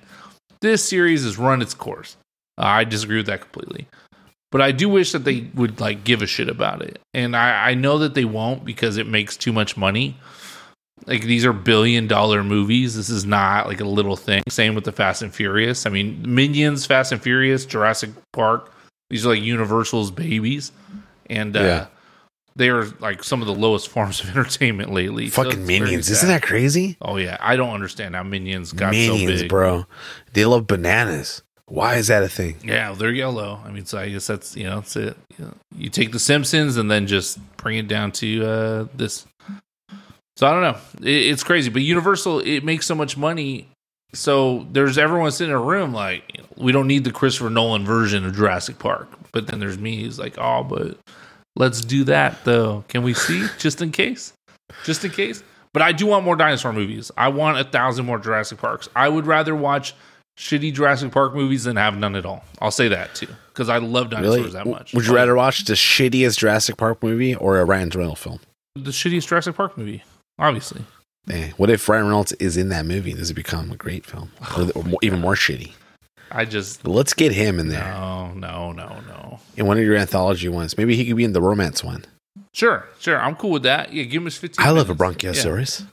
This 0.60 0.86
series 0.88 1.24
has 1.24 1.38
run 1.38 1.62
its 1.62 1.74
course." 1.74 2.16
Uh, 2.58 2.64
I 2.64 2.84
disagree 2.84 3.16
with 3.16 3.26
that 3.26 3.40
completely 3.40 3.86
but 4.50 4.60
I 4.60 4.72
do 4.72 4.88
wish 4.88 5.12
that 5.12 5.24
they 5.24 5.48
would 5.54 5.80
like 5.80 6.04
give 6.04 6.22
a 6.22 6.26
shit 6.26 6.48
about 6.48 6.82
it. 6.82 6.98
And 7.14 7.36
I, 7.36 7.70
I 7.70 7.74
know 7.74 7.98
that 7.98 8.14
they 8.14 8.24
won't 8.24 8.64
because 8.64 8.96
it 8.96 9.06
makes 9.06 9.36
too 9.36 9.52
much 9.52 9.76
money. 9.76 10.16
Like 11.06 11.22
these 11.22 11.44
are 11.44 11.52
billion 11.52 12.06
dollar 12.08 12.42
movies. 12.42 12.96
This 12.96 13.08
is 13.08 13.24
not 13.24 13.66
like 13.66 13.80
a 13.80 13.84
little 13.84 14.16
thing. 14.16 14.42
Same 14.48 14.74
with 14.74 14.84
the 14.84 14.92
Fast 14.92 15.22
and 15.22 15.32
Furious. 15.32 15.86
I 15.86 15.90
mean, 15.90 16.22
Minions, 16.26 16.84
Fast 16.84 17.12
and 17.12 17.22
Furious, 17.22 17.64
Jurassic 17.64 18.10
Park. 18.32 18.72
These 19.08 19.24
are 19.24 19.30
like 19.30 19.42
Universal's 19.42 20.10
babies, 20.10 20.72
and 21.28 21.56
uh, 21.56 21.60
Yeah. 21.60 21.86
They 22.56 22.68
are 22.68 22.84
like 23.00 23.24
some 23.24 23.40
of 23.40 23.46
the 23.46 23.54
lowest 23.54 23.88
forms 23.90 24.22
of 24.22 24.30
entertainment 24.30 24.92
lately. 24.92 25.28
Fucking 25.28 25.64
very 25.66 25.80
minions. 25.80 26.10
Isn't 26.10 26.28
that 26.28 26.42
crazy? 26.42 26.96
Oh 27.00 27.16
yeah, 27.16 27.36
I 27.40 27.56
don't 27.56 27.70
understand 27.70 28.14
how 28.14 28.22
Minions 28.22 28.72
got 28.72 28.92
Minions, 28.92 29.38
so 29.38 29.42
big, 29.42 29.48
bro. 29.48 29.86
They 30.32 30.44
love 30.44 30.66
bananas. 30.66 31.42
Why 31.66 31.94
is 31.94 32.08
that 32.08 32.24
a 32.24 32.28
thing? 32.28 32.56
Yeah, 32.64 32.92
they're 32.94 33.12
yellow. 33.12 33.60
I 33.64 33.70
mean, 33.70 33.86
so 33.86 33.98
I 33.98 34.08
guess 34.08 34.26
that's 34.26 34.56
you 34.56 34.64
know, 34.64 34.76
that's 34.76 34.96
it. 34.96 35.16
You, 35.38 35.44
know, 35.44 35.54
you 35.76 35.88
take 35.88 36.10
the 36.10 36.18
Simpsons 36.18 36.76
and 36.76 36.90
then 36.90 37.06
just 37.06 37.38
bring 37.56 37.78
it 37.78 37.86
down 37.86 38.10
to 38.12 38.44
uh, 38.44 38.86
this. 38.94 39.24
So 40.36 40.46
I 40.48 40.52
don't 40.52 40.62
know. 40.62 41.06
It, 41.08 41.26
it's 41.26 41.44
crazy, 41.44 41.70
but 41.70 41.82
Universal 41.82 42.40
it 42.40 42.64
makes 42.64 42.86
so 42.86 42.96
much 42.96 43.16
money. 43.16 43.68
So 44.12 44.66
there's 44.72 44.98
everyone 44.98 45.30
sitting 45.30 45.52
in 45.52 45.56
a 45.56 45.62
room 45.62 45.92
like 45.92 46.24
you 46.34 46.42
know, 46.42 46.48
we 46.56 46.72
don't 46.72 46.88
need 46.88 47.04
the 47.04 47.12
Christopher 47.12 47.50
Nolan 47.50 47.84
version 47.84 48.26
of 48.26 48.34
Jurassic 48.34 48.80
Park. 48.80 49.08
But 49.30 49.46
then 49.46 49.60
there's 49.60 49.78
me 49.78 50.02
who's 50.02 50.18
like, 50.18 50.36
oh, 50.38 50.64
but 50.64 50.98
let's 51.56 51.80
do 51.80 52.04
that 52.04 52.44
though. 52.44 52.84
Can 52.88 53.02
we 53.02 53.14
see 53.14 53.46
just 53.58 53.80
in 53.82 53.90
case? 53.92 54.32
Just 54.84 55.04
in 55.04 55.10
case. 55.10 55.42
But 55.72 55.82
I 55.82 55.92
do 55.92 56.06
want 56.06 56.24
more 56.24 56.34
dinosaur 56.36 56.72
movies. 56.72 57.10
I 57.16 57.28
want 57.28 57.58
a 57.58 57.64
thousand 57.64 58.04
more 58.06 58.18
Jurassic 58.18 58.58
Parks. 58.58 58.88
I 58.96 59.08
would 59.08 59.26
rather 59.26 59.54
watch 59.54 59.94
shitty 60.38 60.72
Jurassic 60.74 61.12
Park 61.12 61.34
movies 61.34 61.64
than 61.64 61.76
have 61.76 61.96
none 61.96 62.16
at 62.16 62.24
all. 62.26 62.44
I'll 62.60 62.70
say 62.70 62.88
that 62.88 63.14
too 63.14 63.28
because 63.48 63.68
I 63.68 63.78
love 63.78 64.10
dinosaurs 64.10 64.38
Really? 64.38 64.50
that 64.52 64.66
much. 64.66 64.94
Would 64.94 65.06
you 65.06 65.14
rather 65.14 65.34
watch 65.34 65.64
the 65.64 65.74
shittiest 65.74 66.38
Jurassic 66.38 66.76
Park 66.76 67.02
movie 67.02 67.34
or 67.34 67.58
a 67.58 67.64
Ryan 67.64 67.90
Reynolds 67.90 68.20
film? 68.20 68.40
the 68.76 68.90
shittiest 68.92 69.26
Jurassic 69.28 69.54
Park 69.56 69.76
movie? 69.76 70.02
Obviously, 70.38 70.82
Eh, 71.30 71.50
what 71.58 71.68
if 71.68 71.86
Ryan 71.88 72.04
Reynolds 72.06 72.32
is 72.34 72.56
in 72.56 72.70
that 72.70 72.86
movie? 72.86 73.12
Does 73.12 73.30
it 73.30 73.34
become 73.34 73.70
a 73.70 73.76
great 73.76 74.06
film, 74.06 74.30
or, 74.56 74.64
the- 74.64 74.72
or 74.72 74.84
even 75.02 75.20
more 75.20 75.34
shitty? 75.34 75.72
I 76.30 76.44
just 76.44 76.86
let's 76.86 77.14
get 77.14 77.32
him 77.32 77.58
in 77.58 77.68
there 77.68 77.84
no, 77.84 78.32
no, 78.34 78.72
no, 78.72 79.00
no. 79.06 79.40
in 79.56 79.66
one 79.66 79.78
of 79.78 79.84
your 79.84 79.96
anthology 79.96 80.48
ones. 80.48 80.76
Maybe 80.76 80.96
he 80.96 81.04
could 81.06 81.16
be 81.16 81.24
in 81.24 81.32
the 81.32 81.42
romance 81.42 81.82
one. 81.82 82.04
Sure, 82.52 82.86
sure. 82.98 83.20
I'm 83.20 83.36
cool 83.36 83.50
with 83.50 83.62
that. 83.64 83.92
Yeah, 83.92 84.04
give 84.04 84.22
him 84.22 84.26
his 84.26 84.36
15. 84.36 84.64
I 84.64 84.70
love 84.70 84.90
a 84.90 84.94
minutes. 84.94 85.22
Bronchiosaurus. 85.22 85.86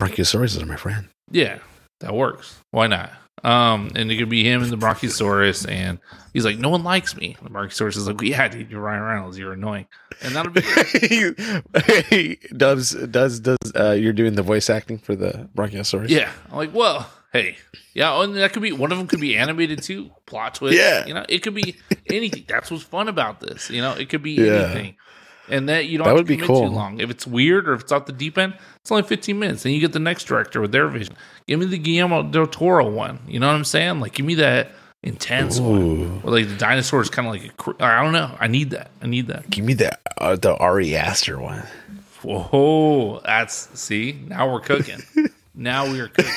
Bronchiosaurus 0.00 0.62
are 0.62 0.66
my 0.66 0.76
friend. 0.76 1.08
Yeah, 1.30 1.44
yeah, 1.44 1.58
that 2.00 2.14
works. 2.14 2.60
Why 2.70 2.86
not? 2.86 3.10
Um, 3.44 3.90
and 3.94 4.10
it 4.10 4.16
could 4.16 4.28
be 4.28 4.44
him 4.44 4.62
and 4.62 4.72
the 4.72 4.76
Bronchiosaurus, 4.76 5.70
and 5.70 5.98
he's 6.32 6.44
like, 6.44 6.58
"No 6.58 6.70
one 6.70 6.84
likes 6.84 7.14
me." 7.16 7.36
The 7.42 7.50
Bronchiosaurus 7.50 7.96
is 7.96 8.08
like, 8.08 8.20
"Yeah, 8.22 8.48
dude, 8.48 8.70
you're 8.70 8.80
Ryan 8.80 9.02
Reynolds. 9.02 9.38
You're 9.38 9.52
annoying," 9.52 9.86
and 10.22 10.34
that'll 10.34 10.52
be. 10.52 10.62
It. 10.64 12.40
does 12.56 12.90
does 12.90 13.40
does 13.40 13.58
uh, 13.78 13.92
you're 13.92 14.14
doing 14.14 14.34
the 14.34 14.42
voice 14.42 14.70
acting 14.70 14.98
for 14.98 15.14
the 15.14 15.48
Bronchiosaurus? 15.54 16.08
Yeah, 16.08 16.30
I'm 16.50 16.56
like, 16.56 16.74
well, 16.74 17.08
hey, 17.36 17.56
yeah, 17.94 18.22
and 18.22 18.34
that 18.36 18.52
could 18.52 18.62
be 18.62 18.72
one 18.72 18.92
of 18.92 18.98
them. 18.98 19.06
Could 19.06 19.20
be 19.20 19.36
animated 19.36 19.82
too. 19.82 20.10
Plot 20.26 20.54
twist. 20.56 20.76
Yeah. 20.78 21.06
you 21.06 21.14
know, 21.14 21.24
it 21.28 21.42
could 21.42 21.54
be 21.54 21.76
anything. 22.08 22.44
That's 22.48 22.70
what's 22.70 22.82
fun 22.84 23.08
about 23.08 23.40
this. 23.40 23.70
You 23.70 23.80
know, 23.80 23.92
it 23.94 24.08
could 24.08 24.22
be 24.22 24.32
Yeah. 24.32 24.52
anything. 24.64 24.96
And 25.48 25.68
that 25.68 25.86
you 25.86 25.96
don't 25.98 26.06
That 26.06 26.16
have 26.16 26.18
would 26.18 26.26
to 26.26 26.36
be 26.36 26.42
cool. 26.44 26.62
too 26.68 26.74
long. 26.74 26.98
If 26.98 27.08
it's 27.08 27.24
weird 27.26 27.68
or 27.68 27.74
if 27.74 27.82
it's 27.82 27.92
off 27.92 28.06
the 28.06 28.12
deep 28.12 28.36
end, 28.36 28.54
it's 28.80 28.90
only 28.90 29.04
15 29.04 29.38
minutes. 29.38 29.62
Then 29.62 29.72
you 29.72 29.80
get 29.80 29.92
the 29.92 30.00
next 30.00 30.24
director 30.24 30.60
with 30.60 30.72
their 30.72 30.88
vision. 30.88 31.14
Give 31.46 31.60
me 31.60 31.66
the 31.66 31.78
Guillermo 31.78 32.24
del 32.24 32.48
Toro 32.48 32.90
one. 32.90 33.20
You 33.28 33.38
know 33.38 33.46
what 33.46 33.54
I'm 33.54 33.64
saying? 33.64 34.00
Like, 34.00 34.14
give 34.14 34.26
me 34.26 34.34
that 34.34 34.72
intense 35.04 35.60
one. 35.60 35.80
Ooh. 35.80 36.20
Or 36.24 36.32
like 36.32 36.48
the 36.48 36.56
dinosaurs, 36.56 37.08
kind 37.08 37.28
of 37.28 37.34
like 37.34 37.78
a. 37.78 37.84
I 37.84 38.02
don't 38.02 38.12
know. 38.12 38.36
I 38.40 38.48
need 38.48 38.70
that. 38.70 38.90
I 39.00 39.06
need 39.06 39.28
that. 39.28 39.48
Give 39.48 39.64
me 39.64 39.74
the 39.74 39.96
uh, 40.18 40.34
the 40.34 40.56
Ari 40.56 40.96
Aster 40.96 41.38
one. 41.38 41.62
Whoa, 42.22 43.20
that's 43.24 43.68
see. 43.80 44.20
Now 44.26 44.52
we're 44.52 44.60
cooking. 44.60 45.00
now 45.54 45.90
we 45.90 46.00
are 46.00 46.08
cooking. 46.08 46.32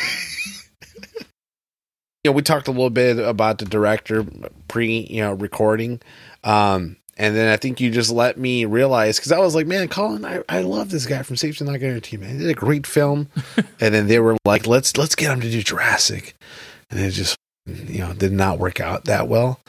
You 2.24 2.32
know, 2.32 2.36
we 2.36 2.42
talked 2.42 2.68
a 2.68 2.72
little 2.72 2.90
bit 2.90 3.18
about 3.18 3.60
the 3.60 3.66
director 3.66 4.26
pre, 4.68 5.08
you 5.10 5.22
know, 5.22 5.34
recording. 5.34 6.02
Um, 6.44 6.98
and 7.18 7.36
then 7.36 7.52
I 7.52 7.58
think 7.58 7.82
you 7.82 7.92
just 7.92 8.12
let 8.12 8.38
me 8.38 8.66
realize 8.66 9.18
because 9.18 9.32
I 9.32 9.40
was 9.40 9.54
like, 9.54 9.68
man, 9.68 9.90
Colin, 9.90 10.24
I, 10.24 10.42
I 10.48 10.62
love 10.62 10.90
this 10.90 11.06
guy 11.06 11.22
from 11.24 11.36
Safety 11.36 11.66
Not 11.66 11.80
Guarantee, 11.80 12.18
man. 12.18 12.32
He 12.32 12.38
did 12.40 12.50
a 12.50 12.54
great 12.54 12.88
film. 12.88 13.28
and 13.80 13.94
then 13.94 14.08
they 14.08 14.20
were 14.20 14.38
like, 14.46 14.68
let's 14.68 14.98
let's 14.98 15.16
get 15.16 15.32
him 15.32 15.42
to 15.42 15.52
do 15.52 15.62
Jurassic. 15.62 16.36
And 16.90 17.00
it 17.00 17.12
just 17.12 17.38
you 17.66 18.00
know, 18.00 18.14
did 18.14 18.32
not 18.32 18.60
work 18.60 18.80
out 18.80 19.06
that 19.06 19.28
well. 19.28 19.60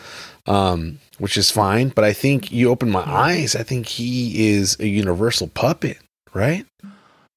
Um, 0.46 1.00
which 1.18 1.36
is 1.36 1.50
fine. 1.50 1.90
But 1.90 2.04
I 2.04 2.12
think 2.12 2.50
you 2.50 2.70
opened 2.70 2.92
my 2.92 3.08
eyes. 3.08 3.54
I 3.54 3.62
think 3.62 3.86
he 3.86 4.48
is 4.48 4.76
a 4.80 4.86
universal 4.86 5.48
puppet, 5.48 5.98
right? 6.32 6.66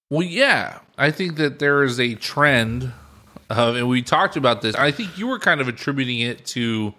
Well, 0.09 0.23
yeah, 0.23 0.79
I 0.97 1.11
think 1.11 1.35
that 1.35 1.59
there 1.59 1.83
is 1.83 1.99
a 1.99 2.15
trend 2.15 2.93
of, 3.49 3.75
and 3.75 3.87
we 3.87 4.01
talked 4.01 4.35
about 4.37 4.61
this. 4.61 4.75
I 4.75 4.91
think 4.91 5.17
you 5.17 5.27
were 5.27 5.39
kind 5.39 5.61
of 5.61 5.67
attributing 5.67 6.19
it 6.19 6.45
to, 6.47 6.93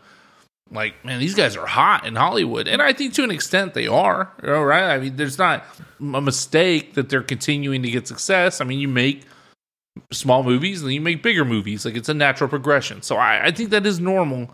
like, 0.70 1.04
man, 1.04 1.20
these 1.20 1.34
guys 1.34 1.56
are 1.56 1.66
hot 1.66 2.06
in 2.06 2.16
Hollywood, 2.16 2.68
and 2.68 2.80
I 2.80 2.92
think 2.92 3.14
to 3.14 3.24
an 3.24 3.30
extent 3.30 3.74
they 3.74 3.86
are. 3.86 4.32
you 4.42 4.48
know, 4.48 4.62
Right? 4.62 4.94
I 4.94 4.98
mean, 4.98 5.16
there's 5.16 5.38
not 5.38 5.64
a 6.00 6.20
mistake 6.20 6.94
that 6.94 7.08
they're 7.08 7.22
continuing 7.22 7.82
to 7.82 7.90
get 7.90 8.06
success. 8.06 8.60
I 8.60 8.64
mean, 8.64 8.78
you 8.78 8.88
make 8.88 9.24
small 10.12 10.42
movies 10.42 10.82
and 10.82 10.92
you 10.92 11.00
make 11.00 11.22
bigger 11.22 11.44
movies. 11.44 11.84
Like 11.84 11.96
it's 11.96 12.08
a 12.08 12.14
natural 12.14 12.48
progression. 12.48 13.02
So 13.02 13.16
I, 13.16 13.46
I 13.46 13.50
think 13.50 13.70
that 13.70 13.86
is 13.86 14.00
normal. 14.00 14.50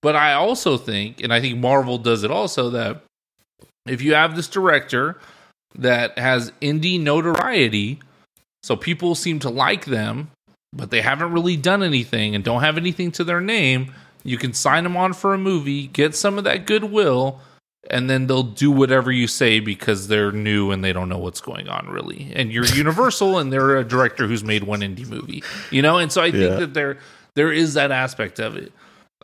But 0.00 0.16
I 0.16 0.32
also 0.32 0.76
think, 0.76 1.22
and 1.22 1.32
I 1.32 1.40
think 1.40 1.58
Marvel 1.58 1.98
does 1.98 2.22
it 2.22 2.30
also, 2.30 2.70
that 2.70 3.02
if 3.86 4.00
you 4.00 4.14
have 4.14 4.36
this 4.36 4.48
director 4.48 5.18
that 5.74 6.16
has 6.18 6.52
indie 6.62 7.00
notoriety, 7.00 8.00
so 8.62 8.76
people 8.76 9.14
seem 9.14 9.40
to 9.40 9.50
like 9.50 9.86
them, 9.86 10.30
but 10.78 10.90
they 10.90 11.02
haven't 11.02 11.32
really 11.32 11.56
done 11.58 11.82
anything 11.82 12.34
and 12.34 12.42
don't 12.42 12.62
have 12.62 12.78
anything 12.78 13.10
to 13.12 13.24
their 13.24 13.40
name, 13.42 13.92
you 14.24 14.38
can 14.38 14.54
sign 14.54 14.84
them 14.84 14.96
on 14.96 15.12
for 15.12 15.34
a 15.34 15.38
movie, 15.38 15.88
get 15.88 16.14
some 16.14 16.38
of 16.38 16.44
that 16.44 16.64
goodwill, 16.66 17.40
and 17.90 18.08
then 18.08 18.26
they'll 18.26 18.42
do 18.42 18.70
whatever 18.70 19.10
you 19.12 19.26
say 19.26 19.60
because 19.60 20.08
they're 20.08 20.32
new 20.32 20.70
and 20.70 20.82
they 20.84 20.92
don't 20.92 21.08
know 21.08 21.18
what's 21.18 21.40
going 21.40 21.68
on 21.68 21.88
really. 21.88 22.32
And 22.34 22.52
you're 22.52 22.64
Universal 22.66 23.38
and 23.38 23.52
they're 23.52 23.76
a 23.76 23.84
director 23.84 24.26
who's 24.26 24.44
made 24.44 24.64
one 24.64 24.80
indie 24.80 25.06
movie, 25.08 25.42
you 25.70 25.82
know. 25.82 25.98
And 25.98 26.10
so 26.10 26.22
I 26.22 26.30
think 26.30 26.50
Yeah. 26.52 26.56
that 26.60 26.74
there 26.74 26.98
there 27.34 27.52
is 27.52 27.74
that 27.74 27.90
aspect 27.92 28.40
of 28.40 28.56
it. 28.56 28.72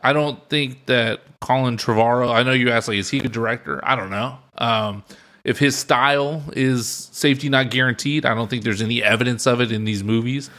I 0.03 0.13
don't 0.13 0.39
think 0.49 0.85
that 0.85 1.21
Colin 1.41 1.77
Trevorrow. 1.77 2.33
I 2.33 2.43
know 2.43 2.51
you 2.53 2.71
asked 2.71 2.87
like, 2.87 2.97
is 2.97 3.09
he 3.09 3.19
a 3.19 3.27
director? 3.27 3.79
I 3.83 3.95
don't 3.95 4.09
know. 4.09 4.37
Um, 4.57 5.03
if 5.43 5.59
his 5.59 5.75
style 5.75 6.43
is 6.53 6.87
safety 7.11 7.49
not 7.49 7.69
guaranteed, 7.69 8.25
I 8.25 8.33
don't 8.33 8.49
think 8.49 8.63
there's 8.63 8.81
any 8.81 9.03
evidence 9.03 9.45
of 9.45 9.61
it 9.61 9.71
in 9.71 9.83
these 9.83 10.03
movies. 10.03 10.49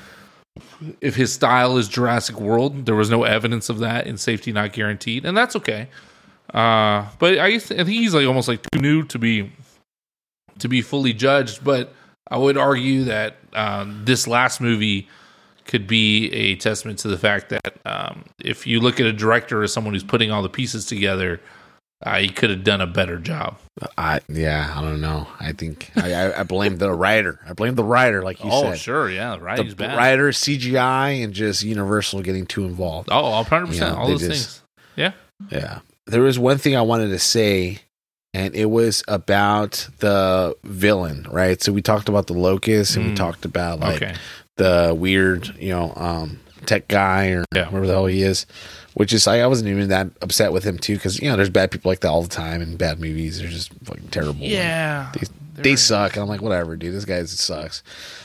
If 1.01 1.17
his 1.17 1.33
style 1.33 1.77
is 1.77 1.89
Jurassic 1.89 2.41
World, 2.41 2.87
there 2.87 2.95
was 2.95 3.11
no 3.11 3.25
evidence 3.25 3.69
of 3.69 3.79
that 3.81 4.07
in 4.07 4.17
Safety 4.17 4.53
Not 4.53 4.73
Guaranteed, 4.73 5.25
and 5.25 5.37
that's 5.37 5.57
okay. 5.57 5.89
Uh, 6.53 7.07
but 7.19 7.39
I, 7.39 7.55
I 7.55 7.59
think 7.59 7.89
he's 7.89 8.15
like 8.15 8.27
almost 8.27 8.49
like 8.49 8.63
too 8.71 8.81
new 8.81 9.03
to 9.05 9.19
be 9.19 9.53
to 10.59 10.69
be 10.69 10.83
fully 10.83 11.13
judged. 11.13 11.65
But 11.65 11.93
I 12.31 12.39
would 12.39 12.57
argue 12.57 13.05
that 13.05 13.37
um, 13.53 14.03
this 14.05 14.27
last 14.27 14.61
movie 14.61 15.09
could 15.65 15.87
be 15.87 16.31
a 16.33 16.57
testament 16.57 16.99
to 17.01 17.09
the 17.09 17.19
fact 17.19 17.49
that 17.51 17.79
um, 17.85 18.25
if 18.39 18.67
you 18.67 18.81
look 18.81 19.01
at 19.01 19.07
a 19.07 19.13
director 19.13 19.63
as 19.63 19.73
someone 19.73 19.95
who's 19.95 20.05
putting 20.05 20.31
all 20.31 20.43
the 20.43 20.49
pieces 20.49 20.87
together, 20.87 21.41
uh, 22.05 22.19
he 22.19 22.29
could 22.29 22.51
have 22.51 22.65
done 22.65 22.81
a 22.81 22.87
better 22.87 23.19
job. 23.19 23.59
I 23.99 24.21
yeah, 24.29 24.73
I 24.77 24.81
don't 24.83 25.01
know. 25.01 25.27
I 25.41 25.53
think 25.53 25.91
I, 25.97 26.13
I, 26.15 26.41
I 26.41 26.43
blame 26.45 26.77
the 26.77 26.93
writer. 26.93 27.41
I 27.47 27.53
blame 27.53 27.75
the 27.75 27.85
writer, 27.85 28.23
like 28.23 28.43
you 28.43 28.51
oh, 28.51 28.63
said. 28.63 28.73
Oh 28.73 28.77
sure, 28.77 29.11
yeah, 29.11 29.37
The 29.37 29.41
writing's 29.43 29.75
bad. 29.75 29.97
writer, 29.97 30.31
CGI, 30.31 31.23
and 31.25 31.33
just 31.35 31.63
Universal 31.63 32.23
getting 32.23 32.47
too 32.47 32.65
involved. 32.65 33.09
Oh, 33.13 33.31
100 33.31 33.67
percent, 33.67 33.93
Yeah, 33.93 33.99
all 34.01 34.09
those 34.09 34.21
just- 34.21 34.31
things. 34.31 34.63
Yeah, 34.97 35.13
Yeah. 35.51 35.81
There 36.07 36.23
was 36.23 36.39
one 36.39 36.57
thing 36.59 36.77
I 36.77 36.83
wanted 36.83 37.09
to 37.09 37.19
say, 37.19 37.81
and 38.33 38.55
it 38.55 38.67
was 38.71 39.03
about 39.09 39.89
the 39.99 40.57
villain, 40.65 41.27
right? 41.31 41.61
So 41.61 41.73
we 41.73 41.83
talked 41.83 42.09
about 42.09 42.29
the 42.29 42.33
locust 42.35 42.97
and 42.97 43.07
we 43.07 43.13
Mm. 43.13 43.17
talked 43.17 43.45
about 43.45 43.81
like 43.81 43.97
okay, 44.03 44.15
the 44.57 44.95
weird, 44.97 45.55
you 45.59 45.71
know, 45.71 45.93
um, 45.97 46.39
tech 46.67 46.89
guy 46.89 47.29
or 47.29 47.45
Yeah. 47.55 47.67
whatever 47.67 47.87
the 47.87 47.93
hell 47.95 48.07
he 48.07 48.23
is. 48.23 48.47
Which 48.95 49.13
is, 49.13 49.27
I, 49.27 49.41
I 49.41 49.47
wasn't 49.47 49.69
even 49.69 49.89
that 49.91 50.09
upset 50.23 50.53
with 50.55 50.65
him 50.65 50.79
too, 50.79 50.95
because 50.95 51.21
you 51.21 51.29
know, 51.29 51.37
there's 51.37 51.51
bad 51.51 51.71
people 51.71 51.91
like 51.91 52.01
that 52.01 52.09
all 52.09 52.23
the 52.23 52.29
time, 52.29 52.63
and 52.63 52.79
bad 52.79 52.99
movies. 52.99 53.39
They're 53.39 53.49
just 53.51 53.71
fucking 53.85 54.09
terrible. 54.09 54.41
yeah, 54.41 55.13
They, 55.13 55.63
They're- 55.63 55.77
suck. 55.77 56.15
And 56.15 56.23
I'm 56.23 56.29
like, 56.29 56.41
whatever, 56.41 56.77
dude. 56.77 56.95
This 56.95 57.05
guy 57.05 57.23
sucks. 57.25 57.83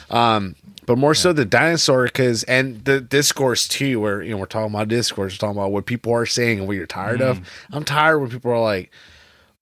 Um, 0.10 0.56
but 0.86 0.98
more 0.98 1.14
so 1.14 1.34
the 1.34 1.44
dinosaur, 1.46 2.06
because 2.06 2.44
and 2.44 2.84
the 2.86 3.02
discourse 3.02 3.68
too, 3.68 4.00
where 4.00 4.22
you 4.24 4.32
know 4.32 4.38
we're 4.38 4.46
talking 4.46 4.74
about 4.74 4.88
discourse, 4.88 5.34
we're 5.34 5.38
talking 5.38 5.58
about 5.60 5.72
what 5.74 5.86
people 5.86 6.14
are 6.14 6.26
saying 6.26 6.60
and 6.60 6.68
what 6.68 6.78
you're 6.78 6.88
tired 6.88 7.22
of. 7.22 7.38
Mm-hmm. 7.40 7.76
I'm 7.76 7.84
tired 7.84 8.20
when 8.20 8.30
people 8.30 8.52
are 8.52 8.60
like, 8.62 8.92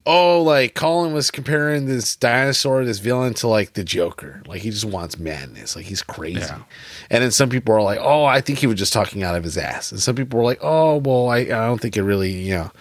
oh, 0.05 0.41
like 0.41 0.75
Colin 0.75 1.13
was 1.13 1.29
comparing 1.29 1.85
this 1.85 2.15
dinosaur, 2.15 2.83
this 2.83 2.99
villain, 2.99 3.33
to 3.35 3.47
like 3.47 3.73
the 3.73 3.83
Joker. 3.83 4.41
Like 4.47 4.61
he 4.61 4.69
just 4.69 4.85
wants 4.85 5.19
madness. 5.19 5.75
Like 5.75 5.85
he's 5.85 6.01
crazy. 6.01 6.39
Yeah. 6.39 6.63
And 7.09 7.23
then 7.23 7.31
some 7.31 7.49
people 7.49 7.75
are 7.75 7.81
like, 7.81 7.99
oh, 8.01 8.25
I 8.25 8.41
think 8.41 8.59
he 8.59 8.67
was 8.67 8.79
just 8.79 8.93
talking 8.93 9.23
out 9.23 9.35
of 9.35 9.43
his 9.43 9.57
ass. 9.57 9.91
And 9.91 10.01
some 10.01 10.15
people 10.15 10.39
were 10.39 10.45
like, 10.45 10.59
oh, 10.61 10.97
well, 10.97 11.29
I, 11.29 11.39
I 11.39 11.45
don't 11.45 11.79
think 11.79 11.97
it 11.97 12.03
really, 12.03 12.31
you 12.31 12.55
know, 12.55 12.71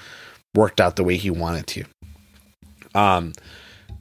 worked 0.54 0.80
out 0.80 0.96
the 0.96 1.04
way 1.04 1.16
he 1.16 1.30
wanted 1.30 1.66
to. 1.68 1.84
Um, 2.94 3.32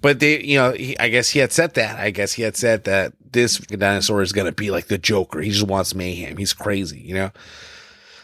but 0.02 0.20
they, 0.20 0.42
you 0.42 0.58
know, 0.58 0.72
he, 0.72 0.98
I 1.00 1.10
guess 1.10 1.30
he 1.30 1.40
had 1.40 1.52
said 1.52 1.74
that. 1.74 2.00
I 2.00 2.12
guess 2.12 2.34
he 2.34 2.44
had 2.44 2.56
said 2.56 2.86
that 2.86 3.14
this 3.32 3.58
dinosaur 3.58 4.22
is 4.22 4.32
going 4.32 4.46
to 4.46 4.52
be 4.52 4.72
like 4.72 4.88
the 4.88 4.98
Joker. 4.98 5.42
He 5.42 5.52
just 5.52 5.68
wants 5.68 5.96
mayhem. 5.96 6.38
He's 6.38 6.54
crazy, 6.54 7.00
you 7.00 7.14
know. 7.14 7.32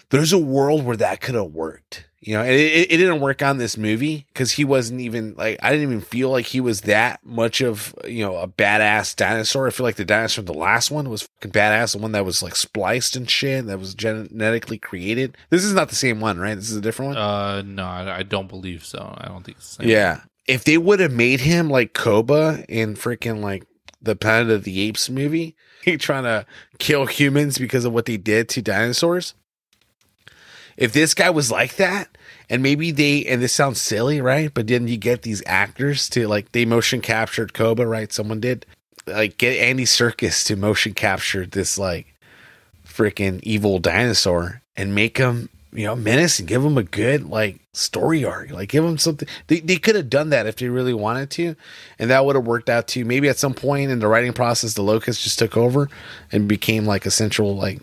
There's 0.10 0.34
a 0.34 0.38
world 0.38 0.86
where 0.86 0.98
that 0.98 1.22
could 1.22 1.36
have 1.36 1.52
worked, 1.52 2.06
you 2.26 2.36
know, 2.36 2.42
and 2.42 2.52
it, 2.52 2.92
it, 2.92 2.98
didn't 2.98 3.20
work 3.20 3.42
on 3.42 3.58
this 3.58 3.78
movie 3.78 4.26
because 4.32 4.54
he 4.54 4.64
wasn't 4.64 5.02
even 5.02 5.36
like 5.36 5.60
I 5.62 5.72
didn't 5.72 5.84
even 5.84 6.02
feel 6.02 6.30
like 6.30 6.46
he 6.46 6.62
was 6.62 6.82
that 6.82 7.20
much 7.26 7.60
of 7.60 7.94
you 8.08 8.24
know 8.24 8.38
a 8.38 8.48
badass 8.48 9.16
dinosaur. 9.16 9.68
I 9.68 9.72
feel 9.72 9.84
like 9.84 9.98
the 9.98 10.06
dinosaur, 10.06 10.42
in 10.42 10.46
the 10.46 10.54
last 10.54 10.90
one, 10.90 11.10
was 11.10 11.24
fucking 11.24 11.52
badass. 11.52 11.92
The 11.92 11.98
one 11.98 12.14
that 12.14 12.24
was 12.24 12.42
like 12.42 12.56
spliced 12.56 13.18
and 13.18 13.30
shit, 13.30 13.66
that 13.66 13.78
was 13.78 13.94
genetically 13.94 14.78
created. 14.78 15.38
This 15.50 15.66
is 15.66 15.74
not 15.74 15.90
the 15.90 15.96
same 15.96 16.22
one, 16.22 16.40
right? 16.40 16.56
This 16.56 16.70
is 16.70 16.78
a 16.78 16.82
different 16.82 17.16
one. 17.16 17.18
Uh, 17.18 17.62
no, 17.64 17.84
I, 17.84 18.18
I 18.20 18.24
don't 18.24 18.48
believe 18.48 18.86
so. 18.86 19.14
I 19.18 19.28
don't 19.28 19.44
think 19.44 19.58
it's 19.58 19.76
the 19.76 19.84
same. 19.84 19.90
Yeah. 19.92 20.22
If 20.48 20.64
they 20.64 20.78
would 20.78 21.02
have 21.02 21.12
made 21.12 21.42
him 21.42 21.70
like 21.70 21.94
Koba 21.94 22.66
in 22.70 22.96
freaking 22.96 23.42
like 23.42 23.66
the 24.02 24.16
Planet 24.16 24.50
of 24.50 24.64
the 24.64 24.80
Apes 24.82 25.10
movie, 25.10 25.56
he 25.84 25.98
trying 25.98 26.24
to 26.24 26.46
kill 26.80 27.06
humans 27.06 27.58
because 27.58 27.84
of 27.84 27.92
what 27.92 28.06
they 28.06 28.18
did 28.18 28.48
to 28.50 28.62
dinosaurs. 28.62 29.34
If 30.78 30.94
this 30.94 31.14
guy 31.14 31.30
was 31.30 31.52
like 31.52 31.76
that, 31.76 32.13
and 32.50 32.64
maybe 32.64 32.92
they 32.92 33.26
and 33.26 33.42
this 33.42 33.54
sounds 33.54 33.82
silly, 33.82 34.22
right? 34.22 34.54
But 34.54 34.68
then 34.68 34.88
you 34.88 34.98
get 34.98 35.22
these 35.22 35.44
actors 35.46 36.10
to 36.10 36.28
like 36.28 36.52
they 36.52 36.66
motion 36.66 37.02
captured 37.02 37.54
Koba, 37.54 37.86
right? 37.86 38.12
Someone 38.12 38.40
did. 38.40 38.66
Like 39.06 39.38
get 39.38 39.58
Andy 39.58 39.84
Serkis 39.84 40.46
to 40.46 40.56
motion 40.56 40.94
capture 40.94 41.46
this 41.46 41.78
like 41.78 42.14
freaking 42.88 43.42
evil 43.44 43.80
dinosaur 43.80 44.62
and 44.78 44.96
make 44.96 45.18
him 45.18 45.50
you 45.74 45.86
know 45.86 45.96
menace 45.96 46.40
and 46.40 46.48
give 46.48 46.64
him 46.64 46.78
a 46.78 46.84
good 46.84 47.30
like 47.30 47.60
story 47.74 48.24
arc. 48.24 48.52
Like 48.52 48.70
give 48.70 48.84
him 48.84 48.98
something. 48.98 49.28
They, 49.48 49.60
they 49.60 49.78
could 49.78 49.96
have 49.96 50.10
done 50.10 50.30
that 50.30 50.46
if 50.46 50.56
they 50.58 50.68
really 50.68 50.94
wanted 50.94 51.30
to. 51.32 51.56
And 52.00 52.10
that 52.10 52.26
would 52.26 52.36
have 52.36 52.46
worked 52.46 52.70
out 52.70 52.88
too. 52.88 53.04
Maybe 53.04 53.28
at 53.30 53.38
some 53.38 53.54
point 53.54 53.92
in 53.92 54.00
the 54.00 54.08
writing 54.08 54.34
process 54.34 54.74
the 54.74 54.84
locust 54.84 55.24
just 55.24 55.40
took 55.40 55.58
over 55.58 55.90
and 56.32 56.48
became 56.48 56.86
like 56.86 57.06
a 57.06 57.12
central 57.12 57.56
like 57.56 57.82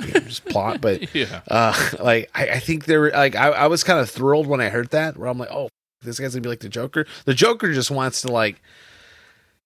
you 0.00 0.12
know, 0.12 0.20
just 0.20 0.44
plot 0.46 0.80
but 0.80 1.14
yeah. 1.14 1.40
uh 1.48 1.90
like 2.00 2.30
I, 2.34 2.50
I 2.50 2.58
think 2.58 2.84
there 2.84 3.10
like 3.10 3.34
I, 3.36 3.48
I 3.48 3.66
was 3.66 3.84
kind 3.84 3.98
of 3.98 4.08
thrilled 4.08 4.46
when 4.46 4.60
I 4.60 4.68
heard 4.68 4.90
that 4.90 5.16
where 5.16 5.28
I'm 5.28 5.38
like 5.38 5.50
oh 5.50 5.68
this 6.02 6.20
guy's 6.20 6.34
gonna 6.34 6.42
be 6.42 6.48
like 6.48 6.60
the 6.60 6.68
Joker. 6.68 7.06
The 7.24 7.34
Joker 7.34 7.72
just 7.72 7.90
wants 7.90 8.22
to 8.22 8.32
like 8.32 8.60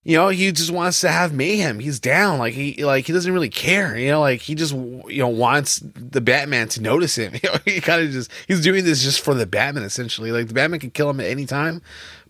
you 0.04 0.16
know 0.16 0.28
he 0.28 0.50
just 0.50 0.70
wants 0.70 1.00
to 1.02 1.08
have 1.08 1.32
mayhem. 1.32 1.78
He's 1.78 2.00
down. 2.00 2.38
Like 2.38 2.54
he 2.54 2.84
like 2.84 3.06
he 3.06 3.12
doesn't 3.12 3.32
really 3.32 3.48
care 3.50 3.96
you 3.96 4.10
know 4.10 4.20
like 4.20 4.40
he 4.40 4.54
just 4.54 4.72
you 4.72 5.18
know 5.18 5.28
wants 5.28 5.80
the 5.82 6.20
Batman 6.20 6.68
to 6.68 6.82
notice 6.82 7.16
him. 7.16 7.34
You 7.42 7.50
know 7.50 7.58
he 7.64 7.80
kind 7.80 8.02
of 8.02 8.10
just 8.10 8.30
he's 8.48 8.62
doing 8.62 8.84
this 8.84 9.02
just 9.02 9.20
for 9.20 9.34
the 9.34 9.46
Batman 9.46 9.84
essentially. 9.84 10.32
Like 10.32 10.48
the 10.48 10.54
Batman 10.54 10.80
can 10.80 10.90
kill 10.90 11.10
him 11.10 11.20
at 11.20 11.26
any 11.26 11.46
time 11.46 11.82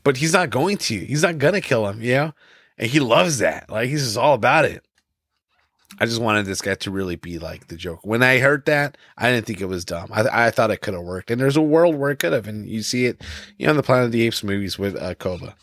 but 0.05 0.17
he's 0.17 0.33
not 0.33 0.51
going 0.51 0.79
to. 0.79 0.99
He's 0.99 1.23
not 1.23 1.39
gonna 1.39 1.61
kill 1.61 1.87
him 1.89 2.03
you 2.03 2.15
know? 2.15 2.35
And 2.79 2.91
he 2.91 3.01
loves 3.01 3.39
that. 3.39 3.71
Like 3.71 3.89
he's 3.89 4.05
just 4.05 4.17
all 4.17 4.35
about 4.35 4.65
it 4.65 4.85
I 6.03 6.05
just 6.05 6.21
wanted 6.21 6.47
this 6.47 6.61
guy 6.61 6.75
to 6.75 6.91
really 6.91 7.15
be 7.15 7.39
like 7.39 7.69
the 7.69 7.77
Joker. 7.77 8.01
When 8.03 8.25
I 8.25 8.39
heard 8.39 8.67
that, 8.67 8.99
I 9.17 9.31
didn't 9.31 9.47
think 9.47 9.61
it 9.61 9.67
was 9.67 9.85
dumb. 9.85 10.09
I, 10.13 10.47
I 10.47 10.51
thought 10.51 10.73
it 10.73 10.81
could 10.81 10.95
have 10.95 11.05
worked, 11.05 11.31
and 11.31 11.41
there's 11.41 11.57
a 11.57 11.63
world 11.63 11.95
where 11.95 12.11
it 12.11 12.19
could 12.19 12.33
have, 12.33 12.49
and 12.49 12.69
you 12.69 12.83
see 12.83 13.07
it, 13.07 13.23
you 13.57 13.67
know, 13.67 13.71
in 13.71 13.77
the 13.77 13.85
Planet 13.85 14.07
of 14.07 14.11
the 14.11 14.23
Apes 14.23 14.43
movies 14.43 14.77
with 14.77 15.01
uh, 15.01 15.15
Koba. 15.15 15.55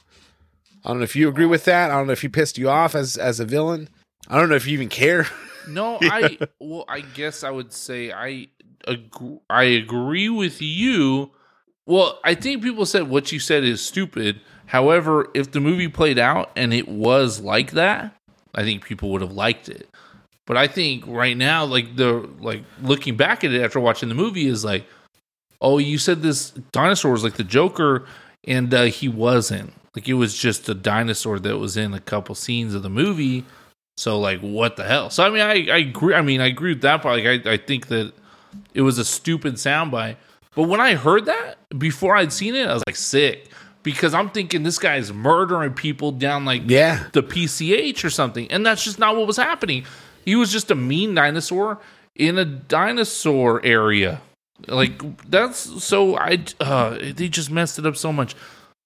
I 0.86 0.88
don't 0.88 1.00
know 1.00 1.04
if 1.04 1.14
you 1.14 1.28
agree 1.28 1.46
with 1.46 1.66
that. 1.66 1.92
I 1.92 1.96
don't 1.96 2.08
know 2.08 2.14
if 2.14 2.22
he 2.22 2.30
pissed 2.30 2.58
you 2.58 2.70
off 2.70 2.96
as 2.96 3.18
as 3.18 3.42
a 3.42 3.46
villain. 3.46 3.90
I 4.30 4.40
don't 4.40 4.48
know 4.48 4.56
if 4.56 4.66
you 4.66 4.72
even 4.74 4.88
care. 4.88 5.28
No, 5.68 6.00
I 6.02 6.40
well, 6.60 6.86
I 6.88 7.02
guess 7.02 7.44
I 7.44 7.52
would 7.52 7.74
say 7.74 8.12
I 8.12 8.48
I 9.50 9.64
agree 9.64 10.30
with 10.30 10.64
you. 10.64 11.30
Well, 11.86 12.20
I 12.24 12.34
think 12.34 12.64
people 12.64 12.88
said 12.88 13.08
what 13.08 13.32
you 13.32 13.40
said 13.40 13.64
is 13.64 13.86
stupid. 13.86 14.42
However, 14.68 15.30
if 15.36 15.52
the 15.52 15.60
movie 15.60 15.90
played 15.90 16.18
out 16.18 16.50
and 16.56 16.74
it 16.74 16.88
was 16.88 17.42
like 17.42 17.72
that, 17.72 18.16
I 18.56 18.64
think 18.64 18.84
people 18.84 19.12
would 19.12 19.22
have 19.22 19.34
liked 19.34 19.70
it. 19.70 19.90
But 20.50 20.58
I 20.58 20.66
think 20.66 21.04
right 21.06 21.38
now, 21.38 21.64
like 21.64 21.96
the 21.96 22.28
like 22.42 22.64
looking 22.82 23.16
back 23.16 23.44
at 23.44 23.54
it 23.54 23.62
after 23.62 23.80
watching 23.80 24.10
the 24.10 24.16
movie 24.16 24.48
is 24.48 24.66
like, 24.66 24.84
oh, 25.62 25.78
you 25.78 26.00
said 26.00 26.24
this 26.24 26.50
dinosaur 26.72 27.12
was 27.12 27.24
like 27.24 27.36
the 27.36 27.44
Joker, 27.44 28.08
and 28.48 28.74
uh, 28.74 28.86
he 28.86 29.08
wasn't. 29.08 29.72
Like 29.96 30.10
it 30.10 30.16
was 30.16 30.36
just 30.36 30.68
a 30.68 30.74
dinosaur 30.74 31.38
that 31.38 31.60
was 31.60 31.78
in 31.78 31.94
a 31.94 32.00
couple 32.00 32.34
scenes 32.34 32.74
of 32.74 32.82
the 32.82 32.90
movie. 32.90 33.46
So 33.98 34.20
like, 34.20 34.40
what 34.40 34.76
the 34.76 34.86
hell? 34.86 35.12
So 35.12 35.24
I 35.24 35.30
mean, 35.30 35.42
I, 35.42 35.72
I 35.72 35.78
agree. 35.78 36.16
I 36.16 36.24
mean, 36.24 36.42
I 36.42 36.48
agree 36.48 36.74
with 36.74 36.82
that 36.82 37.04
part. 37.04 37.24
Like, 37.24 37.46
I, 37.46 37.52
I 37.52 37.58
think 37.58 37.90
that 37.90 38.12
it 38.74 38.82
was 38.82 38.98
a 38.98 39.06
stupid 39.06 39.54
soundbite. 39.54 40.16
But 40.56 40.64
when 40.64 40.82
I 40.82 40.96
heard 40.96 41.26
that 41.26 41.58
before 41.78 42.16
I'd 42.16 42.34
seen 42.34 42.56
it, 42.56 42.68
I 42.68 42.74
was 42.74 42.82
like 42.88 42.96
sick 42.96 43.52
because 43.84 44.16
I'm 44.16 44.32
thinking 44.32 44.64
this 44.64 44.80
guy's 44.80 45.14
murdering 45.14 45.74
people 45.74 46.12
down 46.12 46.44
like 46.44 46.64
Yeah, 46.66 47.06
the 47.14 47.22
PCH 47.22 48.04
or 48.04 48.10
something, 48.10 48.52
and 48.52 48.66
that's 48.66 48.84
just 48.84 48.98
not 48.98 49.16
what 49.16 49.28
was 49.28 49.38
happening. 49.38 49.86
He 50.30 50.36
was 50.36 50.52
just 50.52 50.70
a 50.70 50.76
mean 50.76 51.16
dinosaur 51.16 51.80
in 52.16 52.38
a 52.38 52.46
dinosaur 52.46 53.66
area. 53.66 54.22
Like 54.68 55.02
that's 55.28 55.58
so 55.84 56.18
I 56.18 56.44
uh 56.60 57.00
they 57.16 57.30
just 57.30 57.50
messed 57.50 57.80
it 57.80 57.86
up 57.88 57.98
so 57.98 58.14
much. 58.14 58.36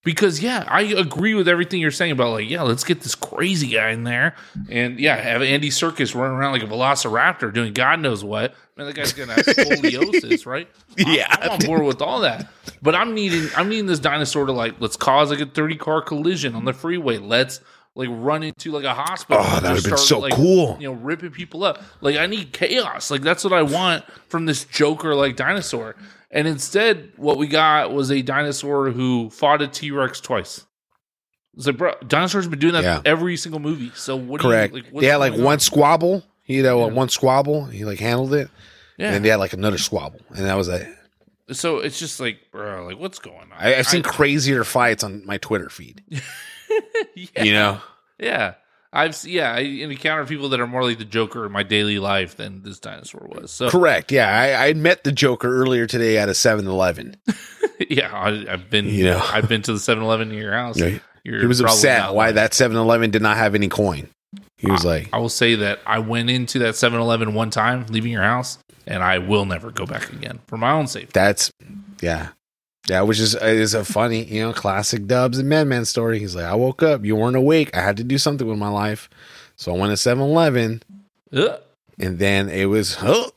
because 0.04 0.42
yeah, 0.42 0.64
I 0.68 0.82
agree 0.82 1.34
with 1.34 1.48
everything 1.48 1.80
you're 1.80 1.90
saying 1.90 2.12
about 2.12 2.30
like, 2.32 2.48
yeah, 2.48 2.62
let's 2.62 2.84
get 2.84 3.00
this 3.00 3.14
crazy 3.14 3.68
guy 3.68 3.90
in 3.90 4.04
there, 4.04 4.36
and 4.68 5.00
yeah, 5.00 5.16
have 5.16 5.42
Andy 5.42 5.70
Serkis 5.70 6.14
running 6.14 6.36
around 6.36 6.52
like 6.52 6.62
a 6.62 6.66
Velociraptor 6.66 7.52
doing 7.52 7.72
God 7.72 8.00
knows 8.00 8.22
what. 8.22 8.54
Man, 8.76 8.86
that 8.86 8.94
guy's 8.94 9.12
gonna 9.12 9.32
have 9.32 9.44
scoliosis, 9.44 10.46
right? 10.54 10.68
Yeah. 10.96 11.26
I'm, 11.30 11.50
on 11.52 11.58
board 11.60 11.82
with 11.82 12.02
all 12.02 12.20
that. 12.20 12.48
But 12.82 12.94
I'm 12.94 13.14
needing, 13.14 13.48
I'm 13.56 13.68
needing 13.68 13.86
this 13.86 14.00
dinosaur 14.00 14.46
to 14.46 14.52
like, 14.52 14.74
let's 14.80 14.96
cause 14.96 15.30
like 15.30 15.40
a 15.40 15.46
30 15.46 15.76
car 15.76 16.02
collision 16.02 16.54
on 16.54 16.64
the 16.64 16.72
freeway. 16.72 17.18
Let's 17.18 17.60
like 17.96 18.08
run 18.10 18.42
into 18.42 18.72
like 18.72 18.84
a 18.84 18.94
hospital. 18.94 19.42
Oh, 19.46 19.60
that 19.60 19.72
would 19.72 19.82
have 19.82 19.84
been 19.84 19.96
so 19.96 20.18
like, 20.20 20.32
cool. 20.32 20.76
You 20.80 20.88
know, 20.88 20.94
ripping 20.94 21.30
people 21.30 21.62
up. 21.64 21.82
Like 22.00 22.16
I 22.16 22.26
need 22.26 22.52
chaos. 22.52 23.10
Like 23.10 23.22
that's 23.22 23.44
what 23.44 23.52
I 23.52 23.62
want 23.62 24.04
from 24.28 24.46
this 24.46 24.64
Joker 24.64 25.14
like 25.14 25.36
dinosaur. 25.36 25.94
And 26.30 26.48
instead, 26.48 27.12
what 27.16 27.38
we 27.38 27.46
got 27.46 27.92
was 27.92 28.10
a 28.10 28.20
dinosaur 28.20 28.90
who 28.90 29.30
fought 29.30 29.62
a 29.62 29.68
T 29.68 29.92
Rex 29.92 30.20
twice. 30.20 30.66
It's 31.56 31.66
like, 31.68 31.76
bro, 31.76 31.94
dinosaurs 32.08 32.44
have 32.46 32.50
been 32.50 32.58
doing 32.58 32.72
that 32.72 32.82
Yeah. 32.82 33.00
every 33.04 33.36
single 33.36 33.60
movie. 33.60 33.92
So 33.94 34.16
what? 34.16 34.40
Correct. 34.40 34.72
Do 34.74 34.78
you, 34.80 34.84
like, 34.92 35.00
they 35.00 35.06
had 35.06 35.16
like 35.18 35.34
one 35.34 35.44
on? 35.54 35.60
squabble. 35.60 36.24
You 36.46 36.60
uh, 36.62 36.64
know, 36.64 36.86
Yeah. 36.88 36.92
one 36.92 37.08
squabble. 37.10 37.66
He 37.66 37.84
like 37.84 38.00
handled 38.00 38.34
it, 38.34 38.50
Yeah. 38.98 39.06
and 39.06 39.14
then 39.14 39.22
they 39.22 39.28
had 39.28 39.36
like 39.38 39.52
another 39.52 39.78
squabble, 39.78 40.20
and 40.34 40.44
that 40.46 40.56
was 40.56 40.66
it. 40.68 40.88
so 41.52 41.78
it's 41.78 41.98
just 42.00 42.18
like, 42.18 42.38
bro, 42.50 42.84
like 42.86 42.98
what's 42.98 43.20
going 43.20 43.36
on? 43.52 43.52
I, 43.56 43.76
I've 43.76 43.86
seen 43.86 44.04
I- 44.04 44.08
crazier 44.08 44.64
fights 44.64 45.04
on 45.04 45.24
my 45.24 45.38
Twitter 45.38 45.68
feed. 45.68 46.02
yeah. 47.14 47.42
You 47.42 47.52
know, 47.52 47.80
Yeah. 48.18 48.54
I've 48.96 49.24
yeah, 49.24 49.52
I 49.52 49.58
encounter 49.58 50.24
people 50.24 50.50
that 50.50 50.60
are 50.60 50.68
more 50.68 50.84
like 50.84 50.98
the 50.98 51.04
Joker 51.04 51.44
in 51.46 51.50
my 51.50 51.64
daily 51.64 51.98
life 51.98 52.36
than 52.36 52.62
this 52.62 52.78
dinosaur 52.78 53.26
was. 53.28 53.50
So 53.50 53.68
correct. 53.68 54.12
Yeah, 54.12 54.28
I, 54.28 54.68
I 54.68 54.72
met 54.74 55.02
the 55.02 55.10
Joker 55.10 55.52
earlier 55.52 55.88
today 55.88 56.16
at 56.16 56.28
a 56.28 56.32
7-Eleven. 56.32 57.16
yeah, 57.90 58.14
I, 58.16 58.46
I've 58.48 58.70
been 58.70 58.86
You 58.86 59.06
know. 59.06 59.18
I've 59.32 59.48
been 59.48 59.62
to 59.62 59.72
the 59.72 59.80
7-Eleven 59.80 60.30
in 60.30 60.38
your 60.38 60.52
house. 60.52 60.78
Yeah, 60.78 61.00
You're 61.24 61.40
He 61.40 61.46
was 61.46 61.60
upset 61.60 62.14
why 62.14 62.30
that 62.30 62.52
7-Eleven 62.52 63.10
did 63.10 63.20
not 63.20 63.36
have 63.36 63.56
any 63.56 63.66
coin. 63.68 64.08
He 64.58 64.70
was 64.70 64.84
like, 64.84 65.08
I 65.12 65.18
will 65.18 65.28
say 65.28 65.56
that 65.56 65.80
I 65.84 65.98
went 65.98 66.30
into 66.30 66.60
that 66.60 66.74
7-Eleven 66.74 67.34
one 67.34 67.50
time 67.50 67.86
leaving 67.88 68.12
your 68.12 68.22
house 68.22 68.58
and 68.86 69.02
I 69.02 69.18
will 69.18 69.44
never 69.44 69.72
go 69.72 69.86
back 69.86 70.12
again 70.12 70.38
for 70.46 70.56
my 70.56 70.70
own 70.70 70.86
safety. 70.86 71.10
"That's 71.12 71.50
yeah." 72.00 72.28
That 72.88 73.06
was 73.06 73.16
just 73.18 73.36
is 73.36 73.72
a 73.74 73.84
funny, 73.84 74.24
you 74.24 74.42
know, 74.42 74.52
classic 74.52 75.06
Dubs 75.06 75.38
and 75.38 75.48
Madman 75.48 75.84
story. 75.86 76.18
He's 76.18 76.36
like, 76.36 76.44
I 76.44 76.54
woke 76.54 76.82
up, 76.82 77.04
you 77.04 77.16
weren't 77.16 77.36
awake. 77.36 77.74
I 77.76 77.80
had 77.80 77.96
to 77.96 78.04
do 78.04 78.18
something 78.18 78.46
with 78.46 78.58
my 78.58 78.68
life. 78.68 79.08
So 79.56 79.74
I 79.74 79.78
went 79.78 79.90
to 79.92 79.96
7 79.96 80.22
Eleven, 80.22 80.82
Ugh, 81.32 81.60
and 81.98 82.18
then 82.18 82.48
it 82.48 82.66
was, 82.66 82.98
oh, 83.00 83.30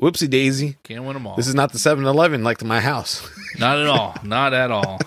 whoopsie 0.00 0.28
daisy. 0.28 0.76
can't 0.82 1.04
win 1.04 1.14
them 1.14 1.26
all. 1.26 1.36
This 1.36 1.46
is 1.48 1.54
not 1.54 1.72
the 1.72 1.78
7 1.78 2.04
Eleven 2.04 2.42
like 2.44 2.58
to 2.58 2.64
my 2.66 2.80
house. 2.80 3.26
not 3.58 3.78
at 3.78 3.86
all. 3.86 4.14
Not 4.22 4.52
at 4.52 4.70
all. 4.70 4.98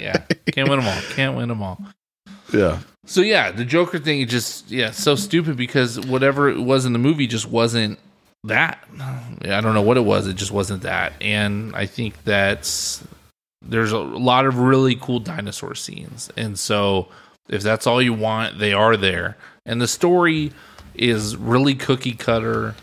Yeah. 0.00 0.18
Can't 0.52 0.68
win 0.68 0.78
them 0.78 0.88
all. 0.88 1.00
Can't 1.14 1.36
win 1.36 1.48
them 1.48 1.62
all. 1.62 1.80
yeah. 2.52 2.78
So 3.06 3.22
yeah, 3.22 3.50
the 3.50 3.64
Joker 3.64 3.98
thing 3.98 4.20
is 4.20 4.30
just 4.30 4.70
yeah, 4.70 4.90
so 4.90 5.14
stupid 5.16 5.56
because 5.56 5.98
whatever 5.98 6.50
it 6.50 6.60
was 6.60 6.84
in 6.84 6.92
the 6.92 6.98
movie 6.98 7.26
just 7.26 7.46
wasn't 7.48 7.98
that. 8.48 8.86
I 9.42 9.60
don't 9.60 9.74
know 9.74 9.82
what 9.82 9.96
it 9.96 10.04
was. 10.04 10.26
It 10.26 10.36
just 10.36 10.52
wasn't 10.52 10.82
that. 10.82 11.12
And 11.20 11.74
I 11.74 11.86
think 11.86 12.24
that's 12.24 13.02
there's 13.62 13.92
a 13.92 13.98
lot 13.98 14.46
of 14.46 14.58
really 14.58 14.96
cool 14.96 15.20
dinosaur 15.20 15.74
scenes. 15.74 16.30
And 16.36 16.58
so 16.58 17.08
if 17.48 17.62
that's 17.62 17.86
all 17.86 18.00
you 18.00 18.12
want, 18.12 18.58
they 18.58 18.72
are 18.72 18.96
there. 18.96 19.36
And 19.66 19.80
the 19.80 19.88
story 19.88 20.52
is 20.94 21.36
really 21.36 21.74
cookie 21.74 22.14
cutter. 22.14 22.74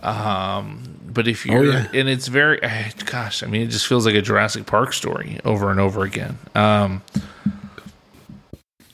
Um, 0.00 0.98
but 1.06 1.28
if 1.28 1.46
you're, 1.46 1.72
yeah. 1.72 1.88
and 1.94 2.08
it's 2.08 2.26
very, 2.28 2.62
eh, 2.62 2.90
gosh, 3.06 3.42
I 3.42 3.46
mean, 3.46 3.62
it 3.62 3.68
just 3.68 3.86
feels 3.86 4.04
like 4.04 4.14
a 4.14 4.22
Jurassic 4.22 4.66
Park 4.66 4.92
story 4.92 5.40
over 5.44 5.70
and 5.70 5.80
over 5.80 6.02
again. 6.02 6.38
Um, 6.54 7.02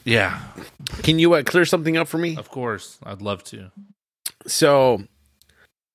yeah, 0.04 0.40
Can 1.02 1.18
you 1.18 1.34
uh, 1.34 1.42
clear 1.42 1.64
something 1.64 1.96
up 1.96 2.08
for 2.08 2.18
me? 2.18 2.36
of 2.36 2.50
course, 2.50 2.98
I'd 3.04 3.22
love 3.22 3.44
to. 3.44 3.70
So, 4.46 5.02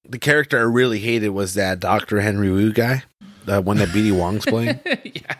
the 0.10 0.20
character 0.20 0.58
I 0.60 0.64
really 0.64 1.00
hated 1.00 1.30
was 1.30 1.54
that 1.56 1.80
Dr. 1.80 2.22
Henry 2.22 2.52
Wu 2.52 2.72
guy, 2.74 3.04
the 3.46 3.62
one 3.62 3.78
that 3.78 3.90
BD 3.90 4.12
Wong's 4.12 4.46
playing. 4.46 4.80
yeah, 4.86 5.36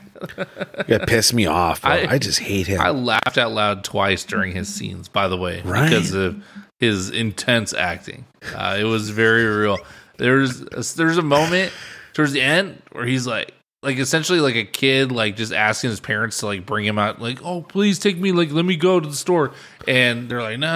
That 0.88 1.06
pissed 1.08 1.34
me 1.34 1.46
off. 1.46 1.84
I- 1.86 2.06
I, 2.08 2.18
just 2.18 2.40
hate 2.40 2.68
him. 2.68 2.80
I 2.82 2.90
laughed 2.90 3.38
out 3.38 3.52
loud 3.52 3.84
twice 3.84 4.24
during 4.24 4.54
his 4.56 4.74
scenes. 4.74 5.08
By 5.08 5.28
the 5.28 5.38
way, 5.38 5.62
Right. 5.64 5.90
because 5.90 6.14
of 6.14 6.44
his 6.80 7.10
intense 7.12 7.74
acting, 7.74 8.26
uh, 8.56 8.78
it 8.80 8.84
was 8.86 9.10
very 9.10 9.46
real. 9.46 9.78
There's 10.18 10.62
a, 10.62 10.96
there's 10.98 11.18
a 11.18 11.22
moment 11.24 11.72
towards 12.14 12.32
the 12.32 12.42
end 12.42 12.82
where 12.92 13.06
he's 13.06 13.28
like. 13.28 13.52
Like 13.84 14.00
essentially, 14.00 14.40
like 14.40 14.56
a 14.56 14.64
kid, 14.64 15.12
like 15.12 15.36
just 15.36 15.54
asking 15.54 15.92
his 15.92 16.00
parents 16.00 16.40
to 16.40 16.48
like 16.48 16.66
bring 16.66 16.86
him 16.86 16.98
out, 16.98 17.22
like, 17.22 17.46
"Oh, 17.46 17.62
please 17.62 18.00
take 18.00 18.18
me, 18.18 18.32
like, 18.32 18.52
let 18.52 18.66
me 18.66 18.78
go 18.78 19.00
to 19.00 19.08
the 19.08 19.14
store," 19.16 19.52
and 19.88 20.28
they're 20.28 20.42
like, 20.42 20.58
"No,", 20.58 20.68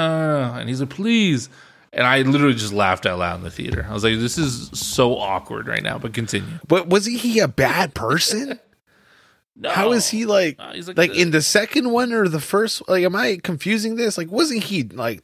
no, 0.41 0.47
no," 0.51 0.53
and 0.59 0.69
he's 0.69 0.79
like, 0.79 0.91
"Please," 0.91 1.49
and 1.93 2.05
I 2.05 2.21
literally 2.21 2.53
just 2.55 2.73
laughed 2.73 3.05
out 3.05 3.19
loud 3.19 3.37
in 3.37 3.43
the 3.43 3.49
theater. 3.51 3.85
I 3.89 3.93
was 3.93 4.03
like, 4.03 4.17
"This 4.19 4.37
is 4.37 4.69
so 4.73 5.17
awkward 5.17 5.67
right 5.67 5.81
now," 5.83 5.97
but 5.97 6.13
continue. 6.13 6.47
but 6.67 6.87
was 6.87 7.05
he, 7.05 7.39
a 7.39 7.47
bad 7.47 7.93
person? 7.93 8.59
No. 9.61 9.69
How 9.71 9.91
is 9.91 10.07
he 10.07 10.25
like 10.25 10.57
like, 10.57 10.97
like 10.97 11.11
the- 11.11 11.21
in 11.21 11.31
the 11.31 11.41
second 11.41 11.91
one 11.91 12.13
or 12.13 12.29
the 12.29 12.39
first 12.39 12.81
like 12.87 13.03
am 13.03 13.13
I 13.13 13.39
confusing 13.43 13.95
this? 13.97 14.17
Like 14.17 14.31
wasn't 14.31 14.63
he 14.63 14.83
like 14.83 15.21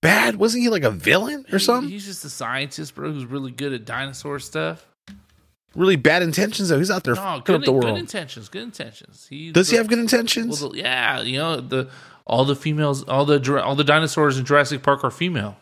bad? 0.00 0.36
Wasn't 0.36 0.62
he 0.62 0.68
like 0.68 0.84
a 0.84 0.90
villain 0.92 1.44
or 1.52 1.58
something? 1.58 1.90
He's 1.90 2.04
just 2.06 2.24
a 2.24 2.30
scientist, 2.30 2.94
bro, 2.94 3.10
who's 3.12 3.24
really 3.24 3.50
good 3.50 3.72
at 3.72 3.84
dinosaur 3.84 4.38
stuff. 4.38 4.86
really 5.74 5.96
bad 5.96 6.22
intentions 6.22 6.68
though. 6.68 6.78
He's 6.78 6.92
out 6.92 7.02
there 7.02 7.16
No, 7.16 7.40
good, 7.44 7.56
up 7.56 7.64
the 7.64 7.72
good 7.72 7.96
intentions. 7.96 8.48
Good 8.48 8.62
intentions. 8.62 9.26
He 9.28 9.50
Does 9.50 9.68
he 9.68 9.76
have 9.78 9.88
good 9.88 9.98
intentions? 9.98 10.60
well, 10.60 10.70
the- 10.70 10.78
yeah, 10.78 11.20
you 11.20 11.38
know 11.38 11.56
the 11.60 11.90
all 12.26 12.44
the 12.44 12.56
females, 12.56 13.02
all 13.04 13.24
the 13.24 13.62
all 13.62 13.74
the 13.76 13.84
dinosaurs 13.84 14.38
in 14.38 14.44
Jurassic 14.44 14.82
Park 14.82 15.04
are 15.04 15.10
female. 15.10 15.56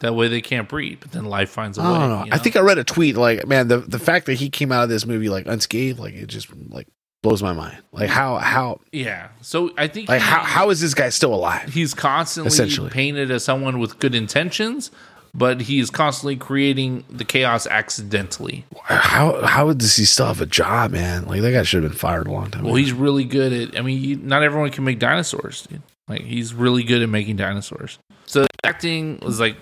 That 0.00 0.14
way 0.14 0.28
they 0.28 0.40
can't 0.42 0.68
breed, 0.68 0.98
but 1.00 1.12
then 1.12 1.24
life 1.24 1.48
finds 1.50 1.78
a 1.78 1.82
way. 1.82 1.86
I 1.88 1.98
don't 1.98 2.08
know. 2.10 2.24
you 2.26 2.32
I 2.32 2.38
think 2.38 2.56
I 2.56 2.60
read 2.60 2.76
a 2.78 2.84
tweet 2.84 3.16
like, 3.16 3.46
man, 3.46 3.68
the 3.68 3.78
the 3.78 3.98
fact 3.98 4.26
that 4.26 4.34
he 4.34 4.50
came 4.50 4.70
out 4.72 4.82
of 4.82 4.88
this 4.90 5.06
movie 5.06 5.28
like 5.30 5.46
unscathed, 5.46 5.98
like 5.98 6.12
it 6.14 6.26
just 6.26 6.48
like 6.68 6.88
blows 7.22 7.42
my 7.42 7.54
mind. 7.54 7.78
Like 7.92 8.10
how 8.10 8.36
how 8.36 8.80
yeah. 8.92 9.28
So 9.40 9.70
I 9.78 9.86
think 9.86 10.08
like 10.10 10.20
he- 10.20 10.26
how 10.26 10.40
how 10.40 10.70
is 10.70 10.80
this 10.80 10.92
guy 10.92 11.08
still 11.08 11.32
alive? 11.32 11.72
he's 11.72 11.94
constantly 11.94 12.48
Essentially. 12.48 12.90
painted 12.90 13.30
as 13.30 13.44
someone 13.44 13.78
with 13.78 13.98
good 13.98 14.14
intentions, 14.14 14.90
but 15.32 15.62
he's 15.62 15.88
constantly 15.88 16.36
creating 16.36 17.04
the 17.08 17.24
chaos 17.24 17.66
accidentally. 17.66 18.66
How 18.82 19.40
how 19.46 19.72
does 19.72 19.96
he 19.96 20.04
still 20.04 20.26
have 20.26 20.40
a 20.42 20.46
job, 20.46 20.90
man? 20.90 21.24
Like 21.24 21.40
that 21.40 21.52
guy 21.52 21.62
should 21.62 21.82
have 21.82 21.92
been 21.92 21.98
fired 21.98 22.26
a 22.26 22.32
long 22.32 22.50
time 22.50 22.64
Well, 22.64 22.74
ago. 22.74 22.76
he's 22.82 22.92
really 22.92 23.24
good 23.24 23.52
at. 23.54 23.78
I 23.78 23.80
mean, 23.82 24.02
you, 24.02 24.16
not 24.16 24.42
everyone 24.42 24.70
can 24.70 24.84
make 24.84 24.98
dinosaurs. 24.98 25.62
Dude. 25.62 25.80
Like 26.08 26.22
he's 26.22 26.54
really 26.54 26.82
good 26.82 27.02
at 27.02 27.08
making 27.08 27.36
dinosaurs. 27.36 27.98
So 28.26 28.46
acting 28.64 29.18
was 29.22 29.40
like, 29.40 29.56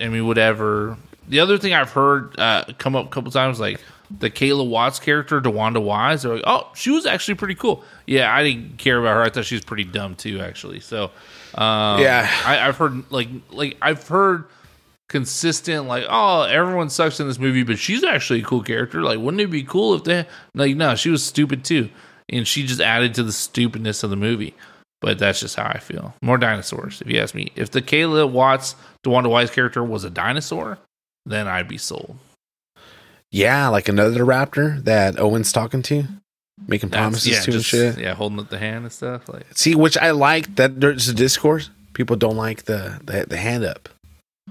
I 0.00 0.08
mean, 0.08 0.26
whatever. 0.26 0.96
The 1.28 1.40
other 1.40 1.56
thing 1.58 1.72
I've 1.72 1.90
heard 1.90 2.38
uh, 2.38 2.64
come 2.78 2.96
up 2.96 3.06
a 3.06 3.08
couple 3.08 3.30
times, 3.30 3.58
like 3.60 3.80
the 4.10 4.30
Kayla 4.30 4.68
Watts 4.68 4.98
character, 4.98 5.40
DeWanda 5.40 5.82
Wise. 5.82 6.22
They're 6.22 6.34
like, 6.34 6.44
oh, 6.46 6.68
she 6.74 6.90
was 6.90 7.06
actually 7.06 7.36
pretty 7.36 7.54
cool. 7.54 7.82
Yeah, 8.06 8.34
I 8.34 8.42
didn't 8.42 8.78
care 8.78 8.98
about 8.98 9.14
her. 9.14 9.22
I 9.22 9.30
thought 9.30 9.44
she 9.46 9.54
was 9.54 9.64
pretty 9.64 9.84
dumb 9.84 10.14
too, 10.14 10.40
actually. 10.40 10.80
So, 10.80 11.04
um, 11.54 12.00
Yeah. 12.00 12.28
I, 12.44 12.66
I've 12.68 12.76
heard 12.76 13.10
like 13.10 13.28
like 13.50 13.76
I've 13.80 14.06
heard 14.08 14.44
consistent 15.08 15.86
like 15.86 16.04
oh 16.08 16.42
everyone 16.42 16.88
sucks 16.88 17.20
in 17.20 17.28
this 17.28 17.38
movie 17.38 17.62
but 17.62 17.78
she's 17.78 18.02
actually 18.02 18.40
a 18.40 18.44
cool 18.44 18.62
character 18.62 19.02
like 19.02 19.18
wouldn't 19.18 19.40
it 19.40 19.50
be 19.50 19.62
cool 19.62 19.94
if 19.94 20.02
they 20.02 20.26
like 20.54 20.74
no 20.76 20.94
she 20.96 21.10
was 21.10 21.22
stupid 21.22 21.62
too 21.62 21.88
and 22.30 22.48
she 22.48 22.64
just 22.66 22.80
added 22.80 23.14
to 23.14 23.22
the 23.22 23.30
stupidness 23.30 24.02
of 24.02 24.08
the 24.08 24.16
movie 24.16 24.54
but 25.04 25.18
that's 25.18 25.38
just 25.40 25.54
how 25.56 25.66
i 25.66 25.78
feel 25.78 26.14
more 26.22 26.38
dinosaurs 26.38 27.02
if 27.02 27.10
you 27.10 27.20
ask 27.20 27.34
me 27.34 27.52
if 27.56 27.70
the 27.70 27.82
kayla 27.82 28.28
watts 28.28 28.74
DeWanda 29.04 29.28
wise 29.28 29.50
character 29.50 29.84
was 29.84 30.02
a 30.02 30.10
dinosaur 30.10 30.78
then 31.26 31.46
i'd 31.46 31.68
be 31.68 31.76
sold 31.78 32.16
yeah, 33.30 33.66
like 33.66 33.88
another 33.88 34.24
raptor 34.24 34.80
that 34.84 35.18
Owen's 35.18 35.50
talking 35.50 35.82
to, 35.82 36.04
making 36.68 36.90
That's- 36.90 37.02
promises 37.02 37.32
yeah 37.32 37.40
to 37.40 37.52
and 37.54 37.64
shit. 37.64 37.98
yeah 37.98 38.14
holding 38.14 38.38
up 38.38 38.48
the 38.48 38.58
hand 38.58 38.84
and 38.84 38.92
stuff 38.92 39.28
like 39.28 39.44
See, 39.56 39.74
which 39.74 39.98
I 39.98 40.12
like 40.12 40.54
that 40.54 40.80
there's 40.80 41.08
a 41.08 41.14
discourse. 41.14 41.68
People 41.94 42.14
don't 42.14 42.36
like 42.36 42.62
the 42.64 43.00
the, 43.02 43.26
the 43.28 43.36
hand 43.36 43.64
up. 43.64 43.88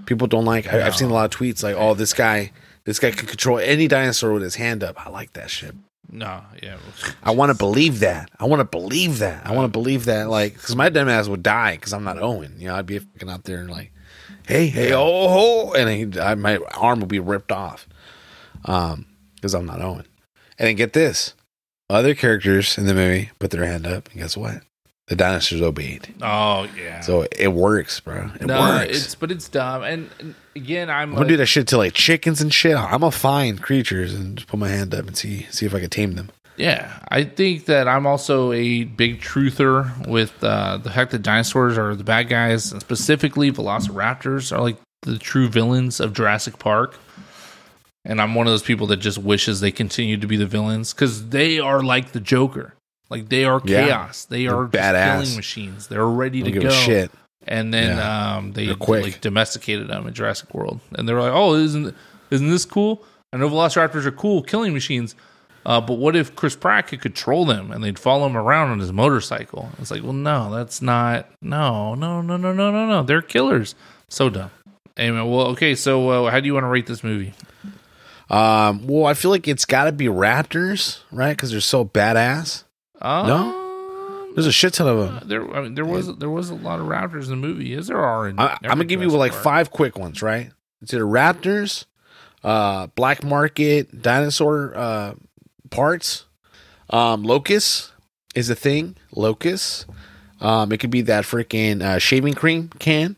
People 0.04 0.26
don't 0.26 0.44
like. 0.44 0.70
I, 0.70 0.84
I've 0.86 0.96
seen 0.96 1.08
a 1.08 1.14
lot 1.14 1.32
of 1.32 1.38
tweets 1.40 1.62
like, 1.62 1.76
"Oh, 1.78 1.94
this 1.94 2.12
guy, 2.12 2.52
this 2.84 2.98
guy 2.98 3.10
can 3.10 3.26
control 3.26 3.58
any 3.58 3.88
dinosaur 3.88 4.34
with 4.34 4.42
his 4.42 4.56
hand 4.56 4.84
up." 4.84 5.06
I 5.06 5.08
like 5.08 5.32
that 5.32 5.48
shit. 5.48 5.74
No 6.10 6.42
yeah 6.62 6.76
I 7.22 7.30
want 7.30 7.50
to 7.50 7.58
believe 7.58 8.00
that. 8.00 8.30
I 8.38 8.44
want 8.44 8.60
to 8.60 8.64
believe 8.64 9.18
that. 9.18 9.46
I 9.46 9.52
want 9.54 9.64
to 9.64 9.76
believe 9.76 10.04
that. 10.04 10.28
Like, 10.28 10.54
because 10.54 10.76
my 10.76 10.88
dumb 10.88 11.08
ass 11.08 11.28
would 11.28 11.42
die 11.42 11.76
because 11.76 11.92
I'm 11.92 12.04
not 12.04 12.18
Owen. 12.18 12.54
You 12.58 12.68
know, 12.68 12.76
I'd 12.76 12.86
be 12.86 12.98
fucking 12.98 13.30
out 13.30 13.44
there 13.44 13.58
and 13.58 13.70
like, 13.70 13.92
hey, 14.46 14.66
hey, 14.66 14.92
oh, 14.92 15.00
oh, 15.02 15.72
and 15.72 16.14
he, 16.14 16.20
I, 16.20 16.34
my 16.34 16.58
arm 16.74 17.00
would 17.00 17.08
be 17.08 17.18
ripped 17.18 17.50
off. 17.50 17.88
Um, 18.66 19.06
because 19.36 19.54
I'm 19.54 19.66
not 19.66 19.80
Owen. 19.80 20.06
And 20.58 20.68
then 20.68 20.76
get 20.76 20.92
this: 20.92 21.34
other 21.90 22.14
characters 22.14 22.78
in 22.78 22.86
the 22.86 22.94
movie 22.94 23.30
put 23.38 23.50
their 23.50 23.64
hand 23.64 23.86
up, 23.86 24.10
and 24.10 24.20
guess 24.20 24.36
what? 24.36 24.62
The 25.08 25.16
dinosaurs 25.16 25.60
obeyed. 25.60 26.14
oh 26.22 26.66
yeah 26.78 27.00
So 27.00 27.26
it 27.36 27.48
works, 27.52 28.00
bro. 28.00 28.30
It 28.40 28.46
no 28.46 28.58
works. 28.58 28.96
it's 29.04 29.14
but 29.14 29.30
it's 29.30 29.48
dumb 29.48 29.82
and, 29.82 30.08
and 30.18 30.34
again 30.56 30.88
i'm 30.88 30.96
I'm 30.96 31.08
gonna 31.10 31.20
like- 31.20 31.28
do 31.28 31.36
that 31.36 31.46
shit 31.46 31.68
to 31.68 31.76
like 31.76 31.92
chickens 31.92 32.40
and 32.40 32.52
shit. 32.52 32.74
I'm 32.76 33.00
gonna 33.00 33.10
find 33.10 33.60
creatures 33.62 34.14
and 34.14 34.36
just 34.38 34.48
put 34.48 34.58
my 34.58 34.68
hand 34.68 34.94
up 34.94 35.06
and 35.06 35.16
see 35.16 35.46
see 35.50 35.66
if 35.66 35.74
I 35.74 35.80
can 35.80 35.90
tame 35.90 36.14
them. 36.14 36.30
Yeah, 36.56 37.00
I 37.08 37.24
think 37.24 37.64
that 37.64 37.88
I'm 37.88 38.06
also 38.06 38.52
a 38.52 38.84
big 38.84 39.20
truther 39.20 40.06
with 40.06 40.32
uh, 40.44 40.76
the 40.76 40.88
fact 40.88 41.10
that 41.10 41.22
dinosaurs 41.22 41.76
are 41.76 41.96
the 41.96 42.04
bad 42.04 42.28
guys, 42.28 42.70
and 42.70 42.80
specifically 42.80 43.50
velociraptors 43.50 44.56
are 44.56 44.60
like 44.62 44.76
the 45.02 45.18
true 45.18 45.48
villains 45.48 45.98
of 45.98 46.12
Jurassic 46.12 46.60
Park. 46.60 46.96
And 48.04 48.20
I'm 48.22 48.36
one 48.36 48.46
of 48.46 48.52
those 48.52 48.62
people 48.62 48.86
that 48.88 48.98
just 48.98 49.18
wishes 49.18 49.60
they 49.60 49.72
continued 49.72 50.20
to 50.20 50.28
be 50.28 50.36
the 50.36 50.46
villains 50.46 50.94
because 50.94 51.30
they 51.30 51.58
are 51.58 51.82
like 51.82 52.12
the 52.12 52.20
Joker. 52.20 52.74
Like 53.10 53.28
they 53.28 53.44
are 53.44 53.60
Yeah. 53.64 53.86
chaos. 53.86 54.24
They 54.24 54.46
They're 54.46 54.56
are 54.56 54.66
badass. 54.68 55.20
killing 55.22 55.36
machines. 55.36 55.86
They're 55.88 56.06
ready 56.06 56.42
Don't 56.42 56.52
to 56.52 56.60
go. 56.60 56.70
shit. 56.70 57.10
And 57.46 57.72
then 57.74 57.98
Yeah. 57.98 58.36
um, 58.36 58.52
they 58.52 58.66
They're 58.66 58.74
like 59.02 59.20
domesticated 59.20 59.88
them 59.88 60.06
in 60.06 60.14
Jurassic 60.14 60.54
World, 60.54 60.80
and 60.96 61.06
they 61.08 61.12
were 61.12 61.20
like, 61.20 61.32
"Oh, 61.34 61.54
isn't 61.54 61.94
isn't 62.30 62.48
this 62.50 62.64
cool?" 62.64 63.04
I 63.32 63.36
know 63.36 63.48
Velociraptors 63.50 64.06
are 64.06 64.10
cool 64.12 64.42
killing 64.42 64.72
machines, 64.72 65.14
uh, 65.66 65.80
but 65.80 65.94
what 65.98 66.16
if 66.16 66.34
Chris 66.36 66.56
Pratt 66.56 66.86
could 66.86 67.02
control 67.02 67.44
them 67.44 67.70
and 67.70 67.84
they'd 67.84 67.98
follow 67.98 68.26
him 68.26 68.36
around 68.36 68.70
on 68.70 68.78
his 68.78 68.92
motorcycle? 68.92 69.70
It's 69.78 69.90
like, 69.90 70.02
well, 70.02 70.12
no, 70.14 70.54
that's 70.54 70.80
not. 70.80 71.26
No, 71.42 71.94
no, 71.94 72.22
no, 72.22 72.36
no, 72.38 72.52
no, 72.52 72.70
no, 72.70 72.86
no. 72.86 73.02
They're 73.02 73.20
killers. 73.22 73.74
So 74.08 74.30
dumb. 74.30 74.50
Anyway, 74.96 75.18
well, 75.28 75.48
okay. 75.48 75.74
So, 75.74 76.08
uh, 76.26 76.30
how 76.30 76.40
do 76.40 76.46
you 76.46 76.54
want 76.54 76.64
to 76.64 76.68
rate 76.68 76.86
this 76.86 77.02
movie? 77.04 77.34
Um, 78.30 78.86
well, 78.86 79.06
I 79.06 79.14
feel 79.14 79.30
like 79.30 79.46
it's 79.48 79.64
got 79.64 79.84
to 79.84 79.92
be 79.92 80.06
Raptors, 80.06 81.00
right? 81.12 81.36
Because 81.36 81.50
they're 81.50 81.60
so 81.60 81.84
badass. 81.84 82.63
Uh, 83.04 84.32
There's 84.34 84.46
a 84.46 84.52
shit 84.52 84.74
ton 84.74 84.88
of 84.88 84.98
them. 85.20 85.28
There, 85.28 85.54
I 85.54 85.60
mean, 85.62 85.74
there 85.74 85.84
was 85.84 86.16
there 86.16 86.30
was 86.30 86.50
a 86.50 86.54
lot 86.54 86.80
of 86.80 86.86
raptors 86.86 87.24
in 87.24 87.30
the 87.30 87.36
movie. 87.36 87.74
Is 87.74 87.86
there 87.86 87.98
are 88.00 88.28
in. 88.28 88.38
I, 88.38 88.54
I'm 88.62 88.70
gonna 88.70 88.84
give 88.84 89.02
you 89.02 89.08
like 89.08 89.32
five 89.32 89.70
quick 89.70 89.98
ones, 89.98 90.22
right? 90.22 90.50
It's 90.82 90.92
either 90.92 91.04
Raptors, 91.04 91.84
uh, 92.42 92.88
Black 92.94 93.22
Market, 93.22 94.02
dinosaur 94.02 94.72
uh, 94.76 95.14
parts, 95.70 96.24
um, 96.90 97.22
Locust 97.22 97.92
is 98.34 98.50
a 98.50 98.54
thing. 98.54 98.96
Locust. 99.14 99.86
Um, 100.40 100.72
it 100.72 100.78
could 100.80 100.90
be 100.90 101.02
that 101.02 101.24
freaking 101.24 101.80
uh, 101.82 101.98
shaving 101.98 102.34
cream 102.34 102.68
can. 102.78 103.16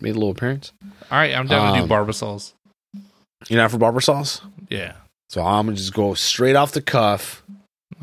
Made 0.00 0.10
a 0.10 0.14
little 0.14 0.30
appearance. 0.30 0.72
All 1.10 1.18
right, 1.18 1.34
I'm 1.34 1.46
down 1.46 1.74
to 1.74 1.80
Um, 1.80 1.88
do 1.88 1.94
Barbasols. 1.94 2.52
You're 3.48 3.60
not 3.60 3.70
for 3.72 3.78
barber 3.78 4.00
sauce, 4.00 4.40
Yeah. 4.68 4.92
so 5.28 5.42
I'm 5.42 5.66
gonna 5.66 5.76
just 5.76 5.92
go 5.94 6.14
straight 6.14 6.54
off 6.54 6.72
the 6.72 6.82
cuff, 6.82 7.42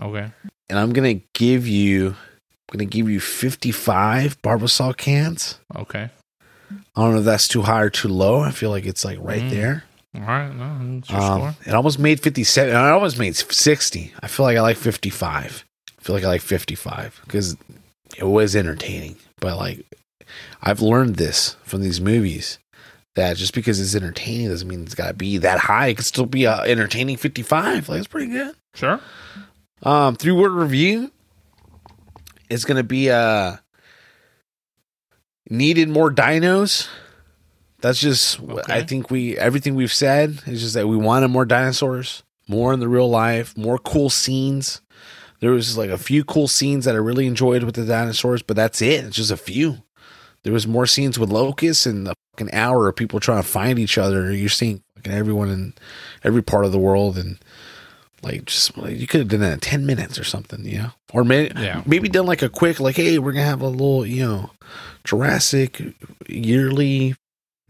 Okay. 0.02 0.32
And 0.70 0.78
I'm 0.80 0.94
gonna 0.94 1.22
give 1.34 1.68
you, 1.68 2.10
I'm 2.10 2.16
gonna 2.78 2.86
give 2.86 3.10
you 3.10 3.20
55 3.20 4.42
Barbasol 4.42 4.96
cans. 4.98 5.60
Okay. 5.76 6.10
I 6.96 7.02
don't 7.02 7.14
know 7.14 7.20
if 7.20 7.26
that's 7.26 7.48
too 7.48 7.64
high 7.64 7.82
or 7.82 7.90
too 7.90 8.10
low. 8.10 8.42
I 8.42 8.52
feel 8.52 8.70
like 8.70 8.86
it's 8.86 9.04
like 9.04 9.18
right 9.22 9.42
Mm. 9.42 9.50
there. 9.50 9.84
All 10.16 10.22
right. 10.22 10.54
No, 10.56 10.64
Um, 10.66 11.04
score. 11.04 11.56
it 11.66 11.74
almost 11.74 12.00
made 12.00 12.20
57. 12.20 12.76
I 12.76 12.90
almost 12.90 13.18
made 13.20 13.36
60. 13.36 14.14
I 14.22 14.28
feel 14.28 14.46
like 14.46 14.58
I 14.58 14.62
like 14.62 14.78
55. 14.78 15.66
I 15.98 16.02
feel 16.04 16.16
like 16.16 16.24
I 16.24 16.28
like 16.28 16.42
55 16.42 17.22
because 17.26 17.56
it 18.18 18.24
was 18.26 18.56
entertaining. 18.56 19.18
But 19.40 19.58
like, 19.58 19.86
I've 20.62 20.82
learned 20.82 21.16
this 21.16 21.56
from 21.64 21.82
these 21.82 22.00
movies 22.02 22.60
that 23.16 23.38
just 23.38 23.54
because 23.54 23.80
it's 23.80 23.96
entertaining 23.96 24.50
doesn't 24.50 24.68
mean 24.68 24.84
it's 24.84 24.96
got 24.96 25.08
to 25.08 25.14
be 25.14 25.38
that 25.40 25.60
high. 25.60 25.88
It 25.88 25.96
could 25.98 26.06
still 26.06 26.26
be 26.26 26.46
a 26.46 26.60
entertaining 26.62 27.18
55. 27.18 27.90
Like, 27.90 28.00
it's 28.00 28.08
pretty 28.08 28.32
good. 28.32 28.56
Sure. 28.76 29.00
Um, 29.82 30.16
three 30.16 30.32
word 30.32 30.52
review 30.52 31.12
is 32.50 32.66
going 32.66 32.78
to 32.78 32.84
be 32.84 33.10
uh 33.10 33.58
needed 35.50 35.90
more 35.90 36.12
dinos. 36.12 36.88
That's 37.82 38.00
just 38.00 38.40
what 38.40 38.70
I 38.70 38.84
think 38.84 39.10
we 39.10 39.38
everything 39.38 39.76
we've 39.76 39.94
said 39.94 40.42
is 40.46 40.62
just 40.62 40.74
that 40.74 40.88
we 40.88 40.98
wanted 40.98 41.30
more 41.30 41.46
dinosaurs, 41.46 42.24
more 42.48 42.74
in 42.74 42.80
the 42.82 42.90
real 42.90 43.10
life, 43.10 43.56
more 43.58 43.78
cool 43.78 44.10
scenes. 44.10 44.82
There 45.40 45.52
was 45.52 45.78
like 45.78 45.90
a 45.90 45.98
few 45.98 46.26
cool 46.26 46.50
scenes 46.50 46.84
that 46.84 46.96
I 46.96 46.98
really 46.98 47.26
enjoyed 47.26 47.64
with 47.64 47.76
the 47.76 47.86
dinosaurs, 47.86 48.42
but 48.42 48.58
that's 48.58 48.82
it. 48.82 49.06
It's 49.06 49.16
just 49.16 49.32
a 49.32 49.38
few. 49.38 49.78
There 50.44 50.52
was 50.52 50.68
more 50.68 50.86
scenes 50.86 51.18
with 51.18 51.30
locusts 51.30 51.86
and 51.86 52.06
the 52.06 52.16
fucking 52.32 52.54
hour 52.54 52.90
of 52.90 52.98
people 52.98 53.22
trying 53.22 53.42
to 53.42 53.48
find 53.48 53.80
each 53.80 53.98
other. 53.98 54.34
You're 54.34 54.50
seeing 54.50 54.84
fucking 54.96 55.14
everyone 55.14 55.50
in 55.50 55.74
every 56.24 56.42
part 56.42 56.66
of 56.66 56.74
the 56.74 56.80
world 56.80 57.18
and 57.18 57.40
like 58.24 58.46
just 58.46 58.78
like, 58.78 58.98
you 59.00 59.08
could 59.08 59.20
have 59.22 59.28
done 59.30 59.40
that 59.42 59.54
in 59.54 59.60
10 59.60 59.86
minutes 59.86 60.20
or 60.20 60.24
something 60.24 60.66
you 60.66 60.80
know? 60.80 60.92
Or 61.14 61.24
maybe 61.24 61.54
Yeah. 61.60 61.84
maybe 61.86 62.10
done 62.10 62.26
like 62.26 62.42
a 62.42 62.50
quick 62.50 62.80
like 62.80 62.96
hey 62.96 63.18
we're 63.20 63.32
gonna 63.32 63.46
have 63.46 63.62
a 63.62 63.68
little 63.68 64.06
you 64.06 64.26
know 64.26 64.50
jurassic 65.04 65.82
yearly 66.28 67.16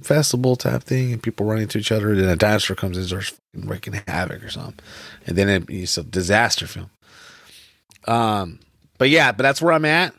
festival 0.01 0.55
type 0.55 0.81
thing 0.83 1.11
and 1.13 1.21
people 1.21 1.45
running 1.45 1.67
to 1.67 1.77
each 1.77 1.91
other 1.91 2.11
and 2.11 2.19
then 2.21 2.29
a 2.29 2.35
dinosaur 2.35 2.75
comes 2.75 2.95
in 2.97 3.01
and 3.01 3.07
starts 3.09 3.29
fucking 3.53 3.69
wreaking 3.69 4.01
havoc 4.07 4.43
or 4.43 4.49
something. 4.49 4.79
And 5.27 5.37
then 5.37 5.49
it, 5.49 5.69
it's 5.69 5.97
a 5.97 6.03
disaster 6.03 6.67
film. 6.67 6.89
Um 8.07 8.59
but 8.97 9.09
yeah 9.09 9.31
but 9.31 9.43
that's 9.43 9.61
where 9.61 9.73
i'm 9.73 9.85
at. 9.85 10.13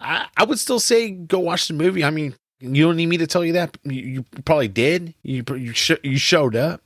I, 0.00 0.26
I 0.36 0.44
would 0.44 0.58
still 0.58 0.80
say 0.80 1.10
go 1.10 1.38
watch 1.38 1.68
the 1.68 1.74
movie. 1.74 2.04
I 2.04 2.10
mean 2.10 2.34
you 2.60 2.84
don't 2.84 2.96
need 2.96 3.06
me 3.06 3.16
to 3.18 3.26
tell 3.26 3.44
you 3.44 3.54
that. 3.54 3.76
You, 3.82 4.02
you 4.02 4.24
probably 4.44 4.68
did. 4.68 5.14
You 5.24 5.42
you, 5.56 5.72
sh- 5.72 5.90
you 6.04 6.16
showed 6.18 6.54
up. 6.54 6.82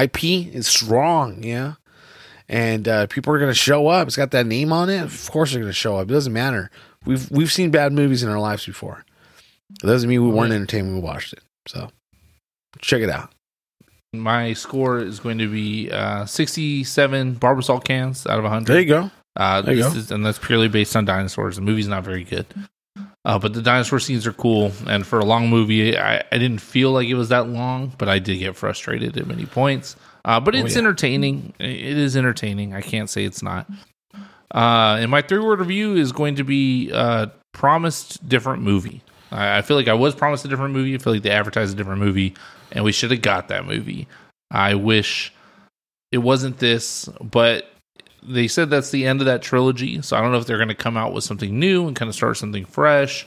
Ip 0.00 0.22
is 0.24 0.66
strong 0.66 1.42
yeah 1.42 1.74
and 2.48 2.86
uh, 2.88 3.06
people 3.08 3.32
are 3.34 3.38
going 3.38 3.50
to 3.50 3.54
show 3.58 3.88
up. 3.88 4.06
It's 4.06 4.16
got 4.16 4.30
that 4.32 4.46
name 4.46 4.72
on 4.72 4.88
it. 4.90 5.02
Of 5.02 5.30
course, 5.30 5.52
they're 5.52 5.60
going 5.60 5.70
to 5.70 5.74
show 5.74 5.96
up. 5.96 6.08
It 6.10 6.12
doesn't 6.12 6.32
matter. 6.32 6.70
We've 7.04 7.30
we've 7.30 7.52
seen 7.52 7.70
bad 7.70 7.92
movies 7.92 8.22
in 8.22 8.28
our 8.28 8.38
lives 8.40 8.66
before. 8.66 9.04
It 9.82 9.86
doesn't 9.86 10.08
mean 10.08 10.22
we 10.24 10.30
weren't 10.30 10.52
entertained 10.52 10.86
when 10.86 10.96
we 10.96 11.02
watched 11.02 11.32
it. 11.32 11.40
So 11.66 11.90
check 12.80 13.02
it 13.02 13.10
out. 13.10 13.32
My 14.12 14.52
score 14.54 14.98
is 15.00 15.20
going 15.20 15.38
to 15.38 15.50
be 15.50 15.90
uh, 15.90 16.24
67 16.24 17.36
Barbasol 17.36 17.82
cans 17.84 18.26
out 18.26 18.38
of 18.38 18.44
100. 18.44 18.66
There 18.72 18.80
you 18.80 18.86
go. 18.86 19.10
Uh, 19.34 19.60
There 19.62 19.74
you 19.74 19.82
go. 19.82 19.88
is, 19.88 20.10
and 20.10 20.24
that's 20.24 20.38
purely 20.38 20.68
based 20.68 20.96
on 20.96 21.04
dinosaurs. 21.04 21.56
The 21.56 21.62
movie's 21.62 21.88
not 21.88 22.04
very 22.04 22.24
good, 22.24 22.46
uh, 23.24 23.38
but 23.38 23.52
the 23.52 23.60
dinosaur 23.60 23.98
scenes 23.98 24.26
are 24.26 24.32
cool. 24.32 24.72
And 24.86 25.06
for 25.06 25.18
a 25.18 25.24
long 25.24 25.50
movie, 25.50 25.98
I, 25.98 26.18
I 26.32 26.38
didn't 26.38 26.60
feel 26.60 26.92
like 26.92 27.08
it 27.08 27.14
was 27.14 27.28
that 27.28 27.48
long, 27.48 27.92
but 27.98 28.08
I 28.08 28.18
did 28.18 28.38
get 28.38 28.56
frustrated 28.56 29.16
at 29.18 29.26
many 29.26 29.44
points. 29.44 29.96
Uh, 30.26 30.40
but 30.40 30.54
Oh, 30.54 30.58
it's 30.58 30.74
yeah. 30.74 30.80
entertaining. 30.80 31.54
It 31.58 31.96
is 31.96 32.16
entertaining. 32.16 32.74
I 32.74 32.82
can't 32.82 33.08
say 33.08 33.24
it's 33.24 33.42
not. 33.42 33.66
Uh, 34.54 34.98
and 35.00 35.10
my 35.10 35.22
three 35.22 35.38
word 35.38 35.60
review 35.60 35.94
is 35.96 36.12
going 36.12 36.34
to 36.36 36.44
be 36.44 36.90
uh, 36.92 37.26
promised 37.52 38.28
different 38.28 38.62
movie. 38.62 39.02
I, 39.30 39.58
I 39.58 39.62
feel 39.62 39.76
like 39.76 39.88
I 39.88 39.94
was 39.94 40.14
promised 40.14 40.44
a 40.44 40.48
different 40.48 40.74
movie. 40.74 40.94
I 40.94 40.98
feel 40.98 41.12
like 41.14 41.22
they 41.22 41.30
advertised 41.30 41.72
a 41.72 41.76
different 41.76 42.00
movie, 42.00 42.34
and 42.72 42.84
we 42.84 42.92
should 42.92 43.10
have 43.12 43.22
got 43.22 43.48
that 43.48 43.66
movie. 43.66 44.06
I 44.50 44.74
wish 44.74 45.32
it 46.12 46.18
wasn't 46.18 46.58
this, 46.58 47.08
but 47.20 47.70
they 48.22 48.48
said 48.48 48.70
that's 48.70 48.90
the 48.90 49.06
end 49.06 49.20
of 49.20 49.26
that 49.26 49.42
trilogy. 49.42 50.02
So 50.02 50.16
I 50.16 50.20
don't 50.20 50.32
know 50.32 50.38
if 50.38 50.46
they're 50.46 50.58
going 50.58 50.68
to 50.68 50.74
come 50.74 50.96
out 50.96 51.12
with 51.12 51.24
something 51.24 51.58
new 51.58 51.86
and 51.86 51.94
kind 51.96 52.08
of 52.08 52.14
start 52.14 52.36
something 52.36 52.64
fresh. 52.64 53.26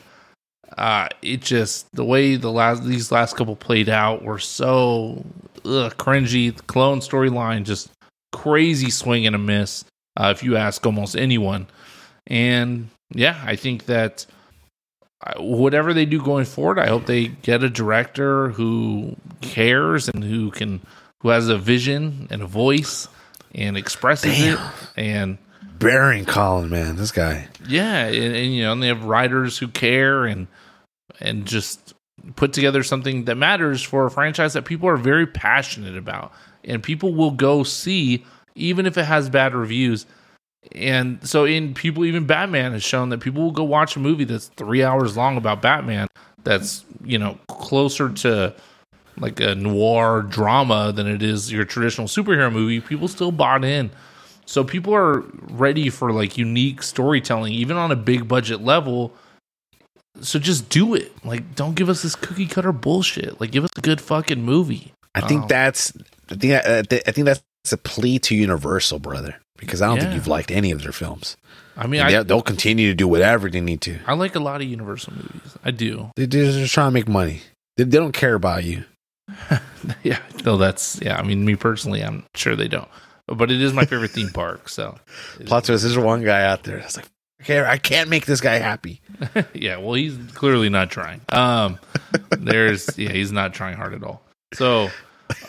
Uh, 0.77 1.07
it 1.21 1.41
just 1.41 1.91
the 1.93 2.05
way 2.05 2.35
the 2.35 2.51
last 2.51 2.83
these 2.83 3.11
last 3.11 3.35
couple 3.35 3.55
played 3.55 3.89
out 3.89 4.23
were 4.23 4.39
so 4.39 5.25
ugh, 5.65 5.95
cringy. 5.97 6.55
The 6.55 6.63
clone 6.63 6.99
storyline 6.99 7.63
just 7.63 7.89
crazy 8.31 8.89
swing 8.89 9.25
and 9.25 9.35
a 9.35 9.39
miss. 9.39 9.85
Uh, 10.17 10.33
if 10.35 10.43
you 10.43 10.57
ask 10.57 10.85
almost 10.85 11.15
anyone, 11.15 11.67
and 12.27 12.89
yeah, 13.13 13.41
I 13.45 13.55
think 13.55 13.85
that 13.85 14.25
uh, 15.25 15.41
whatever 15.41 15.93
they 15.93 16.05
do 16.05 16.21
going 16.21 16.45
forward, 16.45 16.79
I 16.79 16.87
hope 16.87 17.05
they 17.05 17.27
get 17.27 17.63
a 17.63 17.69
director 17.69 18.49
who 18.49 19.15
cares 19.41 20.07
and 20.09 20.23
who 20.23 20.51
can 20.51 20.81
who 21.21 21.29
has 21.29 21.49
a 21.49 21.57
vision 21.57 22.27
and 22.29 22.41
a 22.41 22.47
voice 22.47 23.07
and 23.53 23.75
expresses 23.77 24.37
Damn. 24.37 24.53
it 24.57 24.59
and 24.95 25.37
Baron 25.79 26.25
Colin, 26.25 26.69
man, 26.69 26.97
this 26.97 27.11
guy. 27.11 27.47
yeah, 27.67 28.05
and, 28.05 28.35
and 28.35 28.53
you 28.53 28.63
know, 28.63 28.73
and 28.73 28.83
they 28.83 28.87
have 28.87 29.05
writers 29.05 29.57
who 29.57 29.67
care 29.67 30.25
and 30.25 30.47
and 31.19 31.45
just 31.45 31.93
put 32.35 32.53
together 32.53 32.83
something 32.83 33.25
that 33.25 33.35
matters 33.35 33.81
for 33.81 34.05
a 34.05 34.11
franchise 34.11 34.53
that 34.53 34.65
people 34.65 34.89
are 34.89 34.97
very 34.97 35.25
passionate 35.25 35.97
about, 35.97 36.31
and 36.63 36.83
people 36.83 37.13
will 37.13 37.31
go 37.31 37.63
see 37.63 38.25
even 38.55 38.85
if 38.85 38.97
it 38.97 39.05
has 39.05 39.29
bad 39.29 39.53
reviews. 39.55 40.05
And 40.73 41.25
so, 41.27 41.45
in 41.45 41.73
people, 41.73 42.03
even 42.03 42.25
Batman 42.25 42.73
has 42.73 42.83
shown 42.83 43.09
that 43.09 43.19
people 43.19 43.43
will 43.43 43.51
go 43.51 43.63
watch 43.63 43.95
a 43.95 43.99
movie 43.99 44.25
that's 44.25 44.47
three 44.47 44.83
hours 44.83 45.15
long 45.15 45.37
about 45.37 45.61
Batman. 45.61 46.07
That's 46.43 46.83
you 47.03 47.17
know 47.17 47.39
closer 47.47 48.09
to 48.09 48.53
like 49.17 49.39
a 49.39 49.55
noir 49.55 50.21
drama 50.21 50.91
than 50.93 51.07
it 51.07 51.21
is 51.21 51.51
your 51.51 51.65
traditional 51.65 52.07
superhero 52.07 52.51
movie. 52.51 52.81
People 52.81 53.07
still 53.07 53.31
bought 53.31 53.63
in. 53.63 53.89
So 54.49 54.63
people 54.63 54.95
are 54.95 55.19
ready 55.51 55.91
for 55.91 56.11
like 56.11 56.35
unique 56.35 56.81
storytelling, 56.81 57.53
even 57.53 57.77
on 57.77 57.91
a 57.91 57.95
big 57.95 58.27
budget 58.27 58.61
level. 58.61 59.13
So 60.21 60.39
just 60.39 60.69
do 60.69 60.95
it. 60.95 61.11
Like, 61.23 61.53
don't 61.53 61.75
give 61.75 61.87
us 61.87 62.01
this 62.01 62.15
cookie 62.15 62.47
cutter 62.47 62.71
bullshit. 62.71 63.39
Like, 63.39 63.51
give 63.51 63.63
us 63.63 63.69
a 63.77 63.81
good 63.81 64.01
fucking 64.01 64.41
movie. 64.41 64.91
I 65.13 65.21
think 65.21 65.43
Oh. 65.43 65.47
that's 65.47 65.93
I 66.31 66.33
think 66.33 66.53
I, 66.65 66.79
I 66.79 67.11
think 67.11 67.25
that's 67.25 67.43
a 67.71 67.77
plea 67.77 68.17
to 68.17 68.33
Universal, 68.35 68.97
brother, 68.99 69.39
because 69.59 69.83
I 69.83 69.87
don't 69.87 69.99
think 69.99 70.15
you've 70.15 70.25
liked 70.27 70.49
any 70.49 70.71
of 70.71 70.81
their 70.81 70.93
films. 70.93 71.37
I 71.77 71.85
mean, 71.85 72.01
I, 72.01 72.09
they'll, 72.09 72.23
they'll 72.23 72.41
continue 72.41 72.89
to 72.89 72.95
do 72.95 73.07
whatever 73.07 73.51
they 73.51 73.61
need 73.61 73.81
to. 73.81 73.99
I 74.07 74.13
like 74.15 74.33
a 74.33 74.39
lot 74.39 74.61
of 74.61 74.67
Universal 74.67 75.13
movies. 75.13 75.57
I 75.63 75.69
do. 75.69 76.09
They- 76.15 76.25
They're 76.25 76.51
just 76.53 76.73
trying 76.73 76.87
to 76.87 76.91
make 76.95 77.07
money. 77.07 77.41
They, 77.77 77.83
they 77.83 77.97
don't 77.99 78.13
care 78.13 78.33
about 78.33 78.63
you. 78.63 78.83
yeah. 80.03 80.17
No, 80.43 80.57
that's 80.57 80.99
yeah. 81.03 81.19
I 81.19 81.21
mean, 81.21 81.45
me 81.45 81.55
personally, 81.55 82.03
I'm 82.03 82.25
sure 82.35 82.55
they 82.55 82.67
don't. 82.67 82.89
But 83.35 83.51
it 83.51 83.61
is 83.61 83.73
my 83.73 83.85
favorite 83.85 84.11
theme 84.11 84.29
park. 84.29 84.69
So 84.69 84.97
Plot 85.45 85.65
twist: 85.65 85.83
There's 85.83 85.97
one 85.97 86.23
guy 86.23 86.43
out 86.45 86.63
there 86.63 86.77
that's 86.77 86.97
like, 86.97 87.05
okay, 87.41 87.61
I 87.61 87.77
can't 87.77 88.09
make 88.09 88.25
this 88.25 88.41
guy 88.41 88.55
happy. 88.55 89.01
yeah, 89.53 89.77
well, 89.77 89.93
he's 89.93 90.17
clearly 90.33 90.69
not 90.69 90.89
trying. 90.89 91.21
Um, 91.29 91.79
there's 92.37 92.97
yeah, 92.97 93.11
he's 93.11 93.31
not 93.31 93.53
trying 93.53 93.75
hard 93.75 93.93
at 93.93 94.03
all. 94.03 94.21
So, 94.53 94.89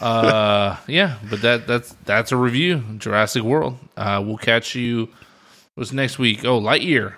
uh, 0.01 0.77
yeah, 0.87 1.17
but 1.29 1.43
that 1.43 1.67
that's 1.67 1.95
that's 2.05 2.33
a 2.33 2.37
review. 2.37 2.83
Jurassic 2.99 3.43
World. 3.43 3.79
Uh, 3.97 4.23
we'll 4.25 4.39
catch 4.39 4.75
you. 4.75 5.09
What's 5.75 5.93
next 5.93 6.19
week? 6.19 6.45
Oh, 6.45 6.61
Lightyear. 6.61 7.15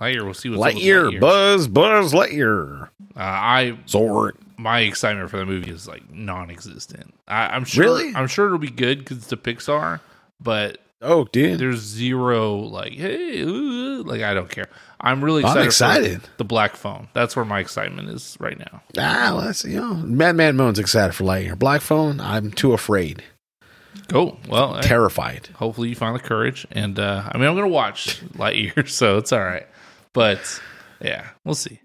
Lightyear. 0.00 0.24
We'll 0.24 0.34
see 0.34 0.50
what's 0.50 0.74
with 0.74 0.82
Lightyear, 0.82 1.12
Lightyear. 1.12 1.20
Buzz, 1.20 1.68
Buzz 1.68 2.12
Lightyear, 2.12 2.84
uh, 2.84 2.88
I 3.16 3.78
Zord. 3.86 4.32
My 4.56 4.80
excitement 4.80 5.30
for 5.30 5.36
the 5.38 5.46
movie 5.46 5.70
is 5.70 5.86
like 5.88 6.10
non-existent. 6.12 7.14
I, 7.28 7.48
I'm 7.48 7.64
sure. 7.64 7.84
Really? 7.84 8.14
I'm 8.14 8.26
sure 8.26 8.46
it'll 8.46 8.58
be 8.58 8.70
good 8.70 8.98
because 9.00 9.18
it's 9.18 9.32
a 9.32 9.36
Pixar, 9.36 10.00
but 10.40 10.78
Oh, 11.02 11.24
dude, 11.30 11.58
there's 11.60 11.80
zero 11.80 12.56
like 12.56 12.94
hey, 12.94 13.40
ooh, 13.42 14.02
like 14.02 14.22
I 14.22 14.32
don't 14.34 14.48
care. 14.48 14.68
I'm 14.98 15.22
really 15.22 15.44
I'm 15.44 15.50
excited. 15.66 16.04
excited. 16.06 16.22
For 16.22 16.36
the 16.38 16.44
Black 16.44 16.74
Phone. 16.74 17.08
That's 17.12 17.36
where 17.36 17.44
my 17.44 17.60
excitement 17.60 18.08
is 18.08 18.34
right 18.40 18.58
now. 18.58 18.80
ah, 18.98 19.34
well, 19.36 19.42
that's 19.42 19.62
you 19.64 19.78
know, 19.78 19.92
Madman 19.94 20.56
Moon's 20.56 20.78
excited 20.78 21.12
for 21.12 21.24
Lightyear. 21.24 21.58
Black 21.58 21.82
Phone, 21.82 22.18
I'm 22.18 22.50
too 22.50 22.72
afraid, 22.72 23.22
Cool. 24.08 24.38
Well, 24.48 24.80
terrified. 24.82 25.48
hopefully 25.56 25.88
you 25.90 25.94
find 25.96 26.14
the 26.14 26.20
courage. 26.20 26.66
And 26.70 26.98
uh, 26.98 27.28
I 27.30 27.36
mean, 27.38 27.46
I'm 27.46 27.54
gonna 27.56 27.68
watch 27.68 28.22
Lightyear, 28.34 28.88
so 28.88 29.18
it's 29.18 29.32
all 29.32 29.44
right. 29.44 29.66
But 30.14 30.60
yeah, 31.00 31.26
we'll 31.44 31.54
see. 31.54 31.80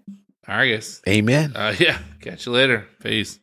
Guys. 0.52 1.00
Amen. 1.08 1.52
Uh, 1.56 1.74
yeah. 1.78 1.98
Catch 2.20 2.44
you 2.44 2.52
later. 2.52 2.86
Peace. 3.02 3.38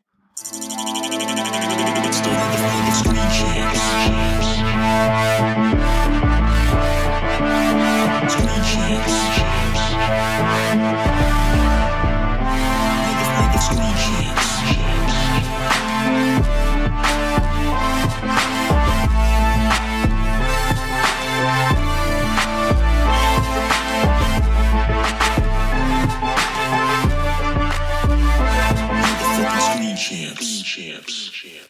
Champs. 30.80 31.30
Champs. 31.32 31.69